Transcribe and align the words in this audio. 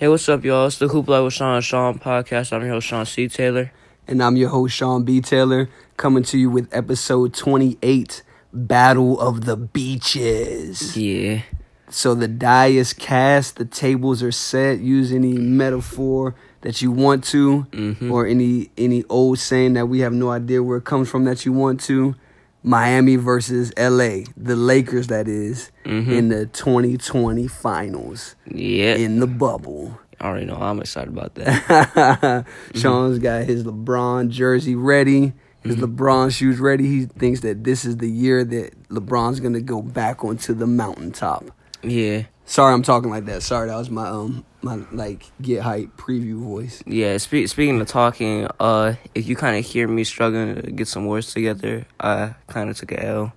Hey, 0.00 0.08
what's 0.08 0.26
up, 0.30 0.44
y'all? 0.44 0.66
It's 0.66 0.78
the 0.78 0.86
Hoopla 0.86 1.22
with 1.24 1.34
Shaun 1.34 1.56
and 1.56 1.64
Shaun 1.64 1.98
podcast. 1.98 2.54
I'm 2.54 2.62
your 2.62 2.70
host, 2.70 2.86
Shaun 2.86 3.04
C. 3.04 3.28
Taylor. 3.28 3.70
And 4.08 4.22
I'm 4.22 4.34
your 4.34 4.48
host, 4.48 4.74
Shaun 4.74 5.04
B. 5.04 5.20
Taylor, 5.20 5.68
coming 5.98 6.22
to 6.24 6.38
you 6.38 6.48
with 6.48 6.68
episode 6.72 7.34
28 7.34 8.22
Battle 8.50 9.20
of 9.20 9.44
the 9.44 9.58
Beaches. 9.58 10.96
Yeah. 10.96 11.42
So 11.90 12.14
the 12.14 12.28
die 12.28 12.68
is 12.68 12.94
cast, 12.94 13.56
the 13.56 13.66
tables 13.66 14.22
are 14.22 14.32
set. 14.32 14.78
Use 14.80 15.12
any 15.12 15.34
metaphor 15.36 16.34
that 16.62 16.80
you 16.80 16.90
want 16.90 17.22
to, 17.24 17.66
Mhm. 17.70 18.10
or 18.10 18.26
any 18.26 18.70
any 18.78 19.04
old 19.10 19.38
saying 19.38 19.74
that 19.74 19.86
we 19.90 20.00
have 20.00 20.14
no 20.14 20.30
idea 20.30 20.62
where 20.62 20.78
it 20.78 20.84
comes 20.84 21.10
from 21.10 21.24
that 21.24 21.44
you 21.44 21.52
want 21.52 21.78
to. 21.80 22.14
Miami 22.62 23.16
versus 23.16 23.72
LA, 23.76 24.24
the 24.36 24.54
Lakers, 24.56 25.06
that 25.06 25.26
is, 25.28 25.70
Mhm. 25.86 26.08
in 26.12 26.28
the 26.28 26.46
2020 26.46 27.46
finals 27.48 28.34
Yeah. 28.52 28.94
in 28.96 29.20
the 29.20 29.26
bubble. 29.26 29.98
I 30.20 30.26
already 30.28 30.44
know. 30.46 30.56
I'm 30.56 30.80
excited 30.80 31.08
about 31.08 31.34
that. 31.36 32.44
Shaun's 32.74 33.18
got 33.18 33.44
his 33.44 33.64
LeBron 33.64 34.28
jersey 34.28 34.74
ready, 34.74 35.32
his 35.62 35.76
LeBron 35.76 36.30
shoes 36.30 36.58
ready. 36.60 36.86
He 36.86 37.06
thinks 37.06 37.40
that 37.40 37.64
this 37.64 37.84
is 37.86 37.96
the 37.96 38.10
year 38.10 38.44
that 38.44 38.88
LeBron's 38.90 39.40
gonna 39.40 39.60
go 39.62 39.80
back 39.80 40.22
onto 40.24 40.52
the 40.54 40.66
mountaintop. 40.66 41.50
yeah. 41.82 42.24
Sorry, 42.44 42.74
I'm 42.74 42.82
talking 42.82 43.10
like 43.10 43.26
that. 43.26 43.42
Sorry, 43.44 43.68
that 43.68 43.76
was 43.76 43.90
my 43.90 44.08
um 44.08 44.44
my 44.62 44.80
like 44.92 45.24
get 45.40 45.62
hype 45.62 45.96
preview 45.96 46.38
voice. 46.40 46.82
Yeah. 46.86 47.16
Spe- 47.18 47.46
speaking 47.46 47.80
of 47.80 47.88
talking, 47.88 48.46
uh, 48.58 48.94
if 49.14 49.26
you 49.28 49.36
kind 49.36 49.56
of 49.58 49.64
hear 49.64 49.88
me 49.88 50.04
struggling 50.04 50.54
to 50.56 50.70
get 50.70 50.88
some 50.88 51.06
words 51.06 51.32
together, 51.32 51.86
I 51.98 52.34
kind 52.48 52.70
of 52.70 52.76
took 52.76 52.92
a 52.92 53.04
L. 53.04 53.32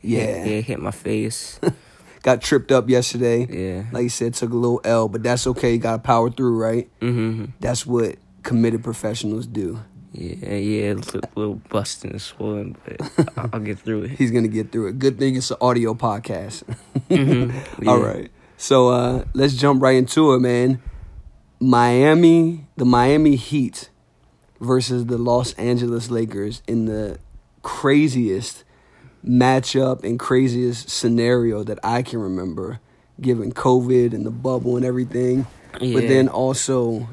Yeah. 0.00 0.20
Hit, 0.20 0.46
yeah, 0.46 0.60
hit 0.60 0.78
my 0.80 0.90
face. 0.92 1.58
Got 2.22 2.42
tripped 2.42 2.70
up 2.70 2.88
yesterday. 2.88 3.46
yeah. 3.48 3.84
Like 3.92 4.02
you 4.04 4.08
said, 4.10 4.34
took 4.34 4.50
a 4.52 4.56
little 4.56 4.80
L, 4.84 5.08
but 5.08 5.22
that's 5.22 5.46
okay. 5.46 5.78
Got 5.78 5.92
to 5.92 5.98
power 6.00 6.30
through, 6.30 6.58
right? 6.58 6.88
Mm-hmm. 7.00 7.46
That's 7.60 7.86
what 7.86 8.16
committed 8.42 8.84
professionals 8.84 9.46
do. 9.46 9.80
Yeah, 10.12 10.54
yeah, 10.56 10.92
a 10.92 10.94
little, 10.94 11.20
little 11.36 11.54
busting 11.68 12.10
and 12.10 12.20
swollen, 12.20 12.76
but 12.84 13.28
I'll, 13.54 13.60
get 13.60 13.78
through 13.78 14.02
it. 14.04 14.10
He's 14.10 14.32
gonna 14.32 14.48
get 14.48 14.72
through 14.72 14.88
it. 14.88 14.98
Good 14.98 15.20
thing 15.20 15.36
it's 15.36 15.52
an 15.52 15.58
audio 15.60 15.94
podcast. 15.94 16.64
Mhm. 17.10 17.52
Yeah. 17.80 17.96
right. 17.96 18.30
So 18.60 18.88
uh, 18.90 19.24
let's 19.32 19.54
jump 19.54 19.82
right 19.82 19.96
into 19.96 20.34
it, 20.34 20.40
man. 20.40 20.82
Miami, 21.60 22.66
the 22.76 22.84
Miami 22.84 23.36
Heat 23.36 23.88
versus 24.60 25.06
the 25.06 25.16
Los 25.16 25.54
Angeles 25.54 26.10
Lakers 26.10 26.60
in 26.66 26.84
the 26.84 27.18
craziest 27.62 28.64
matchup 29.26 30.04
and 30.04 30.18
craziest 30.20 30.90
scenario 30.90 31.62
that 31.62 31.78
I 31.82 32.02
can 32.02 32.18
remember, 32.20 32.80
given 33.18 33.50
COVID 33.52 34.12
and 34.12 34.26
the 34.26 34.30
bubble 34.30 34.76
and 34.76 34.84
everything. 34.84 35.46
But 35.72 36.06
then 36.08 36.28
also, 36.28 37.08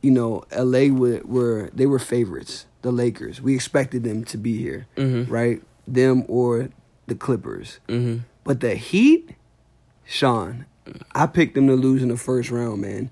you 0.00 0.12
know, 0.12 0.44
LA 0.56 0.92
were, 0.94 1.22
were 1.24 1.70
they 1.74 1.86
were 1.86 1.98
favorites. 1.98 2.66
The 2.82 2.92
Lakers. 2.92 3.40
We 3.42 3.56
expected 3.56 4.04
them 4.04 4.24
to 4.26 4.38
be 4.38 4.58
here, 4.58 4.86
Mhm. 4.96 5.28
right? 5.28 5.60
Them 5.88 6.24
or 6.28 6.68
the 7.08 7.16
Clippers. 7.16 7.80
Mhm. 7.88 8.20
But 8.44 8.60
the 8.60 8.76
Heat, 8.76 9.30
Shaun, 10.08 10.64
I 11.14 11.26
picked 11.26 11.54
them 11.54 11.66
to 11.66 11.74
lose 11.74 12.02
in 12.02 12.08
the 12.08 12.16
first 12.16 12.50
round, 12.50 12.80
man. 12.80 13.10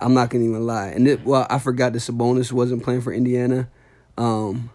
I'm 0.00 0.12
not 0.12 0.30
gonna 0.30 0.44
even 0.44 0.66
lie. 0.66 0.88
And 0.88 1.06
it, 1.06 1.24
well, 1.24 1.46
I 1.48 1.60
forgot 1.60 1.92
that 1.92 2.00
Sabonis 2.00 2.50
wasn't 2.50 2.82
playing 2.82 3.02
for 3.02 3.12
Indiana. 3.12 3.68
Um, 4.18 4.70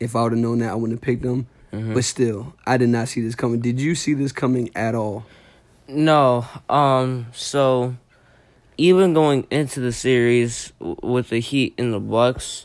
if 0.00 0.16
I 0.16 0.22
would 0.22 0.32
have 0.32 0.40
known 0.40 0.60
that, 0.60 0.70
I 0.70 0.74
wouldn't 0.74 0.98
have 0.98 1.02
picked 1.04 1.22
them. 1.22 1.46
Mhm. 1.72 1.92
But 1.92 2.04
still, 2.04 2.54
I 2.66 2.78
did 2.78 2.88
not 2.88 3.08
see 3.08 3.20
this 3.20 3.34
coming. 3.34 3.60
Did 3.60 3.78
you 3.80 3.94
see 3.94 4.14
this 4.14 4.32
coming 4.32 4.70
at 4.74 4.94
all? 4.94 5.26
No. 5.86 6.46
Um. 6.70 7.26
So, 7.34 7.96
even 8.78 9.12
going 9.12 9.46
into 9.50 9.80
the 9.80 9.92
series 9.92 10.72
with 10.80 11.28
the 11.28 11.40
Heat 11.40 11.74
and 11.76 11.92
the 11.92 12.00
Bucks, 12.00 12.64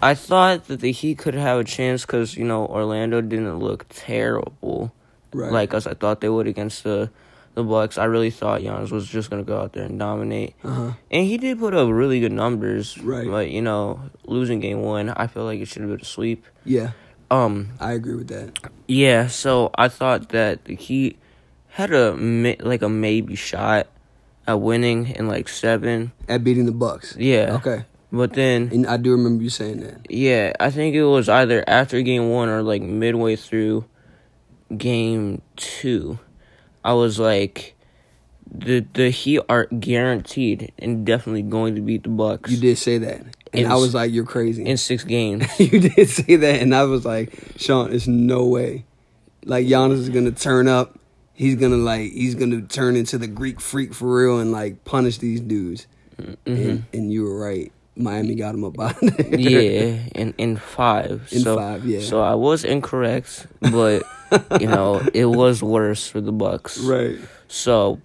I 0.00 0.14
thought 0.14 0.68
that 0.68 0.80
the 0.80 0.92
Heat 0.92 1.18
could 1.18 1.34
have 1.34 1.58
a 1.58 1.64
chance 1.64 2.06
because 2.06 2.36
you 2.38 2.44
know 2.46 2.64
Orlando 2.66 3.20
didn't 3.20 3.58
look 3.58 3.84
terrible, 3.90 4.92
Right. 5.34 5.52
like 5.52 5.74
as 5.74 5.86
I 5.86 5.92
thought 5.92 6.22
they 6.22 6.30
would 6.30 6.46
against 6.46 6.82
the 6.84 7.10
the 7.56 7.64
Bucks. 7.64 7.98
I 7.98 8.04
really 8.04 8.30
thought 8.30 8.60
Giannis 8.60 8.92
was 8.92 9.08
just 9.08 9.28
gonna 9.30 9.42
go 9.42 9.58
out 9.58 9.72
there 9.72 9.84
and 9.84 9.98
dominate, 9.98 10.54
uh 10.62 10.70
huh. 10.70 10.90
and 11.10 11.26
he 11.26 11.36
did 11.38 11.58
put 11.58 11.74
up 11.74 11.88
really 11.90 12.20
good 12.20 12.30
numbers. 12.32 12.96
Right. 12.98 13.26
But 13.28 13.50
you 13.50 13.62
know, 13.62 14.00
losing 14.26 14.60
game 14.60 14.82
one, 14.82 15.08
I 15.08 15.26
feel 15.26 15.42
like 15.44 15.58
it 15.58 15.66
should 15.66 15.82
have 15.82 15.90
been 15.90 16.00
a 16.02 16.04
sweep. 16.04 16.44
Yeah, 16.64 16.92
Um. 17.30 17.70
I 17.80 17.92
agree 17.92 18.14
with 18.14 18.28
that. 18.28 18.58
Yeah, 18.86 19.26
so 19.26 19.70
I 19.74 19.88
thought 19.88 20.28
that 20.28 20.60
he 20.68 21.16
had 21.70 21.90
a 21.92 22.12
like 22.60 22.82
a 22.82 22.88
maybe 22.88 23.34
shot 23.34 23.88
at 24.46 24.60
winning 24.60 25.08
in 25.08 25.26
like 25.26 25.48
seven. 25.48 26.12
At 26.28 26.44
beating 26.44 26.66
the 26.66 26.72
Bucks. 26.72 27.16
Yeah. 27.18 27.56
Okay. 27.58 27.84
But 28.12 28.34
then, 28.34 28.68
And 28.72 28.86
I 28.86 28.98
do 28.98 29.10
remember 29.10 29.42
you 29.42 29.50
saying 29.50 29.80
that. 29.80 30.06
yeah, 30.08 30.52
I 30.60 30.70
think 30.70 30.94
it 30.94 31.04
was 31.04 31.28
either 31.28 31.64
after 31.66 32.00
game 32.02 32.30
one 32.30 32.48
or 32.48 32.62
like 32.62 32.80
midway 32.80 33.34
through 33.34 33.84
game 34.76 35.42
two. 35.56 36.18
I 36.86 36.92
was 36.92 37.18
like, 37.18 37.74
the 38.48 38.86
the 38.92 39.10
Heat 39.10 39.40
are 39.48 39.66
guaranteed 39.66 40.72
and 40.78 41.04
definitely 41.04 41.42
going 41.42 41.74
to 41.74 41.80
beat 41.80 42.04
the 42.04 42.10
Bucks 42.10 42.48
You 42.48 42.58
did 42.58 42.78
say 42.78 42.98
that, 42.98 43.22
and 43.52 43.64
In 43.64 43.66
I 43.66 43.74
was 43.74 43.92
like, 43.92 44.12
"You're 44.12 44.24
crazy." 44.24 44.64
in 44.64 44.76
six 44.76 45.02
games. 45.02 45.44
you 45.58 45.80
did 45.80 46.08
say 46.08 46.36
that, 46.36 46.62
and 46.62 46.72
I 46.72 46.84
was 46.84 47.04
like, 47.04 47.34
Shaun, 47.56 47.90
there's 47.90 48.06
no 48.06 48.46
way. 48.46 48.84
Like 49.44 49.66
Giannis 49.66 49.98
is 49.98 50.10
gonna 50.10 50.30
turn 50.30 50.68
up. 50.68 50.96
He's 51.34 51.56
gonna 51.56 51.76
like 51.76 52.12
he's 52.12 52.36
gonna 52.36 52.62
turn 52.62 52.94
into 52.94 53.18
the 53.18 53.26
Greek 53.26 53.60
freak 53.60 53.92
for 53.92 54.22
real 54.22 54.38
and 54.38 54.52
like 54.52 54.84
punish 54.84 55.18
these 55.18 55.40
dudes. 55.40 55.88
Mm-hmm. 56.22 56.50
And, 56.50 56.84
and 56.92 57.12
you 57.12 57.24
were 57.24 57.36
right. 57.36 57.72
Miami 57.96 58.34
got 58.34 58.54
him 58.54 58.64
up 58.64 58.78
out 58.78 58.96
there. 59.02 59.38
Yeah, 59.38 59.98
in 60.14 60.34
in 60.38 60.56
five. 60.56 61.28
In 61.32 61.40
so, 61.40 61.56
five, 61.56 61.84
yeah. 61.86 62.00
So 62.00 62.20
I 62.20 62.34
was 62.34 62.64
incorrect, 62.64 63.46
but 63.60 64.02
you 64.60 64.66
know 64.68 65.00
it 65.14 65.26
was 65.26 65.62
worse 65.62 66.06
for 66.06 66.20
the 66.20 66.32
Bucks. 66.32 66.78
right. 66.78 67.16
So, 67.48 68.00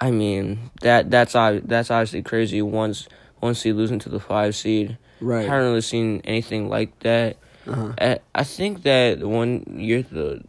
I 0.00 0.10
mean 0.10 0.70
that 0.82 1.10
that's 1.10 1.32
that's 1.34 1.90
obviously 1.90 2.22
crazy. 2.22 2.62
Once 2.62 3.08
once 3.40 3.60
seed 3.60 3.74
losing 3.74 3.98
to 4.00 4.08
the 4.08 4.20
five 4.20 4.54
seed, 4.56 4.96
Right. 5.20 5.40
I 5.46 5.48
haven't 5.50 5.66
really 5.68 5.80
seen 5.82 6.20
anything 6.24 6.68
like 6.68 6.98
that. 7.00 7.36
Uh-huh. 7.66 7.92
I, 8.00 8.18
I 8.34 8.44
think 8.44 8.82
that 8.84 9.20
one 9.20 9.64
year 9.78 10.02
the 10.02 10.42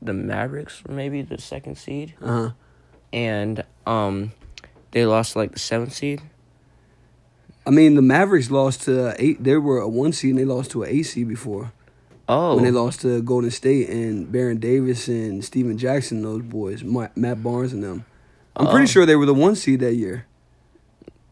the 0.00 0.12
Mavericks 0.14 0.82
were 0.84 0.94
maybe 0.94 1.22
the 1.22 1.38
second 1.38 1.76
seed, 1.76 2.14
Uh 2.22 2.26
huh. 2.26 2.50
and 3.12 3.64
um 3.86 4.32
they 4.92 5.04
lost 5.06 5.36
like 5.36 5.52
the 5.52 5.58
seventh 5.58 5.92
seed. 5.92 6.22
I 7.70 7.72
mean, 7.72 7.94
the 7.94 8.02
Mavericks 8.02 8.50
lost 8.50 8.82
to 8.82 9.14
eight. 9.22 9.44
They 9.44 9.56
were 9.56 9.78
a 9.78 9.86
one 9.88 10.12
seed, 10.12 10.30
and 10.30 10.40
they 10.40 10.44
lost 10.44 10.72
to 10.72 10.82
an 10.82 10.88
eight 10.90 11.04
seed 11.04 11.28
before 11.28 11.70
Oh, 12.28 12.56
when 12.56 12.64
they 12.64 12.72
lost 12.72 13.02
to 13.02 13.22
Golden 13.22 13.52
State 13.52 13.88
and 13.88 14.30
Baron 14.32 14.58
Davis 14.58 15.06
and 15.06 15.44
Stephen 15.44 15.78
Jackson. 15.78 16.20
Those 16.22 16.42
boys, 16.42 16.82
Matt 16.82 17.42
Barnes 17.44 17.72
and 17.72 17.84
them. 17.84 18.04
I'm 18.56 18.66
Oh. 18.66 18.72
pretty 18.72 18.88
sure 18.88 19.06
they 19.06 19.14
were 19.14 19.24
the 19.24 19.34
one 19.34 19.54
seed 19.54 19.78
that 19.80 19.94
year. 19.94 20.26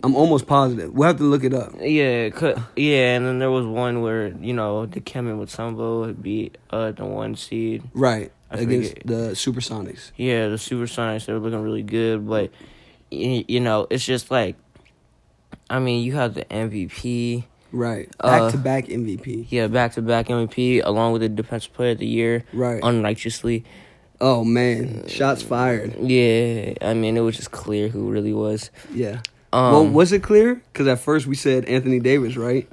I'm 0.05 0.15
almost 0.15 0.47
positive. 0.47 0.95
We'll 0.95 1.09
have 1.09 1.17
to 1.17 1.25
look 1.25 1.43
it 1.43 1.53
up. 1.53 1.73
Yeah, 1.81 2.29
yeah, 2.77 3.17
and 3.17 3.27
then 3.27 3.41
there 3.41 3.51
was 3.51 3.67
one 3.67 4.01
where 4.01 4.29
you 4.29 4.53
know 4.53 4.87
Dikembe 4.87 5.37
Mutombo 5.37 6.23
beat 6.23 6.57
uh 6.71 6.93
the 6.93 7.05
one 7.05 7.35
seed. 7.35 7.83
Right. 7.95 8.31
I 8.49 8.59
against 8.59 8.91
forget. 8.91 9.07
the 9.09 9.31
Supersonics. 9.35 10.13
Yeah, 10.17 10.47
the 10.51 10.55
Supersonics 10.55 11.27
they 11.27 11.33
were 11.33 11.41
looking 11.41 11.61
really 11.63 11.83
good, 11.83 12.29
but 12.29 12.51
you 13.11 13.59
know 13.59 13.89
it's 13.91 14.05
just 14.07 14.31
like, 14.31 14.55
I 15.71 15.79
mean, 15.79 16.03
you 16.05 16.15
have 16.15 16.35
the 16.35 16.45
MVP, 16.47 17.45
Right. 17.71 18.09
Uh, 18.21 18.39
Back 18.47 18.53
to 18.53 18.59
back 18.59 18.85
MVP. 18.87 19.47
yeah, 19.51 19.67
back 19.67 19.93
to 19.93 20.03
back 20.03 20.29
MVP 20.29 20.81
along 20.83 21.13
with 21.13 21.21
the 21.23 21.29
Defensive 21.29 21.73
Player 21.75 21.91
of 21.93 21.99
the 21.99 22.07
Year, 22.07 22.45
Right. 22.55 22.81
unrighteously. 22.83 23.65
oh 24.21 24.43
man. 24.45 25.07
Shots 25.07 25.43
fired. 25.43 25.95
Yeah, 26.01 26.75
I 26.81 26.95
mean 26.95 27.17
it 27.17 27.21
was 27.21 27.37
just 27.37 27.51
clear 27.53 27.89
who 27.89 28.09
really 28.11 28.33
was. 28.33 28.71
Yeah. 28.93 29.21
Um, 29.53 29.73
well, 29.73 29.87
was 29.87 30.13
it 30.13 30.23
clear? 30.23 30.61
Because 30.73 30.87
at 30.89 30.99
first 31.01 31.27
we 31.27 31.35
said 31.35 31.65
Anthony 31.67 32.01
Davis, 32.01 32.37
right? 32.37 32.67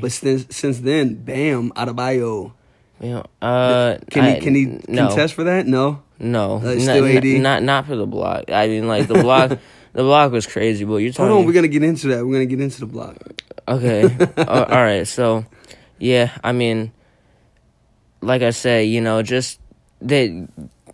But 0.00 0.12
since 0.12 0.46
since 0.54 0.80
then, 0.80 1.14
bam, 1.14 1.70
Adebayo. 1.76 2.52
know, 3.00 3.24
uh, 3.40 3.96
Can 4.10 4.24
I- 4.24 4.34
he 4.34 4.40
can 4.40 4.54
he 4.54 4.78
no, 4.88 5.06
contest 5.08 5.34
for 5.34 5.44
that? 5.44 5.66
No. 5.66 6.02
No, 6.18 6.56
Uh, 6.56 6.78
still 6.78 7.04
n- 7.06 7.16
AD? 7.16 7.40
not 7.40 7.62
not 7.62 7.86
for 7.86 7.96
the 7.96 8.06
block. 8.06 8.50
I 8.52 8.66
mean, 8.68 8.86
like 8.88 9.06
the 9.08 9.14
block, 9.22 9.58
the 9.92 10.02
block 10.02 10.32
was 10.32 10.46
crazy, 10.46 10.84
but 10.84 10.96
you're 10.96 11.12
talking. 11.12 11.28
Hold 11.30 11.40
on, 11.40 11.46
we're 11.46 11.52
gonna 11.52 11.68
get 11.68 11.82
into 11.82 12.08
that. 12.08 12.24
We're 12.26 12.32
gonna 12.34 12.46
get 12.46 12.60
into 12.60 12.80
the 12.80 12.86
block. 12.86 13.16
Okay. 13.68 14.04
uh, 14.36 14.44
all 14.68 14.82
right. 14.82 15.06
So, 15.06 15.44
yeah, 15.98 16.36
I 16.42 16.52
mean, 16.52 16.92
like 18.20 18.42
I 18.42 18.50
said, 18.50 18.88
you 18.88 19.00
know, 19.00 19.22
just 19.22 19.60
they 20.00 20.46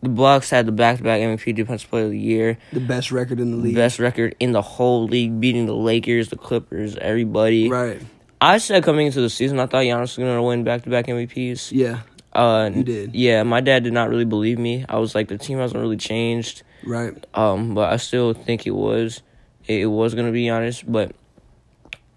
the 0.03 0.09
Bucks 0.11 0.51
had 0.51 0.67
the 0.67 0.73
back 0.73 0.99
to 0.99 1.03
back 1.03 1.21
MVP 1.21 1.55
Defensive 1.55 1.89
Player 1.89 2.05
of 2.05 2.11
the 2.11 2.19
Year, 2.19 2.59
The 2.73 2.81
best 2.81 3.11
record 3.13 3.41
in 3.41 3.51
the 3.51 3.57
league. 3.57 3.75
best 3.75 3.99
record 3.99 4.37
in 4.41 4.53
the 4.53 4.63
whole 4.63 5.07
league, 5.07 5.41
beating 5.41 5.67
the 5.67 5.75
Lakers, 5.75 6.29
the 6.29 6.37
Clippers, 6.37 6.97
everybody. 6.97 7.69
Right. 7.71 8.01
I 8.41 8.59
said 8.59 8.85
coming 8.85 9.07
into 9.07 9.21
the 9.23 9.31
season, 9.31 9.59
I 9.59 9.67
thought 9.67 9.85
Giannis 9.85 10.01
was 10.01 10.17
gonna 10.19 10.43
win 10.43 10.65
back 10.65 10.83
to 10.83 10.91
back 10.91 11.07
MVPs. 11.07 11.73
Yeah. 11.73 12.01
Uh, 12.35 12.71
You 12.75 12.85
did. 12.85 13.15
Yeah, 13.15 13.43
my 13.45 13.63
dad 13.63 13.85
did 13.85 13.95
not 13.95 14.11
really 14.11 14.27
believe 14.27 14.59
me. 14.59 14.85
I 14.89 14.99
was 14.99 15.15
like, 15.15 15.29
the 15.29 15.39
team 15.39 15.57
hasn't 15.59 15.81
really 15.81 15.97
changed. 15.97 16.63
Right. 16.87 17.27
Um, 17.35 17.75
but 17.75 17.93
I 17.93 17.97
still 17.97 18.33
think 18.33 18.67
it 18.67 18.71
was, 18.71 19.23
it, 19.67 19.87
was 19.87 20.15
gonna 20.15 20.33
be 20.33 20.47
Giannis, 20.47 20.85
but 20.87 21.13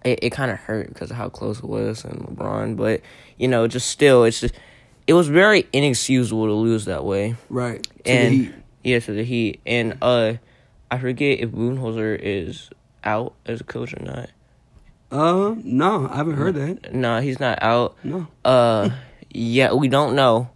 it, 0.04 0.20
it 0.22 0.30
kind 0.30 0.50
of 0.50 0.58
hurt 0.58 0.88
because 0.88 1.10
of 1.10 1.16
how 1.16 1.28
close 1.28 1.58
it 1.58 1.64
was 1.64 2.04
and 2.04 2.20
LeBron. 2.20 2.76
But 2.76 3.02
you 3.36 3.48
know, 3.48 3.66
just 3.66 3.88
still, 3.88 4.24
it's 4.24 4.40
just 4.40 4.54
it 5.06 5.14
was 5.14 5.28
very 5.28 5.66
inexcusable 5.72 6.46
to 6.46 6.52
lose 6.52 6.84
that 6.84 7.04
way. 7.04 7.36
Right. 7.48 7.82
To 8.04 8.10
and 8.10 8.32
the 8.32 8.44
Heat. 8.44 8.54
yeah, 8.84 8.98
to 9.00 9.12
the 9.12 9.24
Heat, 9.24 9.60
and 9.66 9.98
uh, 10.00 10.34
I 10.90 10.98
forget 10.98 11.40
if 11.40 11.50
Budenholzer 11.50 12.18
is 12.20 12.70
out 13.04 13.34
as 13.46 13.60
a 13.60 13.64
coach 13.64 13.94
or 13.94 14.02
not. 14.02 14.30
Uh, 15.10 15.56
no, 15.64 16.08
I 16.08 16.16
haven't 16.16 16.34
heard 16.34 16.54
that. 16.54 16.94
No, 16.94 17.20
he's 17.20 17.40
not 17.40 17.60
out. 17.62 17.96
No. 18.04 18.28
Uh, 18.44 18.90
yeah, 19.30 19.72
we 19.72 19.88
don't 19.88 20.14
know. 20.14 20.50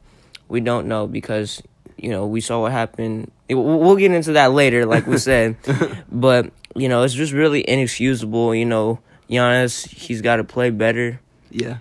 We 0.48 0.60
don't 0.60 0.86
know 0.86 1.06
because 1.06 1.62
you 1.96 2.10
know 2.10 2.26
we 2.26 2.40
saw 2.40 2.60
what 2.60 2.72
happened. 2.72 3.32
We'll 3.50 3.96
get 3.96 4.10
into 4.12 4.32
that 4.32 4.52
later, 4.52 4.86
like 4.86 5.06
we 5.06 5.18
said. 5.18 5.56
but 6.10 6.50
you 6.74 6.88
know, 6.88 7.02
it's 7.02 7.14
just 7.14 7.32
really 7.32 7.60
inexcusable. 7.68 8.54
You 8.54 8.64
know, 8.64 9.00
Giannis, 9.28 9.86
he's 9.88 10.22
got 10.22 10.36
to 10.36 10.44
play 10.44 10.70
better. 10.70 11.20
Yeah. 11.50 11.78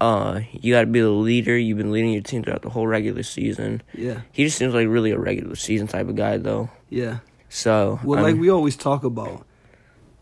Uh, 0.00 0.40
you 0.52 0.72
got 0.72 0.80
to 0.82 0.86
be 0.86 1.00
the 1.00 1.10
leader. 1.10 1.58
You've 1.58 1.76
been 1.76 1.92
leading 1.92 2.12
your 2.12 2.22
team 2.22 2.42
throughout 2.42 2.62
the 2.62 2.70
whole 2.70 2.86
regular 2.86 3.22
season. 3.22 3.82
Yeah. 3.92 4.22
He 4.32 4.44
just 4.44 4.56
seems 4.56 4.72
like 4.72 4.88
really 4.88 5.10
a 5.10 5.18
regular 5.18 5.56
season 5.56 5.88
type 5.88 6.08
of 6.08 6.16
guy, 6.16 6.38
though. 6.38 6.70
Yeah. 6.88 7.18
So, 7.50 8.00
Well, 8.02 8.18
I 8.18 8.22
like 8.22 8.36
we 8.36 8.48
always 8.48 8.76
talk 8.76 9.04
about, 9.04 9.44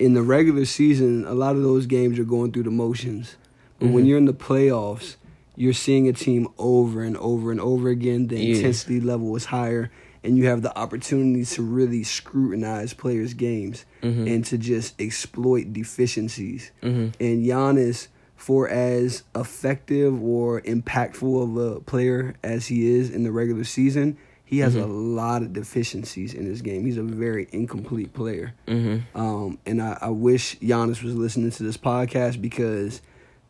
in 0.00 0.14
the 0.14 0.22
regular 0.22 0.64
season, 0.64 1.24
a 1.26 1.34
lot 1.34 1.54
of 1.54 1.62
those 1.62 1.86
games 1.86 2.16
you're 2.16 2.26
going 2.26 2.50
through 2.50 2.64
the 2.64 2.70
motions. 2.72 3.36
But 3.78 3.90
when 3.90 4.04
Mhm. 4.04 4.08
you're 4.08 4.18
in 4.18 4.24
the 4.24 4.32
playoffs, 4.34 5.14
you're 5.54 5.72
seeing 5.74 6.08
a 6.08 6.12
team 6.12 6.48
over 6.58 7.02
and 7.02 7.16
over 7.18 7.52
and 7.52 7.60
over 7.60 7.88
again. 7.88 8.26
The 8.26 8.36
Yeah. 8.40 8.56
intensity 8.56 9.00
level 9.00 9.36
is 9.36 9.44
higher, 9.44 9.92
and 10.28 10.36
you 10.36 10.46
have 10.46 10.60
the 10.62 10.76
opportunity 10.78 11.42
to 11.44 11.62
really 11.62 12.04
scrutinize 12.04 12.92
players' 12.92 13.32
games 13.34 13.84
Mhm. 14.02 14.32
and 14.34 14.44
to 14.44 14.58
just 14.58 14.94
exploit 15.00 15.72
deficiencies. 15.72 16.70
Mhm. 16.82 17.12
And 17.18 17.44
Giannis, 17.46 18.08
for 18.36 18.68
as 18.68 19.22
effective 19.34 20.22
or 20.22 20.60
impactful 20.60 21.42
of 21.42 21.56
a 21.56 21.80
player 21.80 22.34
as 22.44 22.66
he 22.66 22.86
is 22.94 23.10
in 23.10 23.22
the 23.24 23.32
regular 23.32 23.64
season, 23.64 24.16
he 24.44 24.58
has 24.58 24.74
a 24.76 24.86
lot 24.86 25.42
of 25.42 25.52
deficiencies 25.52 26.32
in 26.34 26.46
his 26.46 26.62
game. 26.62 26.84
He's 26.84 26.96
a 26.98 27.02
very 27.02 27.48
incomplete 27.52 28.12
player. 28.14 28.54
Mhm. 28.66 29.02
Um, 29.14 29.58
and 29.66 29.82
I, 29.82 29.98
I 30.00 30.08
wish 30.10 30.58
Giannis 30.60 31.02
was 31.02 31.14
listening 31.14 31.50
to 31.52 31.62
this 31.62 31.76
podcast 31.76 32.40
because 32.40 33.00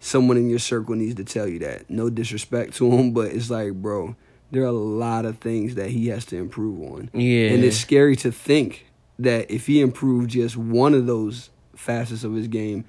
someone 0.00 0.36
in 0.36 0.48
your 0.48 0.58
circle 0.58 0.94
needs 0.94 1.14
to 1.16 1.24
tell 1.24 1.46
you 1.48 1.58
that. 1.60 1.88
No 1.90 2.08
disrespect 2.10 2.74
to 2.76 2.90
him, 2.90 3.12
but 3.12 3.32
it's 3.32 3.50
like, 3.50 3.74
bro, 3.74 4.16
there 4.50 4.62
are 4.62 4.66
a 4.66 4.72
lot 4.72 5.24
of 5.24 5.38
things 5.38 5.74
that 5.74 5.90
he 5.90 6.08
has 6.08 6.24
to 6.26 6.36
improve 6.36 6.80
on. 6.92 7.10
Yeah. 7.12 7.50
And 7.50 7.64
it's 7.64 7.76
scary 7.76 8.16
to 8.16 8.32
think 8.32 8.86
that 9.18 9.50
if 9.50 9.66
he 9.66 9.80
improved 9.80 10.30
just 10.30 10.56
one 10.56 10.94
of 10.94 11.06
those 11.06 11.50
facets 11.76 12.24
of 12.24 12.34
his 12.34 12.48
game, 12.48 12.84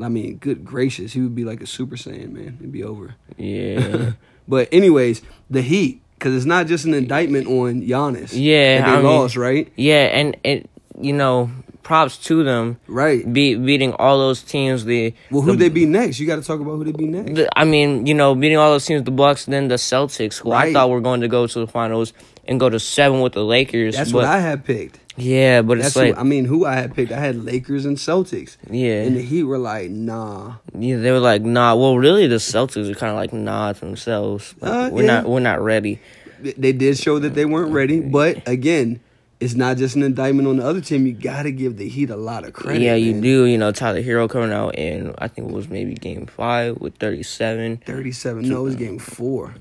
I 0.00 0.08
mean, 0.08 0.36
good 0.38 0.64
gracious, 0.64 1.12
he 1.12 1.20
would 1.20 1.34
be 1.34 1.44
like 1.44 1.60
a 1.60 1.66
Super 1.66 1.96
Saiyan, 1.96 2.30
man. 2.32 2.56
It'd 2.60 2.72
be 2.72 2.84
over. 2.84 3.14
Yeah. 3.36 4.12
But 4.48 4.68
anyways, 4.72 5.22
the 5.48 5.62
Heat, 5.62 6.02
because 6.14 6.34
it's 6.34 6.44
not 6.44 6.66
just 6.66 6.84
an 6.84 6.94
indictment 6.94 7.46
on 7.46 7.82
Giannis. 7.82 8.30
Yeah, 8.32 8.78
they 8.84 8.90
I 8.92 8.96
mean- 8.96 9.04
lost, 9.04 9.36
right? 9.36 9.72
yeah, 9.76 10.06
and 10.18 10.36
it, 10.42 10.68
you 11.00 11.12
know, 11.12 11.48
props 11.82 12.16
to 12.18 12.44
them 12.44 12.78
Right. 12.86 13.30
be, 13.32 13.54
beating 13.54 13.92
all 13.94 14.18
those 14.18 14.42
teams. 14.42 14.84
The 14.84 15.14
Well, 15.30 15.42
who 15.42 15.52
the, 15.52 15.58
they 15.58 15.68
be 15.68 15.86
next? 15.86 16.20
You 16.20 16.26
got 16.26 16.36
to 16.36 16.42
talk 16.42 16.60
about 16.60 16.76
who 16.76 16.84
they 16.84 16.92
be 16.92 17.06
next. 17.06 17.34
the- 17.34 17.58
I 17.58 17.64
mean, 17.64 18.06
you 18.06 18.14
know, 18.14 18.34
beating 18.34 18.58
all 18.58 18.70
those 18.70 18.86
teams, 18.86 19.02
the 19.02 19.10
Bucks, 19.10 19.46
then 19.46 19.68
the 19.68 19.74
Celtics, 19.76 20.38
who 20.40 20.52
I 20.52 20.72
thought 20.72 20.90
were 20.90 21.00
going 21.00 21.20
to 21.22 21.28
go 21.28 21.46
to 21.46 21.58
the 21.58 21.66
finals 21.66 22.12
and 22.46 22.58
go 22.60 22.68
to 22.68 22.78
seven 22.80 23.20
with 23.20 23.32
the 23.34 23.44
Lakers. 23.44 23.96
That's 23.96 24.12
but, 24.12 24.18
what 24.18 24.24
I 24.26 24.40
had 24.40 24.64
picked. 24.64 24.98
Yeah, 25.16 25.60
but 25.60 25.76
That's 25.76 25.88
it's 25.88 25.96
like, 25.96 26.14
who, 26.14 26.20
I 26.20 26.22
mean, 26.24 26.46
who 26.46 26.64
I 26.64 26.74
had 26.74 26.94
picked. 26.94 27.12
I 27.12 27.18
had 27.20 27.44
Lakers 27.44 27.84
and 27.84 27.98
Celtics, 27.98 28.56
yeah, 28.70 29.02
and 29.02 29.14
the 29.14 29.20
Heat 29.20 29.42
were 29.42 29.58
like, 29.58 29.90
nah. 29.90 30.54
yeah, 30.78 30.96
they 30.96 31.10
were 31.10 31.18
like, 31.20 31.42
nah. 31.42 31.74
Well, 31.74 31.98
really, 31.98 32.26
the 32.26 32.36
Celtics 32.36 32.90
are 32.90 32.94
kind 32.94 33.10
of 33.10 33.16
like 33.16 33.30
nah 33.32 33.74
to 33.74 33.80
themselves. 33.80 34.54
Like, 34.60 34.72
Uh, 34.72 34.88
we're 34.90 35.02
yeah. 35.02 35.06
not, 35.20 35.28
we're 35.28 35.40
not 35.40 35.60
ready. 35.60 36.00
They 36.40 36.72
did 36.72 36.96
show 36.96 37.18
that 37.18 37.34
they 37.34 37.44
weren't 37.44 37.72
ready, 37.72 38.00
but 38.00 38.48
again, 38.48 39.00
it's 39.42 39.54
not 39.54 39.76
just 39.76 39.96
an 39.96 40.02
indictment 40.02 40.46
on 40.48 40.56
the 40.58 40.64
other 40.64 40.80
team. 40.80 41.06
You 41.06 41.12
got 41.12 41.42
to 41.42 41.52
give 41.52 41.76
the 41.76 41.88
Heat 41.88 42.10
a 42.10 42.16
lot 42.16 42.44
of 42.44 42.52
credit. 42.52 42.82
yeah, 42.82 42.94
you 42.94 43.12
man. 43.12 43.20
do. 43.22 43.44
You 43.46 43.58
know, 43.58 43.72
Tyler 43.72 44.02
Herro 44.02 44.28
coming 44.30 44.52
out 44.52 44.76
in 44.76 45.14
I 45.18 45.28
think 45.28 45.48
it 45.48 45.54
was 45.54 45.68
maybe 45.68 45.94
Game 45.94 46.26
Five 46.26 46.78
with 46.78 46.96
thirty 46.96 47.22
seven. 47.22 47.78
Thirty-seven. 47.78 48.48
No, 48.48 48.60
it 48.60 48.62
was 48.64 48.76
game 48.76 48.98
four, 48.98 49.54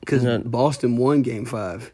because 0.00 0.22
No. 0.24 0.38
Boston 0.38 0.96
won 0.96 1.22
game 1.22 1.44
five. 1.44 1.92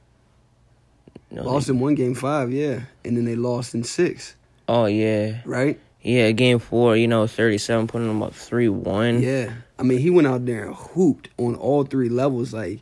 No, 1.31 1.43
Boston 1.43 1.81
won 1.81 1.95
game 1.97 2.15
five, 2.15 2.53
yeah, 2.53 2.83
and 3.05 3.17
then 3.17 3.25
they 3.25 3.35
lost 3.35 3.75
in 3.75 3.83
six, 3.83 4.37
Oh 4.69 4.87
yeah, 4.87 5.41
right? 5.45 5.79
yeah. 6.03 6.31
Game 6.31 6.61
four, 6.61 6.97
you 6.97 7.09
know, 7.09 7.27
thirty 7.27 7.59
seven, 7.59 7.87
putting 7.89 8.07
them 8.07 8.23
up 8.23 8.33
three 8.33 8.69
one. 8.69 9.21
Yeah, 9.21 9.53
I 9.79 9.83
mean, 9.83 9.99
he 9.99 10.09
went 10.11 10.29
out 10.29 10.47
there 10.47 10.65
and 10.67 10.75
hooped 10.77 11.29
on 11.37 11.57
all 11.57 11.83
three 11.83 12.09
levels. 12.09 12.53
Like 12.55 12.81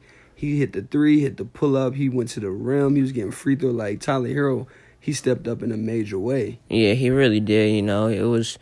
he 0.52 0.61
hit 0.61 0.73
the 0.73 0.82
three, 0.82 1.20
hit 1.20 1.37
the 1.37 1.44
pull 1.44 1.76
up, 1.76 1.94
he 1.94 2.08
went 2.08 2.31
to 2.31 2.41
the 2.41 2.50
rim, 2.50 2.96
he 2.96 3.02
was 3.02 3.12
getting 3.12 3.31
free 3.32 3.56
throw. 3.56 3.70
Like 3.70 4.00
Tyler 4.00 4.29
Herro, 4.29 4.67
he 5.00 5.12
stepped 5.12 5.46
up 5.49 5.62
in 5.62 5.73
a 5.73 5.76
major 5.76 6.19
way. 6.19 6.58
Yeah, 6.69 6.94
he 6.94 7.11
really 7.11 7.41
did. 7.41 7.75
You 7.75 7.82
know, 7.82 8.06
it 8.06 8.23
was 8.23 8.58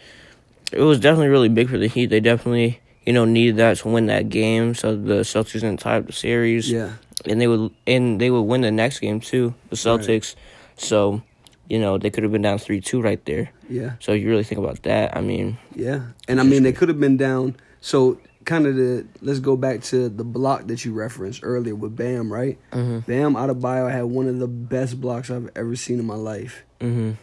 it 0.73 0.81
was 0.81 0.99
definitely 1.00 1.29
really 1.29 1.49
big 1.49 1.69
for 1.69 1.79
the 1.79 1.88
Heat. 1.88 2.06
They 2.06 2.20
definitely 2.20 2.81
you 3.06 3.12
know 3.12 3.25
needed 3.25 3.56
that 3.56 3.79
to 3.79 3.88
win 3.88 4.06
that 4.06 4.29
game, 4.29 4.75
so 4.75 4.96
the 4.96 5.20
Celtics 5.20 5.52
didn't 5.61 5.81
tie 5.81 5.99
up 5.99 6.06
the 6.06 6.12
series. 6.12 6.70
Yeah, 6.70 6.93
and 7.26 7.40
they 7.40 7.46
would 7.46 7.70
and 7.87 8.20
they 8.20 8.31
would 8.31 8.43
win 8.43 8.62
the 8.62 8.70
next 8.70 9.00
game 9.00 9.20
too, 9.20 9.55
the 9.70 9.76
Celtics. 9.76 10.35
So, 10.76 11.23
you 11.69 11.78
know, 11.78 11.99
they 11.99 12.11
could 12.11 12.23
have 12.23 12.32
been 12.32 12.43
down 12.43 12.58
three 12.58 12.81
two 12.81 13.00
right 13.00 13.23
there. 13.25 13.50
yeah, 13.69 13.93
So 14.00 14.12
you 14.12 14.28
really 14.28 14.43
think 14.43 14.58
about 14.58 14.82
that, 14.82 15.17
I 15.17 15.20
mean, 15.20 15.58
yeah. 15.75 16.00
And 16.26 16.40
I 16.40 16.44
mean, 16.44 16.62
they 16.62 16.73
could 16.73 16.88
have 16.88 16.99
been 16.99 17.17
down. 17.17 17.56
So 17.81 18.19
kind 18.44 18.67
of 18.67 18.77
the 18.77 19.06
let's 19.21 19.39
go 19.41 19.56
back 19.56 19.83
to 19.85 20.09
the 20.09 20.25
block 20.25 20.67
that 20.69 20.85
you 20.85 20.93
referenced 20.93 21.41
earlier 21.43 21.75
with 21.75 21.94
Bam, 21.97 22.33
right? 22.33 22.59
mhm, 22.73 23.05
Bam 23.06 23.35
bio 23.61 23.89
had 23.89 24.05
one 24.05 24.29
of 24.29 24.39
the 24.39 24.49
best 24.49 25.00
blocks 25.00 25.31
I've 25.31 25.50
ever 25.56 25.77
seen 25.77 25.99
in 25.99 26.06
my 26.06 26.17
life. 26.17 26.65
mhm, 26.81 27.17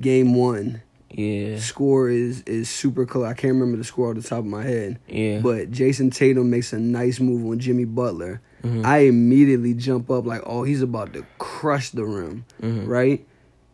Game 0.00 0.34
one, 0.34 0.82
yeah, 1.10 1.58
score 1.58 2.08
is 2.08 2.42
is 2.42 2.68
super 2.68 3.04
close. 3.06 3.24
I 3.26 3.34
can't 3.34 3.54
remember 3.54 3.76
the 3.78 3.84
score 3.84 4.10
off 4.10 4.16
the 4.16 4.22
top 4.22 4.40
of 4.40 4.44
my 4.46 4.62
head. 4.62 4.98
yeah, 5.08 5.40
But 5.40 5.70
Jayson 5.72 6.10
Tatum 6.12 6.50
makes 6.50 6.72
a 6.72 6.78
nice 6.78 7.18
move 7.18 7.44
on 7.46 7.58
Jimmy 7.58 7.84
Butler. 7.84 8.40
mhm, 8.62 8.84
I 8.84 8.98
immediately 9.00 9.74
jump 9.74 10.10
up 10.10 10.24
like, 10.26 10.42
oh, 10.46 10.62
he's 10.64 10.82
about 10.82 11.12
to 11.14 11.24
crush 11.38 11.90
the 11.90 12.04
rim, 12.04 12.44
mhm, 12.62 12.86
right? 12.86 13.26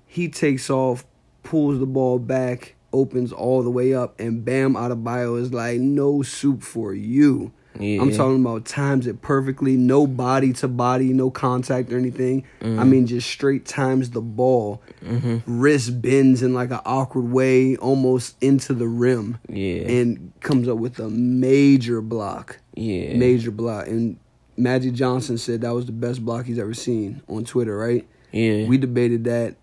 He 0.07 0.29
takes 0.29 0.71
off, 0.71 1.05
pulls 1.43 1.79
the 1.79 1.87
ball 1.87 2.19
back, 2.19 2.74
opens 2.95 3.33
all 3.33 3.63
the 3.63 3.71
way 3.71 3.93
up, 3.95 4.19
and 4.21 4.45
Bam 4.45 4.75
Adebayo 4.75 5.39
is 5.41 5.53
like, 5.53 5.81
no 5.81 6.23
soup 6.23 6.63
for 6.63 6.95
you. 6.95 7.53
yeah, 7.79 8.01
I'm 8.01 8.13
talking 8.13 8.41
about 8.41 8.65
times 8.67 9.09
it 9.09 9.21
perfectly, 9.21 9.77
no 9.77 10.07
body 10.07 10.53
to 10.55 10.69
body, 10.69 11.13
no 11.13 11.29
contact 11.29 11.93
or 11.93 11.99
anything. 11.99 12.45
I 12.63 12.67
Mhm. 12.67 12.89
mean, 12.89 13.07
just 13.09 13.29
straight 13.29 13.65
times 13.67 14.11
the 14.11 14.21
ball, 14.23 14.81
mhm, 15.05 15.43
wrist 15.45 16.01
bends 16.01 16.41
in 16.43 16.55
like 16.55 16.71
an 16.71 16.79
awkward 16.87 17.33
way, 17.33 17.75
almost 17.77 18.37
into 18.41 18.75
the 18.75 18.87
rim, 18.87 19.39
yeah, 19.49 19.89
and 19.91 20.31
comes 20.41 20.69
up 20.69 20.79
with 20.79 21.01
a 21.01 21.11
major 21.11 22.01
block 22.01 22.61
yeah, 22.77 23.17
major 23.17 23.51
block. 23.51 23.89
And 23.89 24.19
Magic 24.57 24.93
Johnson 24.95 25.37
said 25.37 25.63
that 25.63 25.75
was 25.75 25.87
the 25.87 25.93
best 25.93 26.25
block 26.25 26.47
he's 26.47 26.61
ever 26.61 26.75
seen 26.75 27.23
on 27.29 27.43
Twitter, 27.45 27.77
right? 27.77 28.07
yeah, 28.33 28.69
We 28.69 28.79
debated 28.79 29.25
that. 29.25 29.57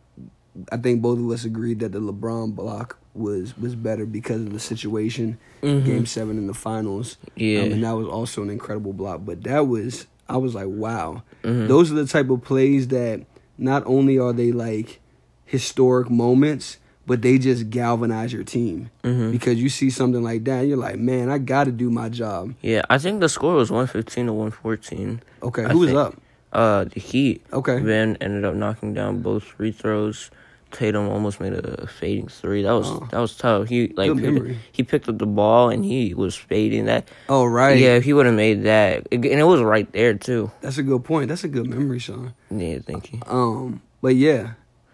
I 0.69 0.75
think 0.75 1.01
both 1.01 1.17
of 1.17 1.29
us 1.31 1.45
agreed 1.45 1.79
that 1.79 1.93
the 1.93 1.99
LeBron 2.01 2.55
block 2.55 2.97
was 3.13 3.57
was 3.57 3.75
better 3.75 4.05
because 4.05 4.41
of 4.41 4.53
the 4.53 4.59
situation. 4.59 5.37
mhm, 5.61 5.85
Game 5.85 6.05
seven 6.05 6.37
in 6.37 6.47
the 6.47 6.53
finals. 6.53 7.17
yeah, 7.35 7.61
Um, 7.61 7.71
and 7.73 7.83
that 7.83 7.91
was 7.95 8.07
also 8.07 8.41
an 8.41 8.49
incredible 8.49 8.93
block. 8.93 9.21
But 9.25 9.43
that 9.43 9.67
was 9.67 10.07
I 10.29 10.37
was 10.37 10.55
like, 10.55 10.67
wow. 10.69 11.23
mhm, 11.43 11.67
Those 11.67 11.91
are 11.91 11.95
the 11.95 12.05
type 12.07 12.29
of 12.29 12.41
plays 12.41 12.87
that 12.89 13.25
not 13.57 13.83
only 13.85 14.17
are 14.17 14.31
they 14.33 14.51
like 14.51 14.99
historic 15.45 16.09
moments, 16.09 16.77
but 17.05 17.21
they 17.21 17.37
just 17.37 17.69
galvanize 17.69 18.31
your 18.31 18.43
team. 18.43 18.89
mhm. 19.03 19.31
Because 19.31 19.61
you 19.61 19.67
see 19.69 19.89
something 19.89 20.23
like 20.23 20.45
that, 20.45 20.61
you're 20.61 20.77
like, 20.77 20.97
man, 20.97 21.29
I 21.29 21.37
gotta 21.39 21.71
do 21.71 21.89
my 21.91 22.07
job. 22.09 22.53
yeah. 22.61 22.83
I 22.89 22.97
think 22.97 23.19
the 23.19 23.27
score 23.29 23.55
was 23.55 23.69
one 23.71 23.87
fifteen 23.87 24.27
to 24.27 24.33
one 24.33 24.51
fourteen. 24.51 25.21
Okay, 25.43 25.65
I 25.65 25.69
who 25.69 25.79
was 25.79 25.89
think- 25.89 25.99
up? 25.99 26.15
Uh, 26.53 26.83
the 26.83 26.99
Heat. 26.99 27.41
Okay. 27.53 27.79
Ben 27.79 28.17
ended 28.19 28.43
up 28.43 28.55
knocking 28.55 28.93
down 28.93 29.21
both 29.21 29.43
free 29.43 29.71
throws. 29.71 30.29
Tatum 30.71 31.07
almost 31.09 31.39
made 31.39 31.53
a 31.53 31.87
fading 31.87 32.27
three. 32.27 32.63
That 32.63 32.71
was 32.73 32.87
Oh. 32.87 33.07
that 33.11 33.19
was 33.19 33.35
tough. 33.35 33.67
He 33.69 33.93
like 33.95 34.15
picked, 34.17 34.47
he 34.71 34.83
picked 34.83 35.07
up 35.09 35.17
the 35.17 35.25
ball 35.25 35.69
and 35.69 35.83
he 35.85 36.13
was 36.13 36.35
fading 36.35 36.85
that. 36.85 37.07
Oh 37.29 37.45
right. 37.45 37.77
Yeah, 37.77 37.95
if 37.95 38.03
he 38.03 38.13
would 38.13 38.25
have 38.25 38.35
made 38.35 38.63
that, 38.63 39.07
and 39.11 39.25
it 39.25 39.43
was 39.43 39.61
right 39.61 39.91
there 39.91 40.13
too. 40.15 40.51
That's 40.61 40.77
a 40.77 40.83
good 40.83 41.03
point. 41.03 41.29
That's 41.29 41.43
a 41.43 41.47
good 41.49 41.67
memory, 41.67 41.99
Shaun. 41.99 42.33
Yeah, 42.49 42.79
thank 42.79 43.11
you. 43.13 43.19
Um, 43.27 43.81
but 44.01 44.15
yeah, 44.15 44.53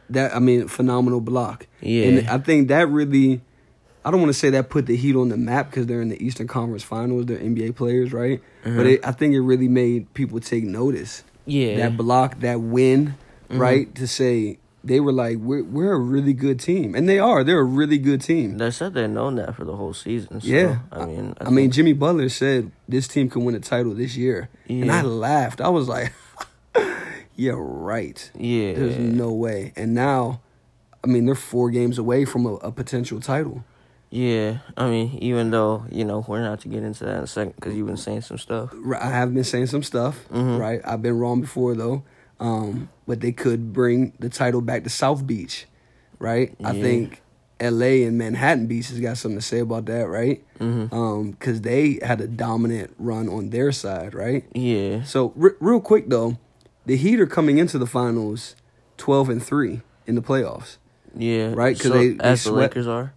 that 0.09 0.35
I 0.35 0.39
mean, 0.39 0.67
phenomenal 0.67 1.21
block. 1.21 1.67
Yeah, 1.81 2.05
And 2.05 2.29
I 2.29 2.37
think 2.39 2.67
that 2.69 2.89
really, 2.89 3.41
I 4.05 4.11
don't 4.11 4.21
want 4.21 4.31
to 4.33 4.39
say 4.39 4.49
that 4.51 4.69
put 4.69 4.85
the 4.85 4.95
Heat 4.95 5.15
on 5.15 5.29
the 5.29 5.37
map 5.37 5.69
because 5.69 5.85
they're 5.85 6.01
in 6.01 6.09
the 6.09 6.23
Eastern 6.23 6.47
Conference 6.47 6.83
Finals. 6.83 7.25
They're 7.25 7.37
NBA 7.39 7.75
players, 7.75 8.13
right? 8.13 8.41
Mhm. 8.65 8.77
But 8.77 8.87
it, 8.87 9.05
I 9.05 9.11
think 9.11 9.33
it 9.33 9.41
really 9.41 9.67
made 9.67 10.13
people 10.13 10.39
take 10.39 10.63
notice. 10.63 11.23
yeah, 11.45 11.77
That 11.77 11.95
block, 11.97 12.39
that 12.41 12.59
win, 12.61 13.15
Mhm. 13.49 13.59
right? 13.59 13.95
To 13.95 14.05
say 14.07 14.59
they 14.87 14.99
were 14.99 15.11
like, 15.11 15.37
"We're 15.37 15.63
we're 15.63 15.93
a 15.93 15.99
really 15.99 16.33
good 16.33 16.59
team," 16.59 16.95
and 16.95 17.07
they 17.07 17.19
are. 17.19 17.43
They're 17.43 17.59
a 17.59 17.63
really 17.63 17.97
good 17.97 18.21
team. 18.21 18.57
They 18.57 18.71
said 18.71 18.93
they've 18.93 19.09
known 19.09 19.35
that 19.35 19.55
for 19.55 19.65
the 19.65 19.75
whole 19.75 19.93
season. 19.93 20.41
So, 20.41 20.47
Yeah. 20.47 20.79
I 20.91 21.05
mean, 21.05 21.33
I, 21.41 21.49
mean, 21.49 21.71
Jimmy 21.71 21.93
Butler 21.93 22.29
said 22.29 22.71
this 22.87 23.07
team 23.07 23.29
can 23.29 23.45
win 23.45 23.55
a 23.55 23.59
title 23.59 23.93
this 23.93 24.15
year, 24.17 24.49
and 24.67 24.91
I 24.91 25.01
laughed. 25.01 25.61
I 25.61 25.69
was 25.69 25.87
like, 25.87 26.13
"Yeah, 27.35 27.53
right." 27.57 28.31
yeah, 28.37 28.73
There's 28.73 28.97
no 28.97 29.31
way. 29.31 29.73
And 29.75 29.93
now, 29.93 30.41
I 31.03 31.07
mean, 31.07 31.25
they're 31.25 31.35
four 31.35 31.69
games 31.69 31.97
away 31.97 32.25
from 32.25 32.45
a, 32.45 32.53
a 32.55 32.71
potential 32.71 33.19
title. 33.19 33.63
yeah. 34.09 34.59
I 34.77 34.89
mean, 34.89 35.17
even 35.21 35.51
though 35.51 35.85
you 35.91 36.05
know 36.05 36.23
we're 36.27 36.41
not 36.41 36.61
to 36.61 36.67
get 36.69 36.83
into 36.83 37.03
that 37.05 37.17
in 37.17 37.23
a 37.23 37.27
second 37.27 37.55
because 37.55 37.75
you've 37.75 37.87
been 37.87 37.97
saying 37.97 38.21
some 38.21 38.37
stuff. 38.37 38.73
I 38.99 39.09
have 39.09 39.33
been 39.33 39.43
saying 39.43 39.67
some 39.67 39.83
stuff, 39.83 40.25
Mhm. 40.31 40.59
right? 40.59 40.81
I've 40.85 41.01
been 41.01 41.17
wrong 41.19 41.41
before 41.41 41.75
though. 41.75 42.03
Um, 42.39 42.89
but 43.07 43.21
they 43.21 43.31
could 43.31 43.73
bring 43.73 44.13
the 44.19 44.29
title 44.29 44.61
back 44.61 44.83
to 44.83 44.89
South 44.89 45.25
Beach, 45.25 45.65
right? 46.19 46.55
I 46.63 46.73
think 46.73 47.21
L.A. 47.59 48.03
and 48.03 48.17
Manhattan 48.17 48.67
Beach 48.67 48.89
has 48.89 48.99
got 48.99 49.17
something 49.17 49.39
to 49.39 49.45
say 49.45 49.59
about 49.59 49.85
that, 49.87 50.07
right? 50.07 50.43
hmm 50.59 50.85
Um, 50.91 51.31
because 51.31 51.61
they 51.61 51.99
had 52.03 52.21
a 52.21 52.27
dominant 52.27 52.93
run 52.99 53.27
on 53.29 53.49
their 53.49 53.71
side, 53.71 54.13
right? 54.13 54.45
Yeah, 54.53 55.03
So 55.03 55.33
re- 55.35 55.51
real 55.59 55.79
quick 55.79 56.09
though, 56.09 56.37
the 56.85 56.95
Heat 56.95 57.19
are 57.19 57.25
coming 57.27 57.57
into 57.57 57.77
the 57.79 57.87
finals, 57.87 58.55
twelve 58.97 59.29
and 59.29 59.41
three 59.43 59.81
in 60.05 60.13
the 60.15 60.21
playoffs. 60.21 60.77
yeah. 61.15 61.53
Right, 61.55 61.75
'cause 61.79 61.87
So, 61.91 61.97
they- 61.97 62.09
they 62.09 62.23
as 62.23 62.43
the 62.43 62.49
swept- 62.51 62.75
Lakers 62.75 62.87
are. 62.87 63.13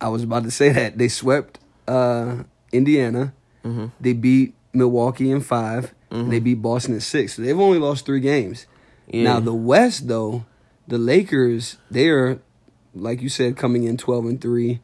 I 0.00 0.08
was 0.10 0.22
about 0.22 0.44
to 0.44 0.50
say 0.52 0.68
that 0.70 0.96
they 0.96 1.08
swept 1.08 1.58
uh, 1.88 2.44
Indiana. 2.70 3.32
hmm 3.64 3.86
They 4.00 4.12
beat 4.12 4.54
Milwaukee 4.72 5.30
in 5.32 5.40
5 5.40 5.92
and 6.10 6.32
They 6.32 6.40
beat 6.40 6.62
Boston 6.62 6.94
at 6.96 7.02
six. 7.02 7.34
So 7.36 7.42
they've 7.42 7.58
only 7.58 7.78
lost 7.78 8.06
three 8.06 8.20
games. 8.20 8.66
Yeah. 9.06 9.24
Now 9.24 9.40
the 9.40 9.54
West 9.54 10.08
though, 10.08 10.44
the 10.86 10.98
Lakers, 10.98 11.76
they 11.90 12.08
are 12.08 12.40
like 12.94 13.22
you 13.22 13.28
said, 13.28 13.56
coming 13.56 13.84
in 13.84 13.96
twelve 13.96 14.24
and 14.26 14.40
three, 14.40 14.80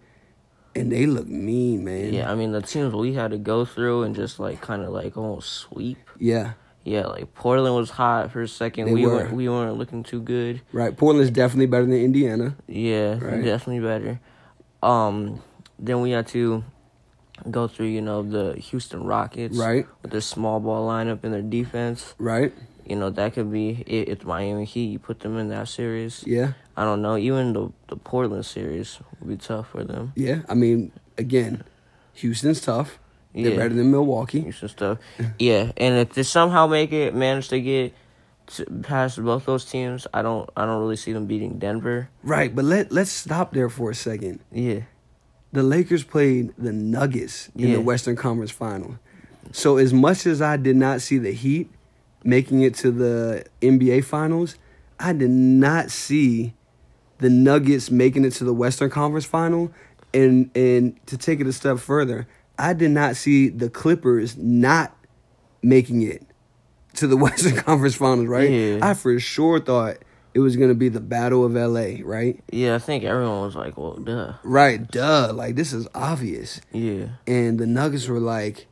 and 0.74 0.92
they 0.92 1.06
look 1.06 1.26
mean, 1.26 1.84
man. 1.84 2.12
Yeah, 2.12 2.30
I 2.30 2.34
mean 2.34 2.52
the 2.52 2.62
teams 2.62 2.94
we 2.94 3.14
had 3.14 3.30
to 3.32 3.38
go 3.38 3.64
through 3.64 4.02
and 4.04 4.14
just 4.14 4.38
like 4.38 4.60
kind 4.60 4.82
of 4.82 4.90
like 4.90 5.16
almost 5.16 5.50
sweep. 5.52 5.98
Yeah. 6.18 6.52
Yeah, 6.84 7.06
like 7.06 7.32
Portland 7.34 7.74
was 7.74 7.88
hot 7.88 8.30
for 8.30 8.42
a 8.42 8.48
second. 8.48 8.86
They 8.86 8.92
we 8.92 9.06
were. 9.06 9.12
weren't 9.14 9.32
we 9.32 9.48
weren't 9.48 9.78
looking 9.78 10.02
too 10.02 10.20
good. 10.20 10.60
Right. 10.70 10.94
Portland's 10.94 11.30
definitely 11.30 11.66
better 11.66 11.86
than 11.86 11.94
Indiana. 11.94 12.56
Yeah, 12.68 13.18
Right. 13.18 13.42
definitely 13.42 13.80
better. 13.80 14.20
Um, 14.82 15.40
then 15.78 16.02
we 16.02 16.10
had 16.10 16.26
to 16.28 16.62
go 17.50 17.66
through, 17.68 17.86
you 17.86 18.00
know, 18.00 18.22
the 18.22 18.54
Houston 18.60 19.04
Rockets, 19.04 19.56
Right. 19.58 19.86
with 20.02 20.12
their 20.12 20.20
small 20.20 20.60
ball 20.60 20.88
lineup 20.88 21.24
and 21.24 21.32
their 21.34 21.42
defense. 21.42 22.14
Right. 22.18 22.52
You 22.86 22.96
know, 22.96 23.10
that 23.10 23.32
could 23.34 23.50
be 23.50 23.82
it. 23.86 24.08
It's 24.08 24.24
Miami 24.24 24.64
Heat. 24.66 24.86
You 24.86 24.98
put 24.98 25.20
them 25.20 25.38
in 25.38 25.48
that 25.48 25.68
series. 25.68 26.22
Yeah. 26.26 26.52
I 26.76 26.84
don't 26.84 27.00
know. 27.02 27.16
Even 27.16 27.52
the 27.54 27.72
the 27.88 27.96
Portland 27.96 28.44
series 28.44 28.98
would 29.20 29.28
be 29.28 29.36
tough 29.36 29.68
for 29.70 29.84
them. 29.84 30.12
Yeah. 30.16 30.42
I 30.48 30.54
mean, 30.54 30.92
again, 31.16 31.64
Houston's 32.14 32.60
tough. 32.60 32.98
They're 33.32 33.50
Yeah. 33.50 33.56
better 33.56 33.74
than 33.74 33.90
Milwaukee. 33.90 34.42
Houston 34.42 34.68
stuff. 34.68 34.98
Yeah, 35.38 35.72
and 35.76 35.96
if 35.96 36.12
they 36.14 36.22
somehow 36.22 36.66
make 36.68 36.92
it, 36.92 37.14
manage 37.14 37.48
to 37.48 37.60
get 37.60 37.92
past 38.82 39.22
both 39.22 39.46
those 39.46 39.64
teams, 39.64 40.06
I 40.12 40.20
don't, 40.22 40.48
I 40.56 40.66
don't 40.66 40.78
really 40.80 40.96
see 40.96 41.12
them 41.12 41.26
beating 41.26 41.58
Denver. 41.58 42.10
Right. 42.22 42.54
But 42.54 42.64
let 42.66 42.92
let's 42.92 43.10
stop 43.10 43.52
there 43.54 43.68
for 43.70 43.90
a 43.90 43.94
second. 43.94 44.40
Yeah, 44.52 44.80
the 45.54 45.62
Lakers 45.62 46.02
played 46.02 46.52
the 46.58 46.72
Nuggets 46.72 47.48
in 47.56 47.68
Yeah. 47.68 47.74
the 47.76 47.80
Western 47.80 48.16
Conference 48.16 48.50
Final. 48.50 48.98
So 49.52 49.76
as 49.76 49.94
much 49.94 50.26
as 50.26 50.42
I 50.42 50.56
did 50.56 50.74
not 50.74 51.00
see 51.00 51.16
the 51.16 51.30
Heat 51.32 51.70
making 52.24 52.62
it 52.62 52.74
to 52.76 52.90
the 52.90 53.44
NBA 53.62 54.00
Finals, 54.02 54.56
I 54.98 55.12
did 55.12 55.30
not 55.30 55.92
see 55.92 56.54
the 57.18 57.30
Nuggets 57.30 57.88
making 57.88 58.24
it 58.24 58.32
to 58.34 58.44
the 58.44 58.52
Western 58.52 58.90
Conference 58.90 59.24
Final. 59.26 59.70
And 60.12 60.50
and 60.56 60.94
to 61.06 61.16
take 61.16 61.40
it 61.40 61.46
a 61.46 61.52
step 61.52 61.78
further, 61.78 62.26
I 62.58 62.72
did 62.72 62.90
not 62.90 63.14
see 63.14 63.48
the 63.48 63.70
Clippers 63.70 64.36
not 64.36 64.96
making 65.62 66.02
it 66.02 66.24
to 66.94 67.06
the 67.06 67.16
Western 67.24 67.54
Conference 67.56 67.94
Finals, 67.94 68.26
right? 68.26 68.50
Yeah. 68.50 68.78
I 68.82 68.94
for 68.94 69.18
sure 69.20 69.60
thought 69.60 69.98
it 70.34 70.40
was 70.40 70.56
gonna 70.56 70.74
be 70.74 70.88
the 70.88 71.00
Battle 71.00 71.44
of 71.44 71.54
LA, 71.54 71.96
right? 72.04 72.42
yeah. 72.50 72.74
I 72.74 72.78
think 72.78 73.04
everyone 73.04 73.40
was 73.42 73.54
like, 73.56 73.78
"Well, 73.78 73.94
duh." 73.96 74.34
Right, 74.42 74.86
duh. 74.90 75.32
Like 75.32 75.54
this 75.54 75.72
is 75.72 75.86
obvious. 75.94 76.60
Yeah, 76.72 77.06
And 77.26 77.58
the 77.58 77.66
Nuggets 77.66 78.06
were 78.08 78.20
like, 78.20 78.66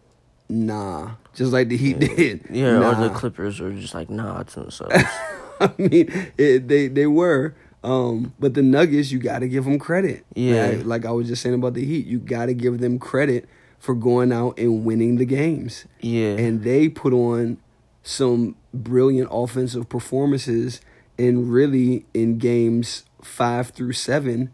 nah. 0.49 1.13
Just 1.35 1.53
like 1.53 1.69
the 1.69 1.77
Heat 1.79 1.99
did. 1.99 2.47
yeah. 2.51 2.77
Or 2.79 2.95
the 3.09 3.09
Clippers 3.15 3.59
were 3.61 3.73
just 3.73 3.95
like, 3.95 4.11
"Nah," 4.11 4.43
to 4.43 4.61
themselves. 4.61 4.95
I 5.61 5.71
mean, 5.79 6.31
it, 6.37 6.69
they 6.69 6.89
they 6.89 7.07
were. 7.07 7.55
Um, 7.85 8.33
but 8.39 8.55
the 8.55 8.63
Nuggets, 8.63 9.11
you 9.11 9.19
got 9.19 9.41
to 9.41 9.49
give 9.49 9.65
them 9.65 9.79
credit. 9.79 10.25
Yeah. 10.35 10.67
Like, 10.67 10.85
like 10.85 11.05
I 11.07 11.11
was 11.11 11.27
just 11.27 11.43
saying 11.43 11.55
about 11.57 11.75
the 11.75 11.85
Heat, 11.85 12.07
you 12.07 12.19
got 12.21 12.47
to 12.47 12.55
give 12.55 12.79
them 12.79 12.99
credit 13.01 13.49
for 13.81 13.95
going 13.97 14.31
out 14.31 14.57
and 14.59 14.85
winning 14.85 15.17
the 15.17 15.25
games. 15.25 15.85
yeah, 16.01 16.35
And 16.37 16.63
they 16.63 16.89
put 16.89 17.13
on 17.13 17.59
some 18.05 18.55
brilliant 18.73 19.29
offensive 19.33 19.89
performances 19.89 20.81
and 21.19 21.53
really 21.53 22.07
in 22.15 22.39
games 22.39 23.05
five 23.23 23.71
through 23.71 23.93
seven 23.93 24.53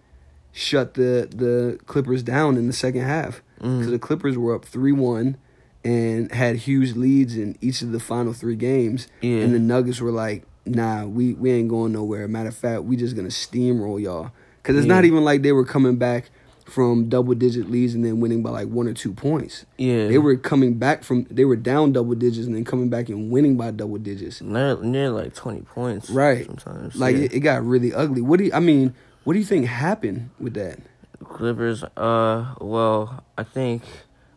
shut 0.52 0.94
the, 0.94 1.28
the 1.34 1.78
Clippers 1.86 2.22
down 2.22 2.56
in 2.56 2.66
the 2.66 2.72
second 2.72 3.02
half. 3.02 3.42
Mm. 3.60 3.78
Because 3.78 3.90
the 3.90 3.98
Clippers 3.98 4.36
were 4.36 4.54
up 4.54 4.64
3 4.64 4.92
1 4.92 5.36
and 5.84 6.32
had 6.32 6.56
huge 6.56 6.94
leads 6.94 7.36
in 7.36 7.56
each 7.60 7.82
of 7.82 7.92
the 7.92 8.00
final 8.00 8.32
three 8.32 8.56
games. 8.56 9.08
Yeah. 9.20 9.38
And 9.38 9.54
the 9.54 9.58
Nuggets 9.58 10.00
were 10.00 10.10
like, 10.10 10.44
nah, 10.66 11.04
we, 11.04 11.34
we 11.34 11.52
ain't 11.52 11.68
going 11.68 11.92
nowhere. 11.92 12.26
Matter 12.28 12.48
of 12.48 12.56
fact, 12.56 12.82
we 12.82 12.96
just 12.96 13.14
going 13.14 13.28
to 13.28 13.34
steamroll 13.34 14.00
y'all. 14.00 14.32
Because 14.62 14.76
it's 14.76 14.86
not 14.86 15.04
even 15.04 15.24
like 15.24 15.42
they 15.42 15.52
were 15.52 15.64
coming 15.64 15.96
back 15.96 16.30
from 16.68 17.08
double 17.08 17.34
digit 17.34 17.70
leads 17.70 17.94
and 17.94 18.04
then 18.04 18.20
winning 18.20 18.42
by 18.42 18.50
like 18.50 18.68
one 18.68 18.86
or 18.86 18.92
two 18.92 19.12
points. 19.12 19.64
yeah. 19.78 20.06
They 20.08 20.18
were 20.18 20.36
coming 20.36 20.74
back 20.74 21.02
from 21.04 21.24
they 21.30 21.44
were 21.44 21.56
down 21.56 21.92
double 21.92 22.14
digits 22.14 22.46
and 22.46 22.54
then 22.54 22.64
coming 22.64 22.88
back 22.90 23.08
and 23.08 23.30
winning 23.30 23.56
by 23.56 23.70
double 23.70 23.98
digits. 23.98 24.40
near, 24.40 24.76
near 24.82 25.10
like 25.10 25.34
twenty 25.34 25.62
points. 25.62 26.10
Right. 26.10 26.46
Sometimes, 26.46 26.96
Like 26.96 27.16
yeah. 27.16 27.22
it, 27.24 27.32
it 27.34 27.40
got 27.40 27.64
really 27.64 27.92
ugly. 27.94 28.20
What 28.20 28.38
do 28.38 28.44
you, 28.44 28.52
I 28.52 28.60
mean? 28.60 28.94
What 29.24 29.32
do 29.34 29.38
you 29.38 29.44
think 29.44 29.66
happened 29.66 30.30
with 30.38 30.54
that? 30.54 30.78
Clippers. 31.24 31.84
Uh, 31.96 32.54
well, 32.60 33.22
I 33.36 33.42
think 33.42 33.82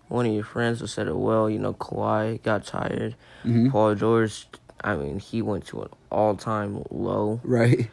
one 0.09 0.25
of 0.25 0.33
your 0.33 0.43
friends 0.43 0.79
has 0.81 0.91
said 0.91 1.07
it 1.07 1.15
well. 1.15 1.49
You 1.49 1.59
know, 1.59 1.73
Kawhi 1.73 2.41
got 2.43 2.65
tired. 2.65 3.15
Mhm. 3.45 3.71
Paul 3.71 3.95
George. 3.95 4.47
I 4.83 4.95
mean, 4.95 5.19
he 5.19 5.41
went 5.41 5.67
to 5.67 5.83
an 5.83 5.89
all-time 6.11 6.83
low. 6.89 7.39
Right. 7.43 7.89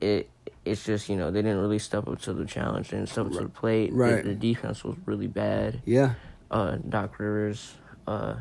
It. 0.00 0.28
It's 0.64 0.84
just 0.84 1.08
you 1.08 1.16
know 1.16 1.30
they 1.30 1.42
didn't 1.42 1.58
really 1.60 1.78
step 1.78 2.08
up 2.08 2.20
to 2.22 2.32
the 2.32 2.44
challenge 2.46 2.92
and 2.92 3.08
step 3.08 3.26
up 3.26 3.32
to 3.32 3.40
the 3.40 3.48
plate. 3.48 3.90
The- 3.90 3.96
Right. 3.96 4.24
The, 4.24 4.34
defense 4.34 4.82
was 4.84 4.96
really 5.04 5.26
bad. 5.26 5.82
Yeah. 5.84 6.14
Uh, 6.50 6.76
Doc 6.88 7.18
Rivers. 7.18 7.74
Uh, 8.06 8.36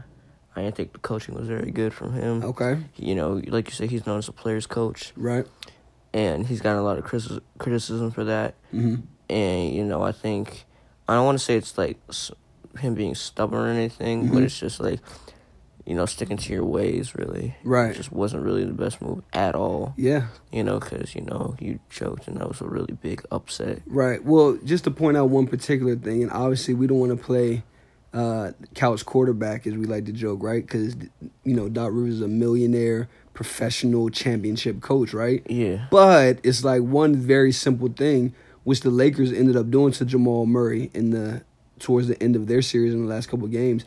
I 0.56 0.62
didn't 0.62 0.75
think 0.75 0.94
the 0.94 1.00
coaching 1.00 1.36
was 1.36 1.48
very 1.48 1.72
good 1.72 1.94
from 1.94 2.13
him. 2.13 2.44
Okay. 2.44 2.77
You 2.96 3.15
know, 3.15 3.42
like 3.48 3.68
you 3.68 3.74
said, 3.74 3.89
he's 3.89 4.06
known 4.06 4.20
as 4.20 4.27
a 4.27 4.32
player's 4.32 4.68
coach, 4.68 5.12
Right. 5.15 5.48
and 6.13 6.46
he's 6.46 6.62
gotten 6.62 6.80
a 6.80 6.84
lot 6.84 6.98
of 6.98 7.03
criticism 7.03 7.42
criticism 7.58 8.12
for 8.12 8.24
that. 8.25 8.56
hmm 8.72 8.96
and 9.30 9.74
you 9.74 9.84
know 9.86 10.03
I 10.03 10.12
think 10.12 10.65
I 11.08 11.15
don't 11.15 11.25
want 11.25 11.39
to 11.39 11.44
say 11.44 11.56
it's 11.56 11.77
like 11.77 11.98
him 12.80 12.94
being 12.94 13.15
stubborn 13.15 13.68
or 13.68 13.72
anything, 13.72 14.27
but 14.27 14.38
Mhm. 14.39 14.44
it's 14.46 14.60
just 14.60 14.80
like 14.80 15.00
you 15.85 15.95
know 15.95 16.05
sticking 16.05 16.37
to 16.37 16.53
your 16.53 16.65
ways. 16.65 17.15
Really, 17.15 17.55
Right. 17.63 17.91
It 17.91 17.97
just 17.97 18.11
wasn't 18.11 18.43
really 18.43 18.65
the 18.65 18.73
best 18.73 19.01
move 19.01 19.23
at 19.33 19.55
all. 19.55 19.93
Yeah. 19.97 20.27
You 20.51 20.63
know, 20.63 20.79
because 20.79 21.15
you 21.15 21.21
know 21.21 21.55
you 21.59 21.79
choked, 21.89 22.27
and 22.27 22.37
that 22.37 22.47
was 22.47 22.61
a 22.61 22.65
really 22.67 22.93
big 22.93 23.23
upset. 23.31 23.81
Right. 23.85 24.23
Well, 24.23 24.57
just 24.63 24.83
to 24.85 24.91
point 24.91 25.17
out 25.17 25.29
one 25.29 25.47
particular 25.47 25.95
thing, 25.95 26.23
and 26.23 26.31
obviously 26.31 26.73
we 26.73 26.87
don't 26.87 26.99
want 26.99 27.17
to 27.17 27.23
play 27.23 27.63
uh, 28.13 28.51
couch 28.75 29.05
quarterback, 29.05 29.65
as 29.65 29.73
we 29.73 29.85
like 29.85 30.05
to 30.05 30.11
joke, 30.11 30.43
right? 30.43 30.65
Because 30.65 30.95
you 31.43 31.55
know 31.55 31.69
Doc 31.69 31.91
Rivers 31.91 32.15
is 32.15 32.21
a 32.21 32.27
millionaire, 32.27 33.09
professional 33.33 34.09
championship 34.09 34.81
coach, 34.81 35.13
right? 35.13 35.43
Yeah, 35.49 35.87
But 35.89 36.39
it's 36.43 36.63
like 36.63 36.81
one 36.81 37.15
very 37.15 37.51
simple 37.51 37.89
thing, 37.89 38.33
which 38.63 38.81
the 38.81 38.91
Lakers 38.91 39.31
ended 39.31 39.55
up 39.57 39.69
doing 39.71 39.91
to 39.93 40.05
Jamal 40.05 40.45
Murray 40.45 40.91
in 40.93 41.09
the 41.09 41.43
towards 41.79 42.07
the 42.07 42.21
end 42.21 42.35
of 42.35 42.47
their 42.47 42.61
series 42.61 42.93
in 42.93 43.05
the 43.05 43.11
last 43.13 43.27
couple 43.29 43.45
of 43.45 43.51
games. 43.51 43.83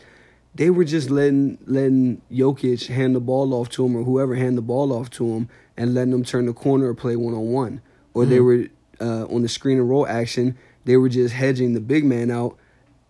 They 0.56 0.70
were 0.70 0.84
just 0.84 1.10
letting 1.10 1.58
letting 1.66 2.22
Jokic 2.32 2.86
hand 2.86 3.14
the 3.14 3.20
ball 3.20 3.52
off 3.52 3.68
to 3.70 3.84
him 3.84 3.94
or 3.94 4.04
whoever 4.04 4.34
hand 4.34 4.56
the 4.56 4.62
ball 4.62 4.92
off 4.92 5.10
to 5.10 5.34
him 5.34 5.48
and 5.76 5.92
letting 5.92 6.12
them 6.12 6.25
turn 6.25 6.46
the 6.46 6.54
corner 6.54 6.86
or 6.88 6.94
play 6.94 7.14
one 7.14 7.34
on 7.34 7.52
one. 7.52 7.80
Or 8.14 8.25
they 8.25 8.38
Mhm. 8.38 8.44
were 8.44 8.66
uh, 8.98 9.26
on 9.26 9.42
the 9.42 9.48
screen 9.48 9.76
and 9.78 9.88
roll 9.90 10.06
action. 10.06 10.56
They 10.86 10.96
were 10.96 11.10
just 11.10 11.34
hedging 11.34 11.75
the 11.75 11.80
big 11.80 12.04
man 12.06 12.30
out, 12.30 12.56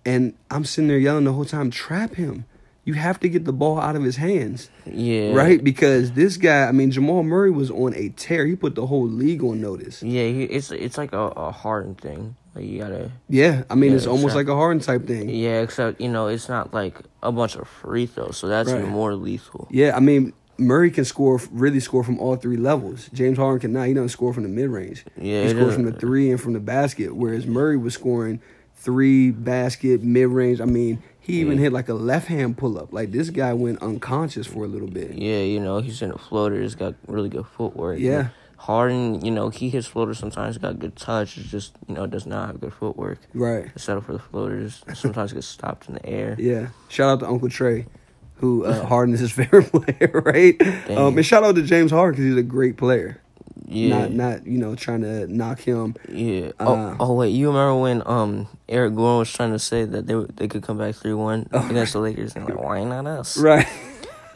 and 0.04 0.34
I'm 0.50 0.64
sitting 0.64 0.88
there 0.88 0.98
yelling 0.98 1.24
the 1.24 1.32
whole 1.32 1.44
time, 1.44 1.70
"Trap 1.70 2.16
him! 2.16 2.44
You 2.86 2.94
have 2.94 3.20
to 3.20 3.28
get 3.28 3.44
the 3.44 3.52
ball 3.52 3.78
out 3.78 3.96
of 3.96 4.02
his 4.02 4.16
hands." 4.16 4.70
yeah, 4.86 5.34
Right? 5.34 5.62
Because 5.62 6.12
this 6.12 6.38
guy, 6.38 6.66
I 6.68 6.72
mean, 6.72 6.90
Jamal 6.90 7.22
Murray 7.22 7.50
was 7.50 7.70
on 7.70 7.92
a 7.94 8.08
tear. 8.10 8.46
He 8.46 8.56
put 8.56 8.74
the 8.74 8.86
whole 8.86 9.06
league 9.06 9.42
on 9.44 9.60
notice. 9.60 10.02
Yeah, 10.02 10.22
he, 10.28 10.44
it's 10.44 10.70
it's 10.70 10.96
like 10.96 11.12
a, 11.12 11.26
a 11.36 11.50
Harden 11.52 11.94
thing. 11.96 12.36
Like 12.54 12.64
you 12.64 12.78
gotta. 12.78 13.10
Yeah, 13.28 13.64
I 13.68 13.74
mean, 13.74 13.90
Yeah, 13.90 13.96
it's 13.98 14.06
almost 14.06 14.32
exactly. 14.36 14.44
like 14.44 14.52
a 14.52 14.56
Harden 14.56 14.80
type 14.80 15.06
thing. 15.06 15.28
Yeah, 15.28 15.34
Yeah, 15.50 15.60
except 15.60 16.00
you 16.00 16.08
know 16.08 16.28
it's 16.28 16.48
not 16.48 16.72
like 16.72 16.98
a 17.22 17.30
bunch 17.30 17.54
of 17.56 17.68
free 17.68 18.06
throws, 18.06 18.38
so 18.38 18.46
that's 18.48 18.70
Right. 18.70 18.78
even 18.78 18.90
more 18.92 19.14
lethal. 19.14 19.68
Yeah, 19.70 19.94
I 19.94 20.00
mean, 20.00 20.32
Murray 20.56 20.90
can 20.90 21.04
score 21.04 21.38
really 21.50 21.80
score 21.80 22.02
from 22.02 22.18
all 22.18 22.36
three 22.36 22.56
levels. 22.56 23.10
James 23.12 23.36
Harden 23.36 23.60
cannot. 23.60 23.88
He 23.88 23.94
doesn't 23.94 24.08
score 24.08 24.32
from 24.32 24.44
the 24.44 24.48
mid 24.48 24.70
range. 24.70 25.04
Yeah, 25.20 25.42
he 25.42 25.48
scores 25.50 25.74
from 25.74 25.84
the 25.84 25.92
three 25.92 26.30
and 26.30 26.40
from 26.40 26.54
the 26.54 26.60
basket. 26.60 27.14
Whereas 27.14 27.46
Murray 27.46 27.76
was 27.76 27.92
scoring 27.94 28.40
three 28.74 29.32
basket 29.32 30.02
mid 30.02 30.28
range. 30.28 30.60
I 30.60 30.64
mean, 30.66 31.02
he 31.26 31.40
even 31.40 31.58
Yeah. 31.58 31.64
hit 31.64 31.72
like 31.72 31.88
a 31.88 31.94
left 31.94 32.28
hand 32.28 32.56
pull 32.56 32.78
up. 32.78 32.92
Like 32.92 33.10
this 33.12 33.30
guy 33.30 33.52
went 33.52 33.82
unconscious 33.82 34.46
for 34.46 34.64
a 34.64 34.68
little 34.68 34.88
bit. 34.88 35.12
Yeah, 35.12 35.40
you 35.40 35.58
know, 35.60 35.80
he's 35.80 36.00
in 36.02 36.10
a 36.12 36.18
floater. 36.18 36.60
He's 36.60 36.74
got 36.76 36.94
really 37.06 37.28
good 37.28 37.46
footwork. 37.46 37.98
Yeah. 37.98 38.28
Harden, 38.58 39.24
you 39.24 39.30
know, 39.30 39.48
he 39.50 39.68
hits 39.68 39.86
floaters 39.86 40.18
sometimes, 40.18 40.56
got 40.58 40.78
good 40.78 40.96
touch. 40.96 41.36
It's 41.36 41.48
just, 41.50 41.74
you 41.88 41.94
know, 41.94 42.06
does 42.06 42.26
not 42.26 42.46
have 42.46 42.60
good 42.60 42.72
footwork. 42.72 43.18
Right. 43.34 43.70
Settle 43.76 44.00
for 44.02 44.12
the 44.14 44.18
floaters. 44.18 44.82
Sometimes 44.94 45.32
gets 45.32 45.46
stopped 45.46 45.88
in 45.88 45.94
the 45.94 46.06
air. 46.06 46.36
Yeah. 46.38 46.68
Shout 46.88 47.10
out 47.10 47.20
to 47.20 47.28
Uncle 47.28 47.48
Trey, 47.50 47.86
who 48.36 48.64
uh, 48.64 48.84
Harden 48.86 49.14
is 49.14 49.20
his 49.20 49.32
favorite 49.40 49.70
player, 49.70 50.22
right? 50.24 50.54
Um, 50.90 51.16
and 51.16 51.26
shout 51.26 51.44
out 51.44 51.54
to 51.56 51.62
James 51.62 51.90
Harden 51.90 52.12
because 52.12 52.24
he's 52.24 52.36
a 52.36 52.42
great 52.42 52.76
player. 52.76 53.20
Yeah. 53.68 53.98
Not 53.98 54.12
not 54.12 54.46
you 54.46 54.58
know 54.58 54.74
trying 54.74 55.02
to 55.02 55.26
knock 55.26 55.60
him. 55.60 55.94
Yeah. 56.08 56.52
Uh, 56.60 56.64
oh, 56.68 56.96
oh 57.00 57.14
wait, 57.14 57.30
you 57.30 57.48
remember 57.48 57.74
when 57.80 58.02
um 58.06 58.46
Eric 58.68 58.94
Gordon 58.94 59.18
was 59.20 59.32
trying 59.32 59.52
to 59.52 59.58
say 59.58 59.84
that 59.84 60.06
they 60.06 60.14
they 60.36 60.48
could 60.48 60.62
come 60.62 60.78
back 60.78 60.94
three 60.94 61.14
one 61.14 61.48
against 61.52 61.92
the 61.94 62.00
Lakers 62.00 62.36
and 62.36 62.44
like 62.48 62.58
why 62.58 62.84
not 62.84 63.06
us? 63.06 63.36
Oh, 63.38 63.42
Right. 63.42 63.66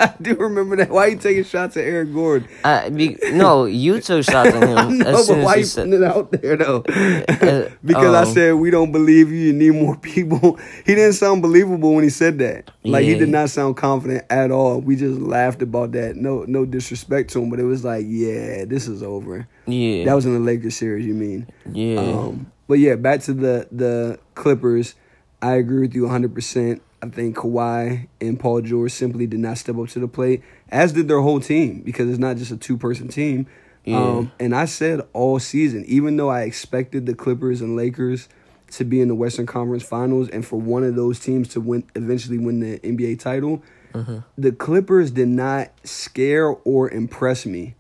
I 0.03 0.15
do 0.23 0.35
remember 0.37 0.77
that. 0.77 0.89
Why 0.89 1.07
are 1.07 1.09
you 1.11 1.19
taking 1.19 1.45
shots 1.45 1.77
at 1.77 1.85
Eric 1.85 2.15
Gordon? 2.15 2.49
I, 2.65 2.89
be, 2.89 3.19
no, 3.33 3.67
you 3.67 4.01
took 4.01 4.25
shots 4.31 4.49
at 4.49 4.63
him 4.63 4.99
no, 4.99 5.27
but 5.27 5.39
why 5.39 5.57
you 5.57 5.65
said. 5.65 5.85
putting 5.85 6.03
it 6.03 6.07
out 6.07 6.33
there 6.33 6.57
though? 6.57 6.85
Uh, 7.41 7.71
because 7.85 8.15
I 8.15 8.23
um, 8.23 8.35
said 8.35 8.55
we 8.55 8.71
don't 8.71 8.93
believe 8.93 9.31
you. 9.31 9.39
You 9.39 9.53
need 9.53 9.71
more 9.71 9.97
people. 9.97 10.59
He 10.85 10.95
didn't 10.95 11.15
sound 11.15 11.43
believable 11.43 11.95
when 11.95 12.05
he 12.05 12.11
said 12.11 12.39
that. 12.39 12.71
Like 12.85 13.05
he 13.05 13.15
did 13.15 13.29
not 13.29 13.51
sound 13.51 13.77
confident 13.77 14.25
at 14.31 14.51
all. 14.51 14.81
We 14.81 14.97
just 14.97 15.21
laughed 15.21 15.63
about 15.63 15.93
that. 15.93 16.17
No, 16.17 16.45
no 16.47 16.67
disrespect 16.67 17.31
to 17.31 17.43
him, 17.43 17.51
but 17.51 17.59
it 17.59 17.65
was 17.65 17.85
like, 17.85 18.05
yeah, 18.07 18.65
this 18.67 18.89
is 18.89 19.03
over. 19.03 19.49
Yeah. 19.67 20.05
That 20.05 20.15
was 20.15 20.27
in 20.27 20.35
the 20.35 20.41
Lakers 20.41 20.77
series. 20.77 21.07
You 21.07 21.15
mean? 21.15 21.49
yeah. 21.73 22.01
Um, 22.01 22.53
but 22.69 22.79
yeah, 22.79 22.97
back 22.97 23.21
to 23.23 23.33
the 23.33 23.69
the 23.73 24.19
Clippers. 24.35 24.95
I 25.43 25.55
agree 25.55 25.81
with 25.81 25.95
you 25.95 26.03
100. 26.03 26.35
percent 26.35 26.83
I 27.03 27.09
think 27.09 27.37
Kawhi 27.37 28.09
and 28.21 28.39
Paul 28.39 28.61
George 28.61 28.93
simply 28.93 29.27
did 29.27 29.41
not 29.41 29.59
step 29.59 29.77
up 29.79 29.89
to 29.91 30.01
the 30.01 30.09
plate, 30.09 30.43
as 30.71 30.93
did 30.93 31.09
their 31.09 31.21
whole 31.21 31.41
team, 31.41 31.81
because 31.81 32.11
it's 32.11 32.19
not 32.19 32.37
just 32.37 32.51
a 32.51 32.57
two 32.57 32.77
person 32.77 33.09
team. 33.09 33.47
Yeah. 33.85 33.99
Um, 33.99 34.33
and 34.39 34.55
I 34.55 34.67
said 34.67 35.01
all 35.15 35.39
season, 35.39 35.85
even 35.87 36.17
though 36.17 36.29
I 36.29 36.43
expected 36.43 37.07
the 37.07 37.15
Clippers 37.15 37.63
and 37.63 37.77
Lakers 37.77 38.29
to 38.73 38.85
be 38.85 39.01
in 39.01 39.09
the 39.09 39.15
Western 39.15 39.47
Conference 39.47 39.83
Finals 39.83 40.29
and 40.29 40.47
for 40.47 40.61
one 40.61 40.85
of 40.85 40.95
those 40.95 41.19
teams 41.19 41.49
to 41.49 41.61
win 41.61 41.85
eventually 41.97 42.39
win 42.39 42.61
the 42.61 42.79
NBA 42.81 43.19
title, 43.19 43.63
the 44.37 44.53
Clippers 44.53 45.11
did 45.11 45.29
not 45.29 45.71
scare 45.83 46.49
or 46.49 46.91
impress 46.91 47.47
me 47.47 47.75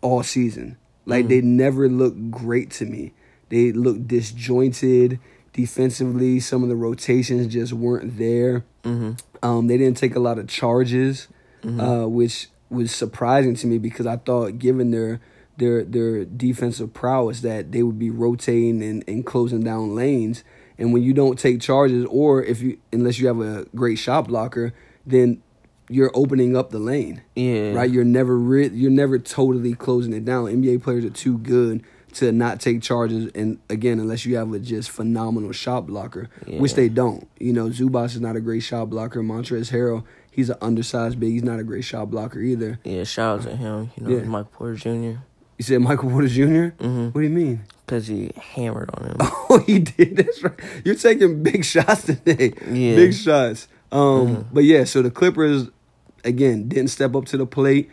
all 0.00 0.22
season. 0.22 0.78
Like 1.04 1.28
they 1.28 1.40
never 1.40 1.88
looked 1.88 2.30
great 2.30 2.70
to 2.72 2.86
me. 2.86 3.12
They 3.48 3.72
looked 3.72 4.06
disjointed 4.08 5.18
defensively. 5.52 6.40
Some 6.40 6.62
of 6.62 6.68
the 6.68 6.76
rotations 6.76 7.46
just 7.52 7.72
weren't 7.72 8.18
there. 8.18 8.64
Um, 9.42 9.66
they 9.66 9.78
didn't 9.78 9.96
take 9.96 10.16
a 10.16 10.20
lot 10.20 10.38
of 10.38 10.48
charges, 10.48 11.28
uh, 11.80 12.06
which 12.06 12.48
was 12.70 12.94
surprising 12.94 13.54
to 13.56 13.66
me 13.66 13.78
because 13.78 14.06
I 14.06 14.16
thought, 14.16 14.58
given 14.58 14.90
their 14.90 15.20
their 15.56 15.84
their 15.84 16.24
defensive 16.24 16.92
prowess, 16.94 17.40
that 17.40 17.72
they 17.72 17.82
would 17.82 17.98
be 17.98 18.10
rotating 18.10 18.82
and, 18.82 19.04
and 19.06 19.24
closing 19.24 19.62
down 19.62 19.94
lanes. 19.94 20.44
And 20.80 20.92
when 20.92 21.02
you 21.02 21.12
don't 21.12 21.38
take 21.38 21.60
charges, 21.60 22.06
or 22.08 22.42
if 22.42 22.62
you 22.62 22.78
unless 22.92 23.18
you 23.18 23.26
have 23.26 23.40
a 23.40 23.66
great 23.74 23.96
shot 23.96 24.28
blocker, 24.28 24.72
then 25.04 25.42
you're 25.90 26.10
opening 26.14 26.54
up 26.56 26.70
the 26.70 26.78
lane 26.78 27.22
yeah. 27.34 27.72
right? 27.72 27.90
You're 27.90 28.04
never 28.04 28.38
re- 28.38 28.68
you're 28.68 28.90
never 28.90 29.18
totally 29.18 29.74
closing 29.74 30.12
it 30.12 30.24
down. 30.24 30.44
NBA 30.44 30.82
players 30.82 31.04
are 31.04 31.10
too 31.10 31.38
good 31.38 31.82
to 32.14 32.32
not 32.32 32.60
take 32.60 32.82
charges, 32.82 33.30
and 33.34 33.58
again, 33.70 34.00
unless 34.00 34.24
you 34.24 34.36
have 34.36 34.52
a 34.52 34.58
just 34.58 34.90
phenomenal 34.90 35.52
shot 35.52 35.86
blocker, 35.86 36.28
which 36.46 36.74
they 36.74 36.88
don't. 36.88 37.28
You 37.38 37.52
know, 37.52 37.68
Zubac 37.68 38.06
is 38.06 38.20
not 38.20 38.36
a 38.36 38.40
great 38.40 38.60
shot 38.62 38.90
blocker. 38.90 39.22
Montrezl 39.22 39.70
Harrell, 39.72 40.04
he's 40.30 40.50
an 40.50 40.56
undersized 40.60 41.20
big. 41.20 41.32
He's 41.32 41.42
not 41.44 41.58
a 41.60 41.64
great 41.64 41.84
shot 41.84 42.10
blocker 42.10 42.40
either. 42.40 42.78
Yeah, 42.84 43.04
shout 43.04 43.40
out 43.40 43.44
to 43.46 43.56
him. 43.56 43.90
You 43.96 44.04
know, 44.06 44.16
Yeah. 44.18 44.24
Mike 44.24 44.50
Porter 44.52 44.74
Jr. 44.76 44.88
You 45.58 45.62
said 45.64 45.80
Michael 45.80 46.10
Porter 46.10 46.28
junior 46.28 46.74
Mhm. 46.78 47.06
What 47.14 47.20
do 47.20 47.26
you 47.26 47.30
mean? 47.34 47.60
because 47.84 48.06
he 48.06 48.30
hammered 48.36 48.90
on 48.94 49.04
him. 49.06 49.16
Oh, 49.50 49.62
he 49.66 49.78
did. 49.78 50.16
That's 50.16 50.42
right. 50.42 50.52
You're 50.84 50.94
taking 50.94 51.42
big 51.42 51.64
shots 51.72 52.04
today. 52.04 52.52
Yeah. 52.70 52.96
Big 52.96 53.14
shots. 53.14 53.66
Um, 53.90 54.46
but 54.52 54.64
yeah, 54.64 54.84
so 54.84 55.00
the 55.02 55.10
Clippers 55.10 55.68
again 56.22 56.68
didn't 56.68 56.88
step 56.88 57.14
up 57.16 57.24
to 57.26 57.36
the 57.38 57.46
plate, 57.46 57.88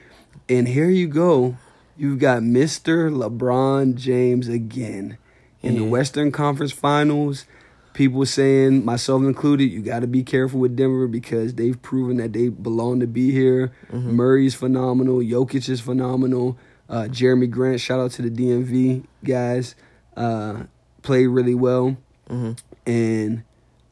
and 0.50 0.68
here 0.68 0.90
you 0.90 1.08
go. 1.08 1.56
You've 1.98 2.20
got 2.20 2.42
Mr. 2.42 3.10
LeBron 3.12 3.96
James 3.96 4.48
again 4.48 5.18
in 5.62 5.76
the 5.76 5.84
Western 5.86 6.32
Conference 6.32 6.72
Finals. 6.72 7.46
People 7.94 8.26
saying, 8.26 8.84
myself 8.84 9.22
included, 9.24 9.66
you 9.72 9.82
got 9.82 10.02
to 10.02 10.08
be 10.08 10.22
careful 10.22 10.60
with 10.60 10.76
Denver 10.76 11.08
because 11.08 11.54
they've 11.54 11.82
proven 11.82 12.18
that 12.18 12.34
they 12.34 12.50
belong 12.50 13.00
to 13.00 13.08
be 13.08 13.32
here. 13.32 13.72
Murray's 13.94 14.54
phenomenal. 14.54 15.20
Jokic 15.20 15.70
is 15.70 15.80
phenomenal. 15.80 16.58
Uh, 16.90 17.04
Jerami 17.10 17.50
Grant, 17.50 17.80
shout 17.80 18.00
out 18.02 18.12
to 18.12 18.22
the 18.22 18.30
DMV 18.30 19.06
guys, 19.24 19.76
uh, 20.18 20.64
played 21.02 21.28
really 21.28 21.56
well. 21.56 21.96
hmm 22.30 22.52
And 22.86 23.44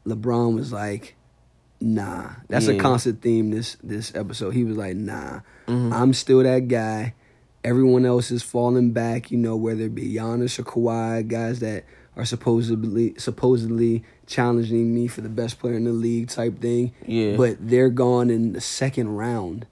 LeBron 0.05 0.53
was 0.55 0.71
like, 0.73 1.15
"Nah." 1.79 2.31
That's 2.49 2.67
a 2.67 2.73
Yeah. 2.73 2.79
constant 2.81 3.21
theme 3.21 3.49
this 3.51 3.77
this 3.81 4.13
episode. 4.13 4.51
He 4.53 4.63
was 4.65 4.75
like, 4.77 4.95
"Nah, 4.97 5.39
Mhm. 5.67 5.91
I'm 5.93 6.13
still 6.13 6.43
that 6.43 6.67
guy. 6.67 7.13
Everyone 7.63 8.05
else 8.05 8.31
is 8.31 8.43
falling 8.43 8.91
back. 8.91 9.31
You 9.31 9.37
know, 9.37 9.55
whether 9.55 9.83
it 9.83 9.95
be 9.95 10.13
Giannis 10.13 10.59
or 10.59 10.63
Kawhi, 10.63 11.27
guys 11.27 11.59
that 11.59 11.85
are 12.15 12.25
supposedly 12.25 13.15
supposedly 13.17 14.03
challenging 14.27 14.93
me 14.93 15.07
for 15.07 15.21
the 15.21 15.29
best 15.29 15.59
player 15.59 15.73
in 15.75 15.83
the 15.85 15.91
league 15.91 16.27
type 16.29 16.59
thing. 16.59 16.93
Yeah. 17.07 17.35
But 17.37 17.57
they're 17.59 17.89
gone 17.89 18.29
in 18.29 18.53
the 18.53 18.61
second 18.61 19.09
round, 19.15 19.65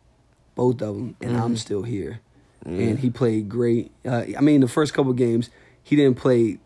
both 0.55 0.81
of 0.81 0.95
them, 0.95 1.15
and 1.21 1.37
I'm 1.37 1.53
Mhm. 1.55 1.57
still 1.59 1.83
here." 1.83 2.19
Yeah. 2.63 2.71
and 2.89 2.99
he 2.99 3.09
played 3.09 3.49
great. 3.49 3.89
Uh, 4.05 4.23
I 4.37 4.41
mean, 4.41 4.61
the 4.61 4.67
first 4.67 4.93
couple 4.93 5.11
games 5.13 5.49
he 5.83 5.95
didn't 5.95 6.17
play 6.17 6.59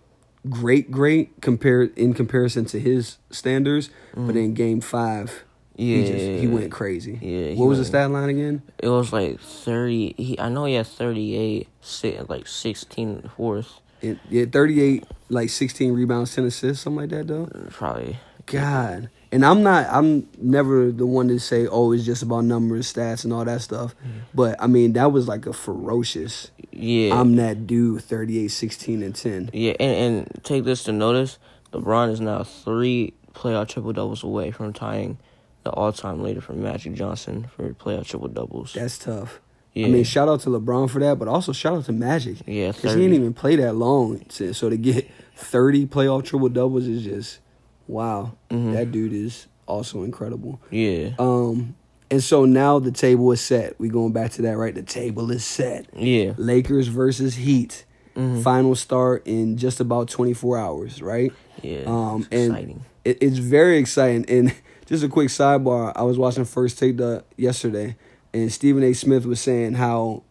great, 0.50 0.92
great 0.92 1.40
compared 1.42 1.98
in 1.98 2.14
comparison 2.14 2.66
to 2.66 2.80
his 2.82 3.18
standards. 3.32 3.90
But 4.14 4.36
in 4.36 4.54
game 4.54 4.82
five, 4.82 5.46
he 5.78 6.06
just 6.06 6.42
he 6.42 6.48
went 6.48 6.72
crazy. 6.72 7.20
Yeah, 7.22 7.56
what 7.56 7.68
was 7.68 7.80
the 7.80 7.86
stat 7.86 8.10
line 8.12 8.30
again? 8.30 8.62
It 8.80 8.90
was 8.90 9.12
like 9.12 9.40
thirty. 9.40 10.14
He, 10.18 10.40
I 10.40 10.50
know 10.50 10.66
he 10.66 10.76
had 10.76 10.88
thirty-eight, 10.88 11.68
si- 11.82 12.20
like 12.30 12.48
sixteen 12.48 13.30
fourth, 13.36 13.82
It, 14.02 14.18
yeah, 14.30 14.46
thirty 14.46 14.82
eight, 14.82 15.04
like 15.30 15.50
sixteen 15.50 15.94
rebounds, 15.94 16.34
ten 16.36 16.46
assists, 16.46 16.84
something 16.84 17.02
like 17.02 17.10
that 17.10 17.28
though. 17.28 17.46
Mm, 17.48 17.72
probably. 17.72 18.18
God. 18.46 19.10
And 19.32 19.44
I'm 19.46 19.64
not 19.64 19.88
I'm 19.92 20.30
never 20.38 20.92
the 20.94 21.06
one 21.06 21.28
to 21.28 21.40
say, 21.40 21.68
oh, 21.68 21.92
it's 21.92 22.06
just 22.06 22.22
about 22.24 22.46
numbers, 22.46 22.94
stats 22.94 23.26
and 23.26 23.34
all 23.34 23.44
that 23.44 23.62
stuff. 23.62 23.94
Mm-hmm. 23.98 24.20
But 24.34 24.56
I 24.62 24.68
mean, 24.68 24.94
that 24.94 25.12
was 25.12 25.28
like 25.28 25.46
a 25.46 25.52
ferocious 25.52 26.52
Yeah, 26.72 27.20
I'm 27.20 27.36
that 27.36 27.68
dude, 27.68 28.02
38, 28.04 28.48
16, 28.48 29.04
and 29.04 29.14
10. 29.16 29.50
yeah, 29.52 29.74
and 29.80 29.92
and 30.26 30.44
take 30.44 30.64
this 30.64 30.84
to 30.84 30.94
notice: 30.94 31.38
LeBron 31.74 32.12
is 32.12 32.22
now 32.22 32.44
three 32.44 33.14
playoff 33.34 33.68
triple 33.68 33.92
doubles 33.92 34.24
away 34.24 34.52
from 34.52 34.72
tying 34.72 35.18
the 35.66 35.72
all-time 35.72 36.24
leader 36.24 36.40
for 36.40 36.54
Magic 36.54 36.94
Johnson 36.94 37.48
for 37.56 37.74
playoff 37.74 38.06
triple 38.06 38.30
doubles. 38.30 38.72
That's 38.74 38.98
tough. 38.98 39.42
Yeah, 39.74 39.88
I 39.88 39.90
mean, 39.90 40.04
shout 40.06 40.30
out 40.30 40.40
to 40.42 40.50
LeBron 40.50 40.90
for 40.90 41.00
that, 41.00 41.20
but 41.20 41.28
also 41.28 41.52
shout 41.52 41.74
out 41.74 41.86
to 41.86 41.92
Magic. 41.92 42.38
yeah, 42.48 42.72
Because 42.72 42.94
he 42.94 43.02
didn't 43.02 43.16
even 43.16 43.34
play 43.34 43.58
that 43.58 43.74
long. 43.76 44.22
So, 44.30 44.70
to 44.70 44.78
get 44.78 45.10
30 45.36 45.88
playoff 45.88 46.24
triple 46.24 46.48
doubles 46.48 46.88
is 46.88 47.04
just, 47.04 47.40
wow. 47.88 48.32
Mhm. 48.50 48.72
That 48.72 48.92
dude 48.94 49.12
is 49.12 49.48
also 49.68 50.04
incredible. 50.04 50.62
yeah, 50.72 51.10
Um, 51.20 51.76
And 52.12 52.24
so 52.24 52.46
now 52.46 52.78
the 52.80 52.92
table 52.92 53.32
is 53.34 53.42
set. 53.42 53.78
we 53.80 53.90
going 53.90 54.14
back 54.14 54.32
to 54.34 54.44
that, 54.44 54.56
right? 54.58 54.74
The 54.76 54.84
table 54.84 55.30
is 55.32 55.44
set. 55.44 55.88
yeah, 55.98 56.34
Lakers 56.38 56.88
versus 56.88 57.36
Heat. 57.36 57.84
Mhm. 58.16 58.44
Final 58.44 58.76
start 58.76 59.24
in 59.26 59.58
just 59.58 59.80
about 59.82 60.08
24 60.10 60.58
hours, 60.58 61.02
right? 61.02 61.34
yeah. 61.64 61.82
Um, 61.88 62.20
it's 62.22 62.28
and 62.32 62.52
exciting. 62.54 62.86
it, 63.04 63.18
it's 63.22 63.40
very 63.40 63.78
exciting. 63.78 64.24
And 64.30 64.54
just 64.86 65.04
a 65.04 65.10
quick 65.10 65.30
sidebar: 65.30 65.92
I 65.96 66.04
was 66.04 66.18
watching 66.18 66.46
First 66.46 66.80
Take 66.80 66.98
the 66.98 67.24
yesterday, 67.38 67.96
and 68.34 68.52
Stephen 68.52 68.84
A. 68.84 68.94
Smith 68.94 69.26
was 69.26 69.40
saying 69.40 69.74
how 69.74 70.24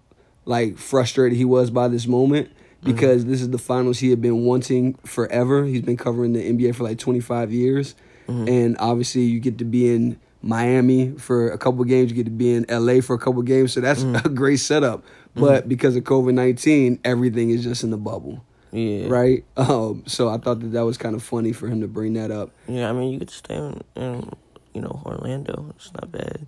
like 0.44 0.76
frustrated 0.78 1.36
he 1.36 1.44
was 1.44 1.70
by 1.70 1.88
this 1.88 2.06
moment 2.06 2.48
mm-hmm. 2.48 2.92
because 2.92 3.24
this 3.24 3.40
is 3.40 3.50
the 3.50 3.58
finals 3.58 3.98
he 3.98 4.10
had 4.10 4.20
been 4.20 4.44
wanting 4.44 4.94
forever. 5.04 5.64
He's 5.64 5.82
been 5.82 5.96
covering 5.96 6.32
the 6.32 6.40
NBA 6.40 6.74
for 6.74 6.84
like 6.84 6.98
25 6.98 7.52
years, 7.52 7.94
mm-hmm. 8.28 8.48
and 8.48 8.76
obviously 8.78 9.22
you 9.22 9.40
get 9.40 9.58
to 9.58 9.64
be 9.64 9.92
in 9.94 10.18
Miami 10.42 11.12
for 11.12 11.50
a 11.50 11.58
couple 11.58 11.82
games, 11.84 12.10
you 12.10 12.16
get 12.16 12.26
to 12.26 12.30
be 12.30 12.52
in 12.52 12.66
LA 12.68 13.00
for 13.00 13.14
a 13.14 13.18
couple 13.18 13.40
games, 13.42 13.72
so 13.72 13.80
that's 13.80 14.02
mm-hmm. 14.02 14.26
a 14.26 14.28
great 14.28 14.58
setup. 14.58 15.04
But 15.34 15.68
because 15.68 15.96
of 15.96 16.04
COVID 16.04 16.34
19, 16.34 17.00
everything 17.04 17.50
is 17.50 17.64
just 17.64 17.82
in 17.82 17.90
the 17.90 17.96
bubble. 17.96 18.44
Yeah, 18.70 19.06
Right, 19.08 19.44
um, 19.56 20.02
so 20.06 20.28
I 20.28 20.36
thought 20.38 20.60
that 20.60 20.72
that 20.72 20.84
was 20.84 20.98
kind 20.98 21.14
of 21.14 21.22
funny 21.22 21.52
for 21.52 21.68
him 21.68 21.80
to 21.80 21.88
bring 21.88 22.14
that 22.14 22.30
up. 22.30 22.50
Yeah, 22.66 22.90
I 22.90 22.92
mean, 22.92 23.12
you 23.12 23.18
could 23.20 23.30
stay 23.30 23.54
in, 23.54 23.80
in 23.94 24.30
you 24.74 24.80
know, 24.80 25.00
Orlando. 25.06 25.72
It's 25.76 25.92
not 25.94 26.10
bad. 26.12 26.46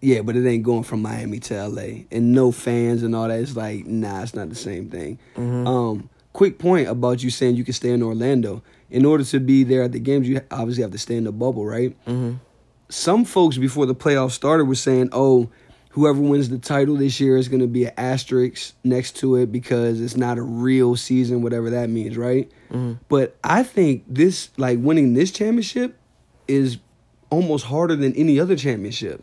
Yeah, 0.00 0.22
but 0.22 0.36
it 0.36 0.46
ain't 0.46 0.62
going 0.62 0.82
from 0.82 1.02
Miami 1.02 1.38
to 1.40 1.68
LA, 1.68 2.04
and 2.10 2.32
no 2.32 2.52
fans 2.52 3.02
and 3.02 3.14
all 3.14 3.28
that. 3.28 3.40
It's 3.40 3.56
like, 3.56 3.86
nah, 3.86 4.22
it's 4.22 4.34
not 4.34 4.48
the 4.48 4.54
same 4.54 4.90
thing. 4.90 5.18
Mm-hmm. 5.36 5.66
Um, 5.66 6.10
quick 6.32 6.58
point 6.58 6.88
about 6.88 7.22
you 7.22 7.30
saying 7.30 7.56
you 7.56 7.64
can 7.64 7.72
stay 7.72 7.90
in 7.90 8.02
Orlando. 8.02 8.62
In 8.90 9.04
order 9.04 9.24
to 9.24 9.40
be 9.40 9.64
there 9.64 9.82
at 9.82 9.92
the 9.92 9.98
games, 9.98 10.28
you 10.28 10.40
obviously 10.50 10.82
have 10.82 10.92
to 10.92 10.98
stay 10.98 11.16
in 11.16 11.24
the 11.24 11.32
bubble, 11.32 11.64
right? 11.66 11.96
hmm 12.04 12.34
Some 12.88 13.24
folks 13.24 13.56
before 13.58 13.86
the 13.86 13.94
playoffs 13.94 14.32
started 14.32 14.66
were 14.66 14.74
saying, 14.76 15.08
"Oh, 15.12 15.48
whoever 15.90 16.20
wins 16.20 16.50
the 16.50 16.58
title 16.58 16.94
this 16.96 17.18
year 17.18 17.36
is 17.36 17.48
going 17.48 17.62
to 17.62 17.66
be 17.66 17.86
an 17.86 17.92
asterisk 17.96 18.74
next 18.84 19.16
to 19.16 19.36
it 19.36 19.50
because 19.50 20.00
it's 20.00 20.16
not 20.16 20.36
a 20.38 20.42
real 20.42 20.94
season, 20.94 21.42
whatever 21.42 21.70
that 21.70 21.88
means, 21.90 22.16
right?" 22.16 22.48
hmm 22.70 22.92
But 23.08 23.36
I 23.42 23.62
think 23.64 24.04
this, 24.06 24.50
like 24.56 24.78
winning 24.80 25.14
this 25.14 25.30
championship, 25.32 25.98
is 26.46 26.76
almost 27.30 27.64
harder 27.66 27.96
than 27.96 28.14
any 28.14 28.38
other 28.40 28.56
championship 28.56 29.22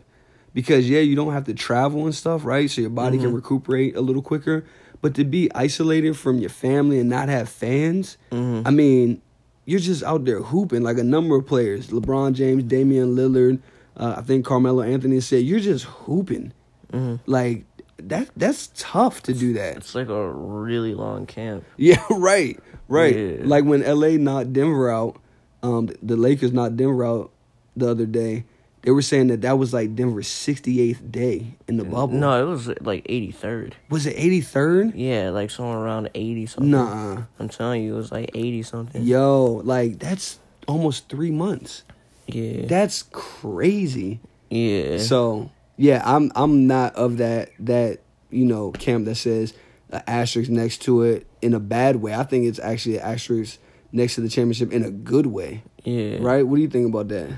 because 0.52 0.88
yeah, 0.88 1.00
you 1.00 1.16
don't 1.16 1.32
have 1.32 1.44
to 1.44 1.54
travel 1.54 2.04
and 2.04 2.14
stuff, 2.14 2.44
right? 2.44 2.70
So 2.70 2.80
your 2.80 2.90
body 2.90 3.18
can 3.18 3.30
Mhm. 3.32 3.34
recuperate 3.36 3.96
a 3.96 4.00
little 4.00 4.22
quicker. 4.22 4.64
But 5.00 5.14
to 5.16 5.24
be 5.24 5.50
isolated 5.54 6.16
from 6.16 6.38
your 6.38 6.50
family 6.50 6.98
and 6.98 7.10
not 7.10 7.28
have 7.28 7.48
fans, 7.48 8.16
hmm 8.32 8.62
I 8.64 8.70
mean, 8.70 9.20
you're 9.66 9.80
just 9.80 10.02
out 10.02 10.24
there 10.24 10.40
hooping 10.42 10.82
like 10.82 10.98
a 10.98 11.04
number 11.04 11.36
of 11.36 11.46
players. 11.46 11.88
LeBron 11.88 12.34
James, 12.34 12.62
Damian 12.64 13.16
Lillard, 13.16 13.58
uh, 13.96 14.14
I 14.18 14.22
think 14.22 14.44
Carmelo 14.44 14.82
Anthony 14.82 15.20
said, 15.20 15.42
you're 15.44 15.60
just 15.60 15.84
hooping. 15.84 16.52
hmm 16.92 17.16
Like 17.26 17.64
that 18.02 18.28
that's 18.36 18.70
tough 18.76 19.22
to 19.22 19.32
do 19.32 19.54
that. 19.54 19.76
It's 19.78 19.94
like 19.94 20.08
a 20.08 20.28
really 20.30 20.94
long 20.94 21.26
camp. 21.26 21.64
Yeah, 21.76 22.02
right. 22.10 22.58
Right. 22.88 23.16
Yeah. 23.16 23.36
Like 23.44 23.64
when 23.64 23.80
LA 23.82 24.16
knocked 24.18 24.52
Denver 24.52 24.90
out, 24.90 25.16
um 25.62 25.88
the 26.02 26.16
Lakers 26.16 26.52
knocked 26.52 26.76
Denver 26.76 27.04
out 27.04 27.30
the 27.76 27.90
other 27.90 28.06
day. 28.06 28.44
They 28.82 28.90
were 28.90 29.00
saying 29.02 29.28
that 29.28 29.40
that 29.40 29.56
was 29.58 29.72
like 29.72 29.94
Denver's 29.94 30.28
68th 30.28 31.10
day 31.10 31.54
in 31.66 31.78
the 31.78 31.84
bubble. 31.84 32.12
No, 32.18 32.38
it 32.38 32.46
was 32.46 32.68
like 32.82 33.06
83rd. 33.06 33.72
Was 33.88 34.04
it 34.04 34.14
83rd? 34.14 34.92
Yeah, 34.94 35.30
like 35.30 35.50
somewhere 35.50 35.78
around 35.78 36.10
80 36.14 36.44
something. 36.46 36.70
Nah. 36.70 37.22
I'm 37.38 37.48
telling 37.48 37.82
you, 37.82 37.94
it 37.94 37.96
was 37.96 38.12
like 38.12 38.30
80 38.34 38.62
something. 38.62 39.02
Yo, 39.02 39.62
like 39.64 39.98
that's 39.98 40.38
almost 40.68 41.08
3 41.08 41.30
months. 41.30 41.84
Yeah. 42.26 42.66
That's 42.66 43.04
crazy. 43.12 44.20
yeah. 44.50 44.98
So 44.98 45.50
yeah, 45.76 46.02
I'm 46.04 46.30
I'm 46.36 46.66
not 46.66 46.94
of 46.94 47.16
that 47.18 47.50
that 47.60 48.00
you 48.30 48.44
know 48.44 48.70
camp 48.72 49.06
that 49.06 49.14
says 49.16 49.54
an 49.90 50.02
asterisk 50.06 50.50
next 50.50 50.82
to 50.82 51.02
it 51.02 51.26
in 51.40 51.54
a 51.54 51.60
bad 51.60 51.96
way. 51.96 52.14
I 52.14 52.24
think 52.24 52.44
it's 52.44 52.58
actually 52.58 52.98
an 52.98 53.04
asterisk 53.04 53.58
next 53.92 54.16
to 54.16 54.20
the 54.20 54.28
championship 54.28 54.72
in 54.72 54.84
a 54.84 54.90
good 54.90 55.26
way. 55.26 55.62
yeah. 55.84 56.18
Right? 56.20 56.46
What 56.46 56.56
do 56.56 56.62
you 56.62 56.68
think 56.68 56.88
about 56.88 57.08
that? 57.08 57.30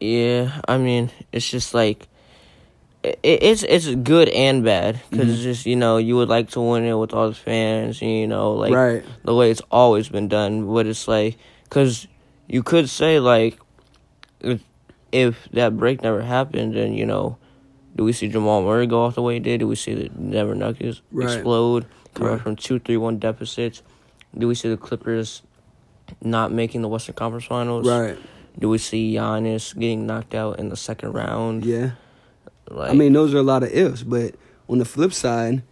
Yeah, 0.00 0.60
I 0.66 0.78
mean, 0.78 1.10
it's 1.32 1.48
just 1.48 1.74
like 1.74 2.08
it, 3.02 3.18
it's 3.22 3.62
it's 3.62 3.86
good 3.94 4.28
and 4.30 4.64
bad 4.64 5.00
because 5.10 5.26
Mm-hmm. 5.26 5.34
it's 5.34 5.42
just 5.42 5.66
you 5.66 5.76
know 5.76 5.98
you 5.98 6.16
would 6.16 6.28
like 6.28 6.50
to 6.50 6.60
win 6.60 6.84
it 6.84 6.94
with 6.94 7.12
all 7.12 7.28
the 7.28 7.34
fans, 7.34 8.00
and, 8.02 8.10
you 8.10 8.26
know, 8.26 8.52
like 8.54 8.72
right. 8.72 9.04
the 9.24 9.34
way 9.34 9.50
it's 9.50 9.62
always 9.70 10.08
been 10.08 10.28
done. 10.28 10.72
But 10.72 10.86
it's 10.86 11.06
like 11.06 11.36
because 11.64 12.06
you 12.48 12.62
could 12.62 12.88
say 12.88 13.20
like 13.20 13.58
if 14.40 14.62
if 15.12 15.48
that 15.52 15.76
break 15.76 16.02
never 16.02 16.22
happened, 16.22 16.74
then 16.74 16.94
you 16.94 17.06
know. 17.06 17.36
Do 17.96 18.04
we 18.04 18.12
see 18.12 18.28
Jamal 18.28 18.62
Murray 18.62 18.86
go 18.86 19.02
off 19.02 19.16
the 19.16 19.20
way 19.20 19.34
he 19.34 19.40
did? 19.40 19.58
Do 19.58 19.66
we 19.66 19.74
see 19.74 19.92
the 19.94 20.08
Denver 20.08 20.54
Nuggets 20.54 21.02
Right. 21.10 21.24
explode, 21.34 21.84
coming 22.14 22.34
Right. 22.34 22.40
from 22.40 22.54
two, 22.54 22.78
three, 22.78 22.96
one 22.96 23.18
deficits? 23.18 23.82
Do 24.38 24.46
we 24.46 24.54
see 24.54 24.68
the 24.70 24.76
Clippers 24.76 25.42
not 26.22 26.52
making 26.52 26.82
the 26.82 26.88
Western 26.88 27.16
Conference 27.16 27.46
Finals? 27.46 27.86
Right. 27.88 28.16
Do 28.60 28.68
we 28.68 28.78
see 28.78 29.14
Giannis 29.14 29.74
getting 29.78 30.06
knocked 30.06 30.34
out 30.34 30.58
in 30.58 30.68
the 30.68 30.76
second 30.76 31.12
round? 31.12 31.64
Yeah. 31.64 31.92
Like, 32.70 32.90
I 32.90 32.94
mean, 32.94 33.12
those 33.12 33.34
are 33.34 33.38
a 33.38 33.42
lot 33.42 33.62
of 33.62 33.70
ifs, 33.70 34.02
but 34.02 34.34
on 34.68 34.78
the 34.78 34.84
flip 34.84 35.12
side, 35.12 35.62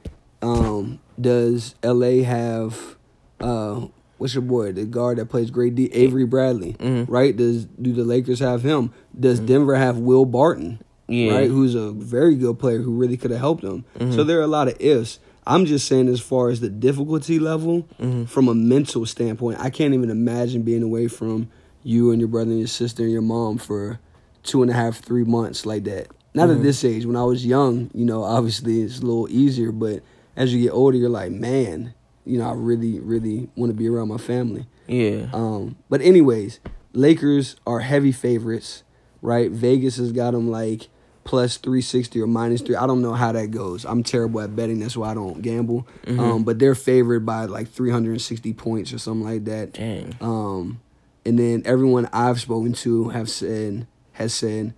um, 0.42 0.98
does 1.20 1.74
LA 1.84 2.22
have 2.24 2.96
uh, 3.40 3.86
what's 4.16 4.34
your 4.34 4.42
boy, 4.42 4.72
the 4.72 4.84
guard 4.84 5.18
that 5.18 5.26
plays 5.26 5.48
great 5.50 5.76
D, 5.76 5.88
Avery 5.92 6.24
Bradley, 6.26 6.74
Mhm. 6.80 7.06
right? 7.08 7.36
Does 7.36 7.66
do 7.66 7.92
the 7.92 8.02
Lakers 8.02 8.40
have 8.40 8.62
him? 8.64 8.90
Does 9.18 9.38
Denver 9.38 9.76
have 9.76 9.98
Will 9.98 10.24
Barton? 10.24 10.80
yeah, 11.06 11.32
right? 11.36 11.48
Who's 11.50 11.74
a 11.76 11.92
very 11.92 12.34
good 12.34 12.58
player 12.58 12.82
who 12.82 12.92
really 12.96 13.16
could 13.16 13.30
have 13.30 13.38
helped 13.40 13.62
them. 13.62 13.84
Mhm. 13.98 14.14
So 14.14 14.24
there 14.24 14.38
are 14.40 14.42
a 14.42 14.46
lot 14.48 14.66
of 14.68 14.74
ifs. 14.80 15.20
I'm 15.46 15.64
just 15.66 15.86
saying, 15.86 16.08
as 16.08 16.20
far 16.20 16.50
as 16.50 16.60
the 16.60 16.68
difficulty 16.68 17.38
level, 17.38 17.86
Mhm. 18.02 18.28
from 18.28 18.48
a 18.48 18.54
mental 18.54 19.06
standpoint, 19.06 19.58
I 19.60 19.70
can't 19.70 19.94
even 19.94 20.10
imagine 20.10 20.62
being 20.62 20.82
away 20.82 21.06
from 21.08 21.46
you 21.88 22.10
and 22.10 22.20
your 22.20 22.28
brother 22.28 22.50
and 22.50 22.58
your 22.58 22.68
sister 22.68 23.02
and 23.02 23.12
your 23.12 23.22
mom 23.22 23.56
for 23.56 23.98
two 24.42 24.60
and 24.62 24.70
a 24.70 24.74
half, 24.74 24.98
three 25.00 25.24
months 25.24 25.64
like 25.64 25.84
that. 25.84 26.08
Not 26.34 26.50
at 26.50 26.58
Mhm. 26.58 26.62
this 26.62 26.84
age. 26.84 27.06
When 27.06 27.16
I 27.16 27.24
was 27.24 27.46
young, 27.46 27.90
you 27.94 28.04
know, 28.04 28.22
obviously 28.22 28.82
it's 28.82 28.98
a 28.98 29.06
little 29.06 29.26
easier, 29.30 29.72
but 29.72 30.02
as 30.36 30.52
you 30.52 30.60
get 30.62 30.72
older, 30.72 30.98
you're 30.98 31.08
like, 31.08 31.32
man, 31.32 31.94
you 32.26 32.38
know, 32.38 32.48
I 32.48 32.52
really, 32.52 33.00
really 33.00 33.48
want 33.56 33.70
to 33.70 33.74
be 33.76 33.88
around 33.88 34.08
my 34.08 34.18
family. 34.18 34.66
yeah, 34.86 35.26
Um, 35.32 35.76
but 35.88 36.00
anyways, 36.02 36.60
Lakers 36.92 37.56
are 37.66 37.80
heavy 37.80 38.12
favorites, 38.12 38.82
right? 39.22 39.50
Vegas 39.50 39.96
has 39.96 40.12
got 40.12 40.32
them 40.32 40.50
like 40.50 40.88
plus 41.24 41.56
three 41.58 41.82
sixty 41.82 42.20
or 42.20 42.26
minus 42.26 42.60
three. 42.62 42.74
I 42.76 42.86
don't 42.86 43.02
know 43.02 43.12
how 43.14 43.32
that 43.32 43.50
goes. 43.50 43.84
I'm 43.84 44.02
terrible 44.02 44.40
at 44.40 44.54
betting. 44.56 44.78
That's 44.80 44.96
why 44.96 45.10
I 45.10 45.14
don't 45.14 45.42
gamble. 45.42 45.86
Mhm. 46.06 46.18
Um, 46.18 46.44
but 46.44 46.58
they're 46.58 46.74
favored 46.74 47.24
by 47.26 47.44
like 47.46 47.68
three 47.68 47.90
hundred 47.90 48.12
and 48.12 48.20
sixty 48.22 48.52
points 48.52 48.92
or 48.92 48.98
something 48.98 49.26
like 49.26 49.44
that. 49.46 49.72
dang, 49.74 50.14
Um, 50.20 50.80
and 51.28 51.38
then 51.38 51.62
everyone 51.64 52.08
I've 52.12 52.40
spoken 52.40 52.72
to 52.84 53.10
have 53.10 53.28
said 53.28 53.86
has 54.12 54.32
said 54.34 54.74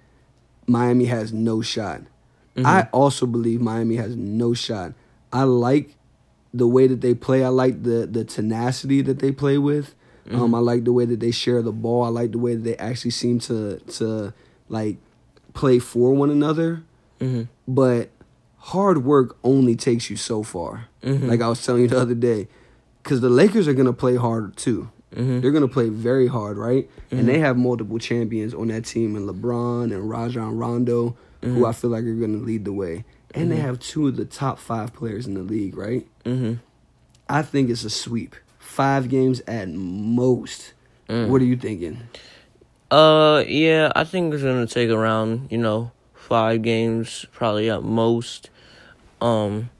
Miami 0.66 1.06
has 1.06 1.32
no 1.32 1.62
shot. 1.62 2.00
Mhm. 2.56 2.66
I 2.66 2.88
also 2.92 3.26
believe 3.26 3.60
Miami 3.60 3.96
has 3.96 4.16
no 4.16 4.52
shot. 4.54 4.92
I 5.32 5.44
like 5.44 5.96
the 6.52 6.66
way 6.66 6.86
that 6.88 7.00
they 7.00 7.14
play. 7.14 7.44
I 7.44 7.48
like 7.62 7.82
the 7.84 7.98
the 8.16 8.24
tenacity 8.24 9.02
that 9.02 9.18
they 9.20 9.32
play 9.32 9.58
with. 9.58 9.94
Um, 10.30 10.50
Mhm. 10.52 10.56
I 10.56 10.58
like 10.60 10.84
the 10.84 10.92
way 10.92 11.04
that 11.06 11.20
they 11.20 11.30
share 11.30 11.62
the 11.62 11.72
ball. 11.72 12.04
I 12.04 12.08
like 12.20 12.30
the 12.32 12.38
way 12.46 12.54
that 12.56 12.62
they 12.64 12.76
actually 12.76 13.12
seem 13.22 13.38
to 13.48 13.78
to 13.98 14.32
like 14.68 14.98
play 15.54 15.78
for 15.78 16.12
one 16.22 16.30
another. 16.30 16.82
hmm 17.20 17.42
But 17.66 18.10
hard 18.72 19.04
work 19.04 19.36
only 19.42 19.74
takes 19.76 20.10
you 20.10 20.16
so 20.16 20.42
far. 20.42 20.86
Mhm. 21.02 21.28
Like 21.28 21.40
I 21.40 21.48
was 21.48 21.64
telling 21.64 21.82
you 21.82 21.88
the 21.88 21.98
other 22.06 22.14
day, 22.30 22.48
because 23.02 23.20
the 23.20 23.30
Lakers 23.30 23.66
are 23.68 23.74
gonna 23.74 23.92
play 24.04 24.16
hard 24.16 24.56
too. 24.56 24.88
Hmm 25.14 25.40
They're 25.40 25.50
gonna 25.50 25.68
play 25.68 25.88
very 25.88 26.26
hard, 26.28 26.56
right? 26.56 26.88
Mhm. 27.10 27.18
And 27.18 27.28
they 27.28 27.38
have 27.40 27.56
multiple 27.56 27.98
champions 27.98 28.54
on 28.54 28.68
that 28.68 28.84
team, 28.84 29.16
and 29.16 29.28
LeBron 29.28 29.92
and 29.92 30.08
Rajon 30.08 30.56
Rondo, 30.56 31.16
who 31.42 31.48
Mhm. 31.60 31.68
I 31.68 31.72
feel 31.72 31.90
like 31.90 32.04
are 32.04 32.14
gonna 32.14 32.38
lead 32.38 32.64
the 32.64 32.72
way. 32.72 33.04
And 33.34 33.50
they 33.50 33.56
Mhm. 33.56 33.60
have 33.62 33.78
two 33.80 34.08
of 34.08 34.16
the 34.16 34.24
top 34.24 34.58
five 34.58 34.92
players 34.92 35.26
in 35.26 35.34
the 35.34 35.42
league, 35.42 35.76
right? 35.76 36.06
hmm 36.24 36.54
I 37.28 37.42
think 37.42 37.70
it's 37.70 37.84
a 37.84 37.90
sweep. 37.90 38.34
Five 38.58 39.08
games 39.08 39.40
at 39.46 39.68
most. 39.68 40.74
Mm. 41.08 41.28
What 41.28 41.40
are 41.40 41.44
you 41.44 41.56
thinking? 41.56 41.98
Uh, 42.90 43.44
yeah, 43.46 43.92
I 43.94 44.02
think 44.04 44.34
it's 44.34 44.42
gonna 44.42 44.66
take 44.66 44.90
around 44.90 45.46
you 45.50 45.58
know 45.58 45.92
five 46.14 46.62
games, 46.62 47.26
probably 47.32 47.70
at 47.70 47.82
most. 47.84 48.50
Um, 49.20 49.70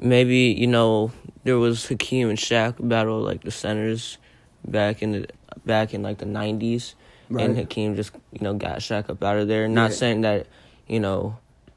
maybe 0.00 0.54
you 0.58 0.66
know 0.66 1.12
there 1.44 1.58
was 1.58 1.86
Hakeem 1.86 2.28
and 2.28 2.38
Shaq 2.38 2.74
battle 2.88 3.20
like 3.20 3.42
the 3.44 3.50
centers 3.50 4.18
back 4.66 5.02
in 5.02 5.12
the 5.12 5.28
back 5.66 5.94
in 5.94 6.02
like 6.02 6.18
the 6.18 6.26
nineties, 6.26 6.94
and 7.28 7.38
Right. 7.38 7.56
Hakeem 7.56 7.96
just 7.96 8.12
you 8.32 8.40
know 8.40 8.54
got 8.54 8.78
Shaq 8.78 9.08
up 9.10 9.22
out 9.22 9.36
of 9.38 9.48
there. 9.48 9.68
Not 9.68 9.90
Yeah. 9.90 9.96
saying 9.96 10.20
that 10.22 10.46
you 10.86 11.00
know 11.00 11.36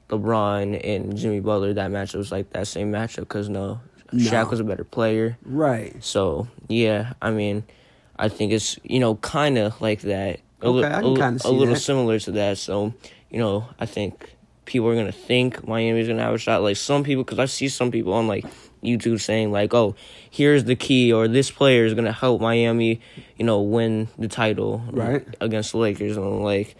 LeBron 0.09 0.79
and 0.83 1.17
Jimmy 1.17 1.39
Butler 1.39 1.73
that 1.73 1.91
matchup 1.91 2.15
was 2.17 2.31
like 2.31 2.51
that 2.51 2.67
same 2.67 2.91
matchup 2.91 3.19
because 3.21 3.49
no, 3.49 3.79
No. 4.11 4.29
Shaq 4.29 4.49
was 4.51 4.59
a 4.59 4.63
better 4.63 4.83
player. 4.85 5.37
Right. 5.43 5.95
So 6.03 6.47
yeah, 6.67 7.13
I 7.21 7.31
mean, 7.31 7.63
I 8.17 8.29
think 8.29 8.51
it's 8.53 8.77
you 8.83 8.99
know 8.99 9.15
kind 9.15 9.57
of 9.57 9.79
like 9.81 10.01
that. 10.01 10.39
A, 10.61 10.65
Okay, 10.65 10.79
li- 10.79 10.83
I 10.85 10.99
a 10.99 11.01
can 11.03 11.15
kinda 11.15 11.47
a 11.47 11.51
little 11.51 11.73
that. 11.75 11.79
similar 11.81 12.19
to 12.19 12.31
that. 12.31 12.57
So 12.57 12.93
you 13.29 13.39
know, 13.39 13.67
I 13.79 13.85
think 13.85 14.33
people 14.67 14.87
are 14.89 14.95
gonna 14.95 15.11
think 15.11 15.67
Miami's 15.67 16.07
gonna 16.07 16.21
have 16.21 16.35
a 16.35 16.37
shot. 16.37 16.61
Like 16.61 16.77
some 16.77 17.03
people, 17.03 17.23
because 17.23 17.39
I 17.39 17.45
see 17.45 17.67
some 17.69 17.89
people 17.89 18.13
on 18.13 18.27
like 18.27 18.45
YouTube 18.83 19.19
saying 19.19 19.51
like, 19.51 19.73
"Oh, 19.73 19.95
here's 20.29 20.65
the 20.65 20.75
key," 20.75 21.11
or 21.11 21.27
"This 21.27 21.49
player 21.49 21.85
is 21.85 21.95
gonna 21.95 22.11
help 22.11 22.39
Miami," 22.41 23.01
you 23.37 23.45
know, 23.45 23.59
win 23.61 24.07
the 24.19 24.27
title 24.27 24.83
Right. 24.91 25.25
against 25.41 25.71
the 25.71 25.79
Lakers. 25.79 26.15
And 26.17 26.25
I'm 26.27 26.43
like, 26.43 26.75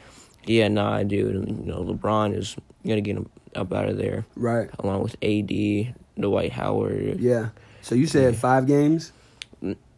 yeah, 0.45 0.67
nah, 0.67 1.02
dude. 1.02 1.47
You 1.50 1.65
know, 1.65 1.84
LeBron 1.84 2.36
is 2.38 2.56
gonna 2.86 3.02
get 3.02 3.17
him 3.17 3.28
up 3.56 3.73
out 3.73 3.89
of 3.89 3.97
there 3.97 4.26
Right. 4.36 4.69
along 4.78 5.02
with 5.02 5.15
AD, 5.23 5.93
Dwight 6.19 6.52
Howard. 6.52 7.19
Yeah. 7.19 7.50
So 7.82 7.95
you 7.95 8.06
said 8.06 8.36
five 8.36 8.67
games? 8.67 9.12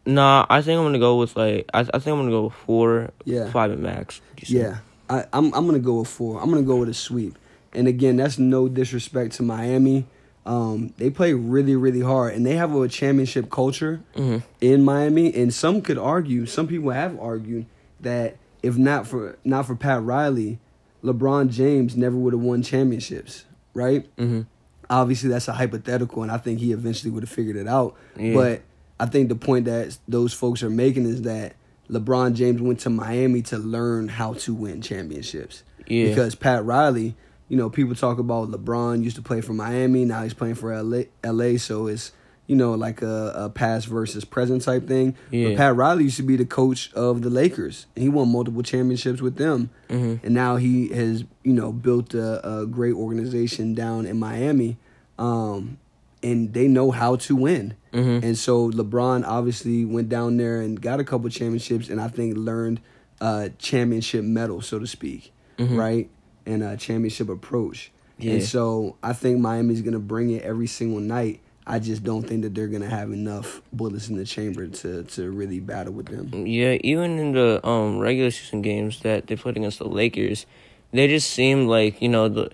Nah, 0.05 0.45
I 0.49 0.61
think 0.61 0.77
I'm 0.79 0.85
gonna 0.85 0.97
go 0.99 1.17
with 1.17 1.35
like 1.35 1.69
I, 1.73 1.81
I 1.81 1.83
think 1.99 2.07
I'm 2.07 2.19
gonna 2.19 2.31
go 2.31 2.43
with 2.45 2.53
four, 2.53 3.09
Yeah. 3.25 3.51
five 3.51 3.71
at 3.71 3.79
max. 3.79 4.21
Yeah, 4.47 4.77
I, 5.09 5.25
I'm 5.33 5.53
I'm 5.53 5.65
gonna 5.67 5.79
go 5.79 5.99
with 5.99 6.07
four. 6.07 6.41
I'm 6.41 6.49
gonna 6.49 6.63
go 6.63 6.77
with 6.77 6.89
a 6.89 6.93
sweep. 6.93 7.37
And 7.73 7.87
again, 7.87 8.17
that's 8.17 8.39
no 8.39 8.67
disrespect 8.67 9.33
to 9.35 9.43
Miami. 9.43 10.05
Um, 10.45 10.93
they 10.97 11.09
play 11.09 11.33
really 11.33 11.75
really 11.75 11.99
hard, 12.01 12.33
and 12.33 12.45
they 12.45 12.55
have 12.55 12.73
a 12.73 12.87
championship 12.87 13.51
culture 13.51 14.01
Mhm. 14.15 14.41
in 14.61 14.83
Miami. 14.83 15.33
And 15.35 15.53
some 15.53 15.81
could 15.81 15.97
argue, 15.97 16.45
some 16.45 16.67
people 16.67 16.89
have 16.91 17.19
argued 17.19 17.65
that 18.01 18.37
if 18.63 18.77
not 18.77 19.05
for 19.05 19.37
not 19.43 19.67
for 19.67 19.75
Pat 19.75 20.03
Riley, 20.03 20.59
LeBron 21.03 21.49
James 21.49 21.95
never 21.95 22.15
would 22.17 22.33
have 22.33 22.41
won 22.41 22.61
championships, 22.63 23.45
right? 23.73 24.05
Mhm. 24.17 24.47
Obviously, 24.89 25.29
that's 25.29 25.47
a 25.47 25.53
hypothetical, 25.53 26.23
and 26.23 26.31
I 26.31 26.37
think 26.37 26.59
he 26.59 26.71
eventually 26.71 27.11
would 27.11 27.21
have 27.23 27.29
figured 27.29 27.55
it 27.55 27.67
out. 27.67 27.95
Yeah. 28.17 28.33
But 28.33 28.61
I 28.99 29.05
think 29.05 29.29
the 29.29 29.35
point 29.35 29.65
that 29.65 29.97
those 30.07 30.33
folks 30.33 30.63
are 30.63 30.69
making 30.69 31.05
is 31.05 31.21
that 31.21 31.53
LeBron 31.91 32.33
James 32.33 32.59
went 32.61 32.79
to 32.79 32.89
Miami 32.89 33.41
to 33.43 33.57
learn 33.57 34.07
how 34.07 34.33
to 34.33 34.53
win 34.53 34.81
championships. 34.81 35.63
Yeah. 35.87 36.09
Because 36.09 36.33
Pat 36.35 36.65
Riley, 36.65 37.15
you 37.49 37.57
know, 37.57 37.69
people 37.69 37.95
talk 37.95 38.17
about 38.19 38.49
LeBron 38.49 39.03
used 39.03 39.15
to 39.17 39.21
play 39.21 39.41
for 39.41 39.53
Miami, 39.53 40.05
now 40.05 40.23
he's 40.23 40.33
playing 40.33 40.55
for 40.55 40.73
LA, 40.81 41.03
LA 41.25 41.57
so 41.57 41.87
it's, 41.87 42.11
you 42.47 42.55
know, 42.55 42.73
like 42.73 43.01
a, 43.03 43.33
a 43.35 43.49
past 43.49 43.85
versus 43.87 44.23
present 44.25 44.63
type 44.63 44.87
thing. 44.87 45.15
Yeah. 45.29 45.49
But 45.49 45.57
Pat 45.57 45.75
Riley 45.75 46.05
used 46.05 46.17
to 46.17 46.23
be 46.23 46.35
the 46.35 46.45
coach 46.45 46.91
of 46.93 47.21
the 47.21 47.29
Lakers, 47.29 47.85
and 47.95 48.01
he 48.03 48.09
won 48.09 48.31
multiple 48.31 48.63
championships 48.63 49.21
with 49.21 49.35
them. 49.35 49.69
Mhm. 49.89 50.23
And 50.23 50.33
now 50.33 50.55
he 50.55 50.87
has, 50.89 51.25
you 51.43 51.53
know, 51.53 51.71
built 51.71 52.13
a, 52.15 52.61
a 52.61 52.65
great 52.65 52.93
organization 52.95 53.73
down 53.75 54.05
in 54.07 54.17
Miami, 54.17 54.77
um, 55.19 55.77
and 56.23 56.53
they 56.53 56.67
know 56.67 56.91
how 56.91 57.15
to 57.17 57.35
win. 57.35 57.75
Mhm. 57.93 58.23
And 58.23 58.37
so 58.37 58.69
LeBron 58.71 59.25
obviously 59.27 59.85
went 59.85 60.09
down 60.09 60.37
there 60.37 60.59
and 60.61 60.81
got 60.81 60.99
a 60.99 61.03
couple 61.03 61.29
championships, 61.29 61.89
and 61.89 61.99
I 62.01 62.07
think 62.07 62.35
learned 62.37 62.81
a 63.21 63.51
championship 63.57 64.23
mettle, 64.23 64.61
so 64.61 64.79
to 64.79 64.87
speak, 64.87 65.31
right, 65.59 66.09
and 66.45 66.63
a 66.63 66.77
championship 66.77 67.29
approach. 67.29 67.91
Yeah. 68.17 68.33
And 68.33 68.43
so 68.43 68.97
I 69.01 69.13
think 69.13 69.39
Miami's 69.39 69.81
gonna 69.81 69.99
bring 69.99 70.31
it 70.31 70.43
every 70.43 70.67
single 70.67 70.99
night. 70.99 71.39
I 71.65 71.79
just 71.79 72.03
don't 72.03 72.23
think 72.23 72.41
that 72.41 72.55
they're 72.55 72.67
gonna 72.67 72.89
have 72.89 73.11
enough 73.11 73.61
bullets 73.71 74.09
in 74.09 74.17
the 74.17 74.25
chamber 74.25 74.67
to 74.67 75.03
to 75.03 75.31
really 75.31 75.59
battle 75.59 75.93
with 75.93 76.07
them. 76.07 76.45
Yeah, 76.45 76.77
even 76.81 77.19
in 77.19 77.31
the 77.33 77.65
um 77.65 77.99
regular 77.99 78.31
season 78.31 78.61
games 78.61 79.01
that 79.01 79.27
they 79.27 79.35
played 79.35 79.57
against 79.57 79.79
the 79.79 79.87
Lakers, 79.87 80.45
they 80.91 81.07
just 81.07 81.29
seemed 81.29 81.69
like 81.69 82.01
you 82.01 82.09
know 82.09 82.27
the 82.27 82.51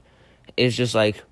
it's 0.58 0.76
just 0.76 0.96
like 0.96 1.24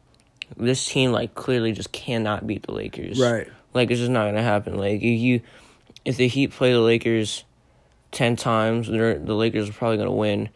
this 0.57 0.85
team 0.87 1.11
like 1.11 1.35
clearly 1.35 1.71
just 1.71 1.91
cannot 1.91 2.47
beat 2.47 2.63
the 2.63 2.71
Lakers. 2.73 3.19
Right. 3.19 3.47
Like 3.73 3.91
it's 3.91 3.99
just 3.99 4.11
not 4.11 4.25
gonna 4.25 4.43
happen. 4.43 4.77
Like 4.77 5.01
if 5.01 5.19
you 5.19 5.41
if 6.05 6.17
the 6.17 6.27
Heat 6.27 6.51
play 6.51 6.71
the 6.71 6.79
Lakers 6.79 7.43
ten 8.11 8.35
times, 8.35 8.87
they're, 8.87 9.19
the 9.19 9.35
Lakers 9.35 9.69
are 9.69 9.73
probably 9.73 9.97
gonna 9.97 10.11
win 10.11 10.49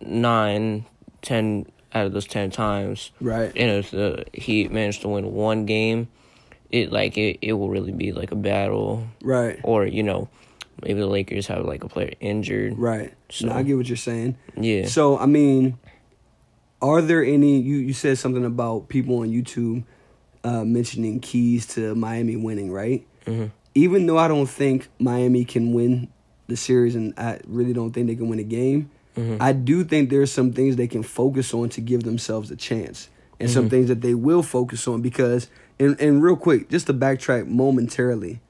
nine, 0.00 0.86
ten 1.22 1.66
out 1.94 2.06
of 2.06 2.12
those 2.12 2.26
ten 2.26 2.50
times. 2.50 3.10
Right. 3.20 3.52
And 3.56 3.70
if 3.78 3.90
the 3.90 4.24
Heat 4.32 4.70
managed 4.70 5.02
to 5.02 5.08
win 5.08 5.32
one 5.32 5.66
game, 5.66 6.08
it 6.70 6.92
like 6.92 7.18
it, 7.18 7.38
it 7.42 7.54
will 7.54 7.68
really 7.68 7.92
be 7.92 8.12
like 8.12 8.30
a 8.32 8.36
battle 8.36 9.06
Right. 9.22 9.58
or 9.64 9.86
you 9.86 10.02
know 10.02 10.28
maybe 10.82 11.00
the 11.00 11.06
Lakers 11.06 11.46
have 11.48 11.64
like 11.64 11.82
a 11.84 11.88
player 11.88 12.12
injured. 12.20 12.78
Right. 12.78 13.12
So- 13.28 13.46
no, 13.46 13.52
I 13.54 13.62
get 13.62 13.76
what 13.76 13.88
you're 13.88 13.96
saying. 13.96 14.36
Yeah. 14.56 14.86
So 14.86 15.18
I 15.18 15.26
mean, 15.26 15.78
are 16.82 17.02
there 17.02 17.22
any? 17.24 17.60
You 17.60 17.76
you 17.76 17.92
said 17.92 18.18
something 18.18 18.44
about 18.44 18.88
people 18.88 19.18
on 19.18 19.28
YouTube 19.28 19.84
uh, 20.44 20.64
mentioning 20.64 21.20
keys 21.20 21.66
to 21.74 21.94
Miami 21.94 22.36
winning, 22.36 22.70
right? 22.72 23.06
Mhm. 23.26 23.50
Even 23.74 24.06
though 24.06 24.16
I 24.18 24.26
don't 24.28 24.48
think 24.48 24.88
Miami 24.98 25.44
can 25.44 25.72
win 25.72 26.08
the 26.48 26.56
series, 26.56 26.94
and 26.96 27.12
I 27.18 27.38
really 27.46 27.72
don't 27.72 27.92
think 27.92 28.06
they 28.08 28.14
can 28.16 28.28
win 28.28 28.38
a 28.38 28.44
game, 28.44 28.90
Mm-hmm. 29.16 29.42
I 29.42 29.52
do 29.52 29.84
think 29.84 30.10
there's 30.10 30.32
some 30.32 30.52
things 30.52 30.76
they 30.76 30.88
can 30.88 31.02
focus 31.02 31.52
on 31.52 31.68
to 31.70 31.80
give 31.80 32.04
themselves 32.04 32.50
a 32.50 32.56
chance, 32.56 33.08
and 33.38 33.50
some 33.50 33.64
mm-hmm. 33.64 33.70
things 33.70 33.88
that 33.88 34.00
they 34.00 34.14
will 34.14 34.42
focus 34.42 34.86
on 34.88 35.02
because. 35.02 35.48
And, 35.78 35.98
and 35.98 36.22
real 36.22 36.36
quick, 36.36 36.68
just 36.68 36.88
to 36.88 36.92
backtrack 36.92 37.46
momentarily, 37.46 38.42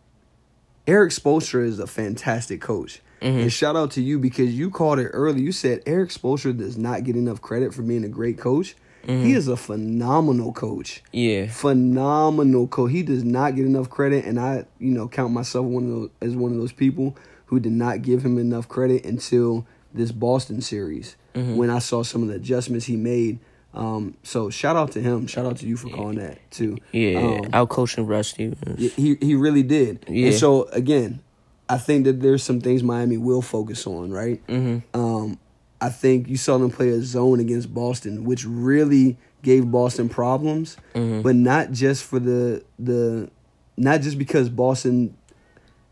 Erik 0.88 1.12
Spoelstra 1.12 1.64
is 1.64 1.79
a 1.79 1.87
fantastic 1.87 2.61
coach. 2.61 3.01
Mm-hmm. 3.23 3.38
And 3.38 3.53
shout 3.53 3.77
out 3.77 3.92
to 3.92 4.03
you 4.03 4.18
because 4.18 4.53
you 4.59 4.68
called 4.68 4.99
it 4.99 5.11
early. 5.12 5.40
You 5.42 5.53
said 5.53 5.83
Erik 5.87 6.11
Spoelstra 6.11 6.59
does 6.59 6.77
not 6.77 7.05
get 7.05 7.14
enough 7.14 7.40
credit 7.40 7.73
for 7.73 7.83
being 7.83 8.05
a 8.05 8.09
great 8.09 8.37
coach. 8.37 8.75
He 9.07 9.33
is 9.33 9.49
a 9.49 9.57
phenomenal 9.57 10.53
coach. 10.53 11.03
yeah. 11.12 11.46
Phenomenal 11.49 12.68
coach. 12.68 12.92
He 12.92 13.03
does 13.03 13.25
not 13.25 13.57
get 13.57 13.64
enough 13.64 13.88
credit, 13.88 14.25
and 14.25 14.38
I, 14.38 14.66
you 14.79 14.90
know, 14.90 15.09
count 15.09 15.33
myself 15.33 15.64
one 15.66 15.85
of 15.85 15.90
those 15.90 16.11
as 16.20 16.37
one 16.37 16.53
of 16.53 16.59
those 16.59 16.73
people 16.73 17.16
who 17.46 17.59
did 17.61 17.73
not 17.73 18.03
give 18.03 18.25
him 18.25 18.38
enough 18.38 18.68
credit 18.68 19.05
until 19.05 19.66
this 19.94 20.12
Boston 20.12 20.61
series 20.61 21.16
when 21.35 21.70
I 21.70 21.79
saw 21.79 22.03
some 22.03 22.22
of 22.22 22.29
the 22.29 22.35
adjustments 22.35 22.87
he 22.87 22.96
made. 22.96 23.38
Um, 23.72 24.16
so 24.24 24.50
shout 24.50 24.74
out 24.76 24.90
to 24.92 25.00
him. 25.00 25.26
Shout 25.29 25.46
out 25.46 25.59
to 25.59 25.66
you 25.66 25.76
for 25.76 25.88
calling 25.90 26.18
that 26.18 26.38
too. 26.50 26.79
Yeah. 26.92 27.20
Um, 27.20 27.50
Out 27.53 27.68
coaching 27.68 28.05
Brad 28.05 28.26
Stevens. 28.26 28.94
he 28.96 29.16
he 29.20 29.35
really 29.37 29.62
did. 29.62 30.05
Yeah. 30.09 30.26
And 30.26 30.35
so 30.35 30.64
again, 30.72 31.20
I 31.68 31.79
think 31.79 32.05
that 32.07 32.20
there's 32.20 32.42
some 32.42 32.61
things 32.61 32.83
Miami 32.83 33.16
will 33.16 33.42
focus 33.42 33.87
on, 33.87 34.11
right? 34.11 34.44
Mm-hmm. 34.48 35.00
Um, 35.00 35.38
I 35.81 35.88
think 35.88 36.29
you 36.29 36.37
saw 36.37 36.59
them 36.59 36.70
play 36.70 36.88
a 36.88 37.00
zone 37.00 37.38
against 37.38 37.72
Boston, 37.72 38.24
which 38.24 38.44
really 38.44 39.16
gave 39.42 39.70
Boston 39.70 40.09
problems, 40.09 40.76
Mm-hmm. 40.94 41.22
but 41.22 41.37
not 41.37 41.70
just 41.70 42.03
for 42.05 42.18
the 42.18 42.64
the 42.79 43.31
not 43.76 44.00
just 44.00 44.18
because 44.18 44.48
Boston 44.48 45.16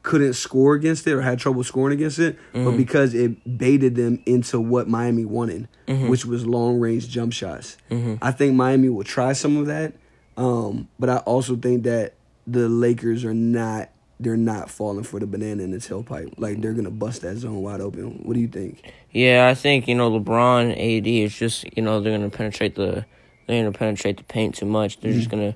couldn't 0.09 0.33
score 0.35 0.75
against 0.75 1.07
it 1.07 1.13
or 1.13 1.21
had 1.23 1.39
trouble 1.39 1.63
scoring 1.63 1.93
against 1.97 2.19
it, 2.19 2.37
Mm-hmm. 2.53 2.65
but 2.65 2.77
because 2.77 3.15
it 3.15 3.59
baited 3.59 3.95
them 3.95 4.21
into 4.27 4.59
what 4.59 4.89
Miami 4.89 5.25
wanted, 5.25 5.69
which 5.87 6.25
was 6.27 6.45
long 6.47 6.81
range 6.81 7.09
jump 7.09 7.33
shots. 7.33 7.77
Mm-hmm. 7.91 8.15
I 8.23 8.33
think 8.33 8.55
Miami 8.55 8.89
will 8.89 9.05
try 9.05 9.33
some 9.35 9.57
of 9.59 9.67
that, 9.67 9.93
um, 10.37 10.89
but 10.99 11.09
I 11.09 11.19
also 11.19 11.57
think 11.57 11.85
that 11.85 12.15
the 12.47 12.69
Lakers 12.69 13.25
are 13.25 13.35
not 13.35 13.91
they're 14.21 14.37
not 14.37 14.69
falling 14.69 15.05
for 15.05 15.21
the 15.21 15.27
banana 15.29 15.63
in 15.63 15.71
the 15.71 15.77
tailpipe. 15.77 16.35
Like 16.39 16.61
they're 16.61 16.73
gonna 16.73 16.91
bust 16.91 17.23
that 17.23 17.37
zone 17.37 17.63
wide 17.63 17.81
open. 17.81 18.23
What 18.25 18.35
do 18.35 18.41
you 18.41 18.49
think? 18.49 18.91
Yeah, 19.13 19.47
I 19.49 19.55
think 19.55 19.87
you 19.87 19.95
know 19.95 20.11
LeBron, 20.11 20.73
AD 20.73 21.07
is 21.07 21.37
just 21.39 21.65
you 21.77 21.83
know 21.85 22.01
they're 22.01 22.17
gonna 22.19 22.31
penetrate 22.31 22.75
the 22.75 23.05
they're 23.47 23.63
gonna 23.63 23.73
penetrate 23.79 24.17
the 24.17 24.25
paint 24.25 24.57
too 24.57 24.67
much. 24.67 24.99
They're 25.01 25.13
just 25.13 25.31
gonna 25.31 25.55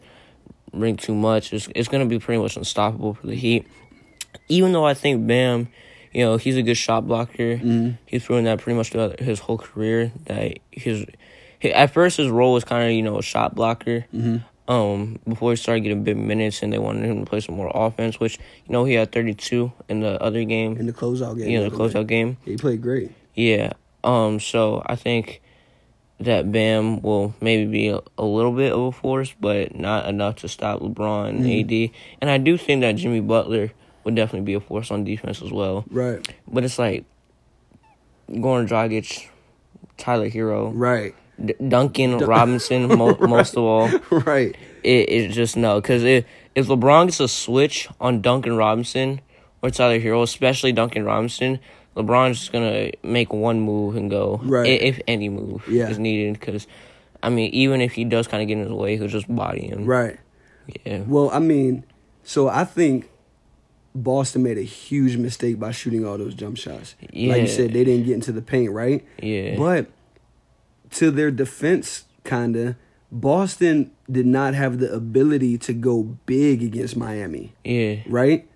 bring 0.72 0.96
too 0.96 1.14
much. 1.14 1.52
It's 1.52 1.68
it's 1.74 1.88
gonna 1.88 2.06
be 2.06 2.18
pretty 2.20 2.40
much 2.40 2.56
unstoppable 2.56 3.14
for 3.14 3.26
the 3.26 3.34
Heat. 3.34 3.66
Even 4.48 4.72
though 4.72 4.84
I 4.84 4.94
think 4.94 5.26
Bam, 5.26 5.68
you 6.12 6.24
know, 6.24 6.36
he's 6.36 6.56
a 6.56 6.62
good 6.62 6.76
shot 6.76 7.06
blocker. 7.06 7.56
He's 8.06 8.24
proven 8.24 8.44
that 8.44 8.60
pretty 8.60 8.76
much 8.76 8.90
throughout 8.90 9.18
his 9.20 9.38
whole 9.40 9.58
career. 9.58 10.12
That 10.26 10.58
his, 10.70 11.06
he, 11.58 11.72
at 11.72 11.92
first 11.92 12.16
his 12.16 12.28
role 12.28 12.52
was 12.54 12.64
kind 12.64 12.84
of 12.86 12.92
you 12.92 13.02
know 13.02 13.18
a 13.18 13.22
shot 13.22 13.54
blocker. 13.54 14.06
Um, 14.68 15.18
before 15.28 15.50
he 15.50 15.56
started 15.56 15.80
getting 15.80 16.04
big 16.04 16.16
minutes 16.16 16.62
and 16.62 16.72
they 16.72 16.78
wanted 16.78 17.04
him 17.04 17.24
to 17.24 17.28
play 17.28 17.40
some 17.40 17.56
more 17.56 17.70
offense, 17.74 18.20
which 18.20 18.38
you 18.66 18.72
know 18.72 18.84
he 18.84 18.94
had 18.94 19.10
thirty 19.10 19.34
two 19.34 19.72
in 19.88 20.00
the 20.00 20.20
other 20.22 20.44
game. 20.44 20.76
In 20.76 20.86
the 20.86 20.92
closeout 20.92 21.36
game, 21.38 21.50
you 21.50 21.58
know, 21.58 21.68
the 21.68 21.76
closeout 21.76 22.06
game. 22.06 22.36
he 22.44 22.56
played 22.56 22.80
great. 22.80 23.10
Yeah. 23.34 23.72
Um. 24.04 24.38
So 24.38 24.82
I 24.86 24.94
think 24.96 25.42
that 26.20 26.52
Bam 26.52 27.02
will 27.02 27.34
maybe 27.40 27.68
be 27.70 27.88
a, 27.88 27.98
a 28.16 28.24
little 28.24 28.52
bit 28.52 28.72
of 28.72 28.80
a 28.80 28.92
force, 28.92 29.34
but 29.40 29.74
not 29.74 30.08
enough 30.08 30.36
to 30.36 30.48
stop 30.48 30.80
LeBron 30.80 31.30
and 31.30 31.40
Mm-hmm. 31.44 31.86
AD. 31.86 31.90
And 32.20 32.30
I 32.30 32.38
do 32.38 32.56
think 32.56 32.82
that 32.82 32.92
Jimmy 32.92 33.20
Butler 33.20 33.72
would 34.04 34.14
definitely 34.14 34.44
be 34.46 34.54
a 34.54 34.60
force 34.60 34.90
on 34.90 35.04
defense 35.04 35.42
as 35.42 35.50
well. 35.52 35.84
Right, 35.90 36.26
But 36.48 36.64
it's 36.64 36.78
like 36.78 37.04
Goran 38.30 38.66
Dragic, 38.68 39.28
Tyler 39.98 40.28
Herro, 40.30 40.72
right, 40.74 41.14
D- 41.44 41.54
Duncan 41.66 42.18
Robinson, 42.18 42.88
mo- 42.88 43.16
most 43.20 43.56
of 43.56 43.62
all. 43.64 43.88
right. 44.10 44.56
It 44.82 45.08
it 45.08 45.28
just 45.30 45.56
no 45.56 45.80
because 45.80 46.02
if 46.02 46.24
if 46.54 46.66
LeBron 46.66 47.06
gets 47.06 47.20
a 47.20 47.28
switch 47.28 47.88
on 48.00 48.20
Duncan 48.20 48.56
Robinson 48.56 49.20
or 49.62 49.70
Tyler 49.70 50.00
Herro, 50.00 50.22
especially 50.22 50.72
Duncan 50.72 51.04
Robinson, 51.04 51.60
LeBron's 51.96 52.38
just 52.40 52.52
gonna 52.52 52.90
make 53.02 53.32
one 53.32 53.60
move 53.60 53.94
and 53.96 54.10
go. 54.10 54.40
Right. 54.42 54.66
i- 54.66 54.84
If 54.84 55.00
any 55.06 55.28
move 55.28 55.62
Yeah. 55.68 55.88
is 55.88 55.98
needed, 55.98 56.38
because 56.40 56.66
I 57.22 57.28
mean, 57.28 57.50
even 57.54 57.80
if 57.80 57.92
he 57.92 58.04
does 58.04 58.26
kind 58.26 58.42
of 58.42 58.48
get 58.48 58.58
in 58.58 58.64
his 58.64 58.72
way, 58.72 58.96
he'll 58.96 59.06
just 59.08 59.32
body 59.32 59.68
him. 59.68 59.84
Right. 59.84 60.18
Yeah. 60.84 61.02
Well, 61.06 61.30
I 61.32 61.38
mean, 61.38 61.84
so 62.24 62.48
I 62.48 62.64
think 62.64 63.08
Boston 63.94 64.42
made 64.42 64.56
a 64.58 64.62
huge 64.62 65.16
mistake 65.16 65.58
by 65.58 65.70
shooting 65.70 66.06
all 66.06 66.16
those 66.18 66.34
jump 66.34 66.56
shots. 66.56 66.94
Like 67.12 67.42
you 67.42 67.46
said, 67.46 67.72
they 67.72 67.84
didn't 67.84 68.06
get 68.06 68.14
into 68.14 68.32
the 68.32 68.40
paint, 68.42 68.70
right? 68.72 69.04
Yeah. 69.22 69.56
But 69.56 69.88
to 70.92 71.10
their 71.10 71.30
defense, 71.30 72.04
kinda, 72.24 72.76
Boston 73.10 73.90
did 74.10 74.24
not 74.26 74.54
have 74.54 74.78
the 74.78 74.90
ability 74.92 75.58
to 75.58 75.74
go 75.74 76.16
big 76.26 76.62
against 76.62 76.96
Miami, 76.96 77.52
Yeah. 77.64 77.96
right? 78.08 78.48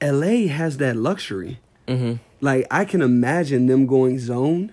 LA 0.00 0.48
has 0.48 0.78
that 0.78 0.96
luxury. 0.96 1.60
Mhm. 1.86 2.18
Like 2.40 2.66
I 2.70 2.84
can 2.84 3.00
imagine 3.02 3.66
them 3.66 3.86
going 3.86 4.18
zone, 4.18 4.72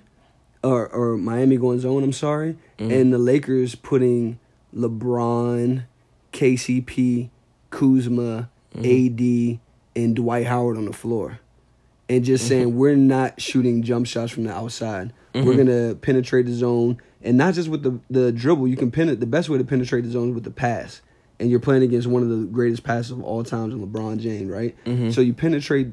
or 0.63 0.87
or 0.89 1.17
Miami 1.17 1.57
going 1.57 1.79
zone. 1.79 2.03
I'm 2.03 2.11
sorry, 2.13 2.57
and 2.79 3.13
the 3.13 3.17
Lakers 3.19 3.75
putting 3.75 4.39
LeBron, 4.75 5.83
KCP, 6.33 7.29
Kuzma, 7.69 8.49
AD, 8.77 9.59
and 9.95 10.15
Dwight 10.15 10.47
Howard 10.47 10.77
on 10.77 10.85
the 10.85 10.93
floor, 10.93 11.39
and 12.09 12.23
just 12.23 12.47
saying 12.47 12.75
we're 12.77 12.95
not 12.95 13.41
shooting 13.41 13.83
jump 13.83 14.05
shots 14.07 14.31
from 14.31 14.43
the 14.45 14.53
outside. 14.53 15.13
We're 15.33 15.55
gonna 15.55 15.95
penetrate 15.95 16.45
the 16.45 16.53
zone, 16.53 16.97
and 17.21 17.37
not 17.37 17.53
just 17.53 17.69
with 17.69 17.83
the 17.83 17.99
the 18.09 18.31
dribble. 18.31 18.67
You 18.67 18.77
can 18.77 18.91
pen 18.91 19.07
The 19.19 19.25
best 19.25 19.49
way 19.49 19.57
to 19.57 19.63
penetrate 19.63 20.03
the 20.03 20.11
zone 20.11 20.29
is 20.29 20.35
with 20.35 20.43
the 20.43 20.51
pass, 20.51 21.01
and 21.39 21.49
you're 21.49 21.59
playing 21.61 21.83
against 21.83 22.07
one 22.07 22.21
of 22.23 22.29
the 22.29 22.45
greatest 22.45 22.83
passes 22.83 23.11
of 23.11 23.23
all 23.23 23.43
times 23.43 23.73
in 23.73 23.85
LeBron 23.85 24.19
James, 24.19 24.49
right? 24.51 24.75
So 25.11 25.21
you 25.21 25.33
penetrate 25.33 25.87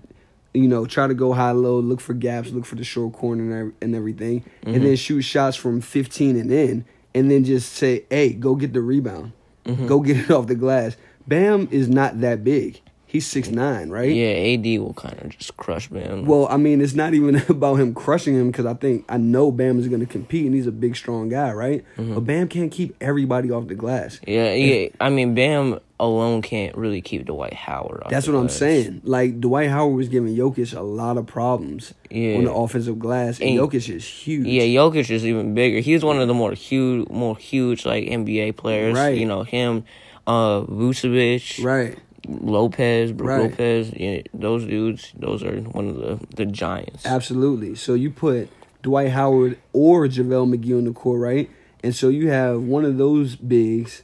you 0.55 0.67
know, 0.67 0.87
try 0.87 1.07
to 1.07 1.14
go 1.14 1.35
high 1.35 1.51
low, 1.53 1.79
look 1.79 2.01
for 2.01 2.14
gaps, 2.14 2.51
look 2.51 2.64
for 2.64 2.75
the 2.75 2.83
short 2.83 3.12
corner 3.12 3.61
and, 3.61 3.73
and 3.83 3.95
everything, 3.95 4.41
Mm-hmm. 4.62 4.75
and 4.75 4.85
then 4.85 4.97
shoot 4.97 5.21
shots 5.21 5.57
from 5.57 5.81
15 5.83 6.37
and 6.37 6.51
in, 6.51 6.85
and 7.14 7.31
then 7.31 7.45
just 7.45 7.75
say, 7.75 8.05
hey, 8.11 8.33
go 8.33 8.55
get 8.57 8.73
the 8.73 8.81
rebound, 8.81 9.33
Mm-hmm. 9.67 9.87
go 9.87 10.01
get 10.01 10.17
it 10.17 10.31
off 10.33 10.47
the 10.47 10.55
glass. 10.55 10.97
Bam 11.29 11.69
is 11.71 11.88
not 11.88 12.21
that 12.21 12.43
big. 12.45 12.81
He's 13.11 13.27
six 13.27 13.49
nine, 13.49 13.88
right? 13.88 14.14
Yeah, 14.14 14.27
AD 14.29 14.67
will 14.83 14.93
kind 14.93 15.19
of 15.23 15.31
just 15.31 15.57
crush 15.57 15.88
Bam. 15.88 16.27
Well, 16.27 16.47
I 16.51 16.59
mean, 16.59 16.83
it's 16.83 16.93
not 16.93 17.14
even 17.14 17.37
about 17.49 17.77
him 17.77 17.95
crushing 17.95 18.35
him 18.35 18.51
because 18.51 18.67
I 18.67 18.75
think 18.75 19.07
I 19.09 19.17
know 19.17 19.51
Bam 19.51 19.79
is 19.79 19.88
going 19.88 20.01
to 20.01 20.07
compete 20.07 20.45
and 20.45 20.55
he's 20.55 20.67
a 20.67 20.73
big, 20.73 20.95
strong 20.95 21.31
guy, 21.31 21.53
right? 21.53 21.85
Mm-hmm. 21.97 22.14
But 22.14 22.21
Bam 22.27 22.49
can't 22.49 22.71
keep 22.71 22.95
everybody 23.01 23.51
off 23.51 23.67
the 23.67 23.75
glass. 23.75 24.21
yeah, 24.27 24.53
yeah. 24.53 24.88
I 25.01 25.09
mean, 25.09 25.35
Bam 25.35 25.81
alone 25.99 26.43
can't 26.43 26.77
really 26.77 27.01
keep 27.01 27.25
Dwight 27.25 27.55
Howard. 27.55 28.03
Off 28.05 28.11
That's 28.11 28.29
what 28.29 28.37
I'm 28.37 28.51
saying. 28.51 29.01
Like 29.05 29.41
Dwight 29.41 29.71
Howard 29.71 29.97
was 29.97 30.11
giving 30.11 30.37
Jokic 30.37 30.77
a 30.77 30.83
lot 30.83 31.17
of 31.17 31.27
problems 31.27 31.95
Yeah. 32.11 32.37
on 32.37 32.45
the 32.45 32.53
offensive 32.53 32.99
glass, 32.99 33.41
and 33.41 33.49
And- 33.49 33.59
Jokic 33.59 33.88
is 33.88 34.05
huge. 34.07 34.47
Yeah, 34.47 34.64
Jokic 34.64 35.11
is 35.11 35.25
even 35.25 35.55
bigger. 35.55 35.81
He's 35.81 36.05
one 36.05 36.21
of 36.21 36.29
the 36.29 36.35
more 36.35 36.53
huge, 36.53 37.09
more 37.09 37.38
huge 37.38 37.87
like 37.87 38.05
NBA 38.05 38.53
players. 38.55 38.95
Right. 38.99 39.17
You 39.17 39.25
know 39.25 39.45
him, 39.45 39.85
uh, 40.29 40.61
Vucevic, 40.67 41.64
right. 41.64 41.99
Lopez, 42.29 43.12
Right. 43.12 43.41
Lopez. 43.43 43.93
Yeah, 43.97 44.23
those 44.35 44.64
dudes, 44.64 45.12
those 45.17 45.43
are 45.43 45.57
one 45.61 45.88
of 45.88 45.97
the 45.97 46.21
the 46.37 46.47
giants. 46.47 47.07
Absolutely. 47.07 47.75
So 47.75 47.95
you 47.95 48.11
put 48.11 48.51
Dwight 48.83 49.11
Howard 49.11 49.59
or 49.73 50.07
JaVale 50.07 50.55
McGee 50.55 50.77
on 50.77 50.85
the 50.85 50.93
court, 50.93 51.21
right? 51.21 51.51
And 51.83 51.95
so 51.95 52.09
you 52.09 52.29
have 52.29 52.61
one 52.62 52.85
of 52.85 52.99
those 52.99 53.37
bigs, 53.37 54.03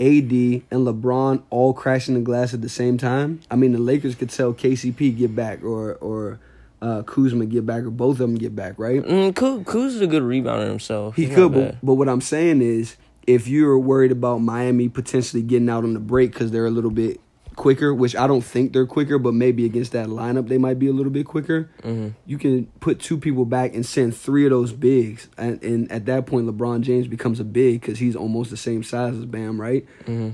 AD 0.00 0.30
and 0.30 0.62
LeBron 0.86 1.42
all 1.50 1.72
crashing 1.72 2.14
the 2.14 2.20
glass 2.20 2.52
at 2.54 2.60
the 2.60 2.68
same 2.68 2.98
time. 2.98 3.40
I 3.50 3.56
mean, 3.56 3.72
the 3.72 3.78
Lakers 3.78 4.14
could 4.14 4.30
tell 4.30 4.52
KCP 4.52 5.16
get 5.16 5.34
back 5.34 5.62
or 5.64 5.94
or 5.94 6.38
uh, 6.82 7.02
Kuzma 7.02 7.46
get 7.46 7.64
back 7.66 7.82
or 7.84 7.90
both 7.90 8.16
of 8.16 8.18
them 8.18 8.36
get 8.36 8.54
back, 8.54 8.78
right? 8.78 9.02
Mm, 9.02 9.32
Kuz, 9.32 9.64
Kuz 9.64 9.86
is 9.86 10.00
a 10.00 10.06
good 10.06 10.22
rebounder 10.22 10.68
himself. 10.68 11.16
He 11.16 11.24
He's 11.26 11.34
could, 11.34 11.52
but, 11.52 11.76
but 11.82 11.94
what 11.94 12.08
I'm 12.08 12.20
saying 12.20 12.62
is, 12.62 12.96
if 13.28 13.46
you're 13.46 13.78
worried 13.78 14.10
about 14.10 14.38
Miami 14.38 14.88
potentially 14.88 15.42
getting 15.42 15.68
out 15.68 15.84
on 15.84 15.92
the 15.92 16.00
break 16.00 16.32
because 16.32 16.50
they're 16.50 16.64
a 16.64 16.70
little 16.70 16.90
bit 16.90 17.20
quicker, 17.56 17.92
which 17.92 18.16
I 18.16 18.26
don't 18.26 18.40
think 18.40 18.72
they're 18.72 18.86
quicker, 18.86 19.18
but 19.18 19.34
maybe 19.34 19.66
against 19.66 19.92
that 19.92 20.06
lineup 20.06 20.48
they 20.48 20.56
might 20.56 20.78
be 20.78 20.88
a 20.88 20.94
little 20.94 21.12
bit 21.12 21.26
quicker. 21.26 21.70
Mm-hmm. 21.82 22.10
You 22.24 22.38
can 22.38 22.66
put 22.80 23.00
two 23.00 23.18
people 23.18 23.44
back 23.44 23.74
and 23.74 23.84
send 23.84 24.16
three 24.16 24.46
of 24.46 24.50
those 24.50 24.72
bigs, 24.72 25.28
and, 25.36 25.62
and 25.62 25.92
at 25.92 26.06
that 26.06 26.24
point 26.24 26.46
LeBron 26.46 26.80
James 26.80 27.06
becomes 27.06 27.38
a 27.38 27.44
big 27.44 27.82
because 27.82 27.98
he's 27.98 28.16
almost 28.16 28.48
the 28.48 28.56
same 28.56 28.82
size 28.82 29.14
as 29.14 29.26
Bam, 29.26 29.60
right? 29.60 29.86
Mm-hmm. 30.04 30.30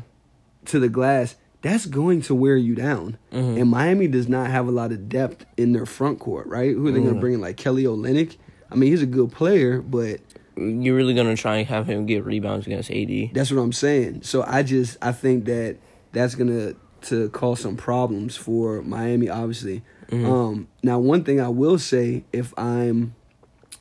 To 0.67 0.79
the 0.79 0.89
glass. 0.89 1.35
That's 1.63 1.87
going 1.87 2.21
to 2.23 2.35
wear 2.35 2.59
you 2.59 2.75
down. 2.75 3.17
Mm-hmm. 3.33 3.59
And 3.59 3.71
Miami 3.71 4.07
does 4.07 4.29
not 4.29 4.51
have 4.51 4.69
a 4.69 4.71
lot 4.71 4.93
of 4.93 5.09
depth 5.09 5.47
in 5.57 5.73
their 5.73 5.87
front 5.87 6.21
court, 6.21 6.47
right? 6.47 6.73
Who 6.73 6.87
are 6.87 6.93
they 6.93 7.01
going 7.01 7.15
to 7.15 7.21
bring 7.21 7.33
in? 7.33 7.41
Like 7.41 7.57
Kelly 7.57 7.85
Olynyk? 7.85 8.37
I 8.71 8.75
mean, 8.75 8.91
he's 8.91 9.01
a 9.01 9.07
good 9.07 9.33
player, 9.33 9.81
but 9.81 10.21
You're 10.57 10.95
really 10.97 11.15
gonna 11.15 11.37
try 11.37 11.57
and 11.57 11.69
have 11.69 11.87
him 11.87 12.07
get 12.07 12.25
rebounds 12.25 12.67
against 12.67 12.91
AD. 12.91 13.31
That's 13.33 13.51
what 13.51 13.61
I'm 13.61 13.73
saying. 13.73 14.23
So 14.23 14.45
I 14.47 14.63
just 14.63 14.97
I 15.03 15.13
think 15.13 15.47
that 15.47 15.79
that's 16.13 16.35
gonna 16.35 16.75
to 17.03 17.29
cause 17.31 17.61
some 17.61 17.77
problems 17.77 18.37
for 18.37 18.83
Miami, 18.83 19.29
obviously. 19.29 19.83
Um, 20.13 20.69
now, 20.83 20.99
one 21.01 21.25
thing 21.25 21.41
I 21.41 21.49
will 21.49 21.79
say, 21.79 22.25
if 22.33 22.57
I'm 22.57 23.15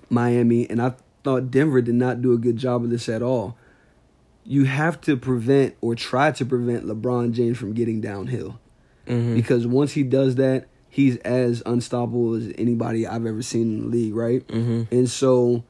Miami, 0.09 0.67
and 0.69 0.81
I 0.81 0.93
thought 1.23 1.51
Denver 1.51 1.81
did 1.81 1.95
not 1.95 2.21
do 2.21 2.33
a 2.33 2.38
good 2.38 2.57
job 2.57 2.83
of 2.83 2.89
this 2.89 3.07
at 3.07 3.21
all, 3.21 3.55
you 4.43 4.63
have 4.65 4.99
to 5.01 5.15
prevent 5.15 5.75
or 5.79 5.95
try 5.95 6.31
to 6.31 6.45
prevent 6.45 6.86
LeBron 6.86 7.33
James 7.33 7.57
from 7.57 7.73
getting 7.73 8.01
downhill 8.01 8.59
Mm-hmm. 9.05 9.36
because 9.36 9.67
once 9.67 9.91
he 9.91 10.03
does 10.03 10.36
that, 10.36 10.67
he's 10.89 11.17
as 11.17 11.62
unstoppable 11.65 12.36
as 12.36 12.53
anybody 12.57 13.05
I've 13.05 13.25
ever 13.25 13.41
seen 13.41 13.63
in 13.63 13.81
the 13.81 13.88
league, 13.88 14.15
right? 14.15 14.47
Mm-hmm. 14.47 14.95
And 14.95 15.09
so 15.09 15.65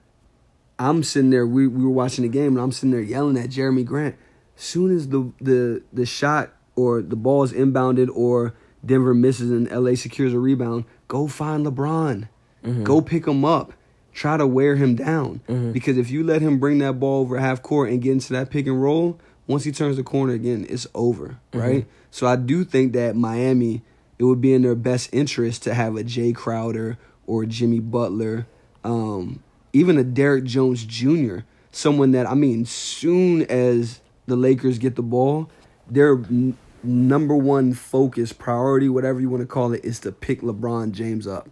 I'm 0.84 1.04
sitting 1.04 1.30
there. 1.30 1.48
We 1.48 1.68
we 1.68 1.84
were 1.84 1.90
watching 1.90 2.24
the 2.24 2.30
game, 2.30 2.54
and 2.54 2.60
I'm 2.60 2.72
sitting 2.72 2.92
there 2.92 3.02
yelling 3.02 3.38
at 3.38 3.50
Jerami 3.50 3.86
Grant. 3.86 4.16
Soon 4.56 4.96
as 4.96 5.10
the 5.10 5.32
the 5.40 5.84
the 5.92 6.06
shot 6.06 6.54
or 6.76 7.02
the 7.02 7.16
ball 7.16 7.44
is 7.44 7.54
inbounded 7.54 8.10
or 8.14 8.54
Denver 8.86 9.14
misses 9.14 9.52
and 9.52 9.70
LA 9.72 9.96
secures 9.96 10.34
a 10.34 10.40
rebound, 10.40 10.86
go 11.08 11.28
find 11.28 11.66
LeBron. 11.66 12.28
Mm-hmm. 12.64 12.84
Go 12.84 13.02
pick 13.02 13.28
him 13.28 13.46
up. 13.46 13.74
Try 14.14 14.38
to 14.38 14.46
wear 14.46 14.76
him 14.76 14.96
down. 14.96 15.42
Mm-hmm. 15.48 15.72
Because 15.72 15.98
if 15.98 16.12
you 16.12 16.24
let 16.24 16.42
him 16.42 16.60
bring 16.60 16.80
that 16.80 17.00
ball 17.00 17.22
over 17.22 17.40
half 17.40 17.62
court 17.62 17.90
and 17.90 18.02
get 18.02 18.12
into 18.12 18.34
that 18.34 18.50
pick 18.50 18.68
and 18.68 18.82
roll, 18.82 19.20
once 19.48 19.64
he 19.64 19.72
turns 19.72 19.98
the 19.98 20.04
corner 20.04 20.34
again, 20.34 20.66
it's 20.70 20.88
over, 20.94 21.40
mm-hmm. 21.52 21.60
right? 21.60 21.88
So 22.12 22.28
I 22.28 22.36
do 22.36 22.64
think 22.64 22.94
that 22.94 23.16
Miami, 23.16 23.82
it 24.20 24.24
would 24.26 24.42
be 24.42 24.54
in 24.54 24.62
their 24.62 24.76
best 24.76 25.10
interest 25.14 25.64
to 25.64 25.74
have 25.74 25.96
a 25.96 26.04
Jae 26.04 26.36
Crowder 26.36 26.98
or 27.26 27.46
Jimmy 27.46 27.80
Butler, 27.80 28.46
um, 28.84 29.42
even 29.74 29.98
a 29.98 30.04
Derrick 30.04 30.44
Jones 30.46 30.86
Jr., 30.86 31.40
someone 31.72 32.12
that 32.12 32.30
I 32.30 32.34
mean, 32.36 32.66
soon 32.66 33.42
as 33.44 34.00
the 34.28 34.36
Lakers 34.36 34.78
get 34.78 34.96
the 34.96 35.02
ball, 35.04 35.50
their 35.90 36.14
n- 36.14 36.56
number 36.84 37.36
one 37.36 37.74
focus, 37.74 38.32
priority, 38.34 38.88
whatever 38.90 39.20
you 39.20 39.30
want 39.30 39.42
to 39.42 39.48
call 39.48 39.74
it, 39.74 39.84
is 39.84 40.00
to 40.02 40.12
pick 40.12 40.42
LeBron 40.42 40.92
James 40.92 41.26
up 41.28 41.50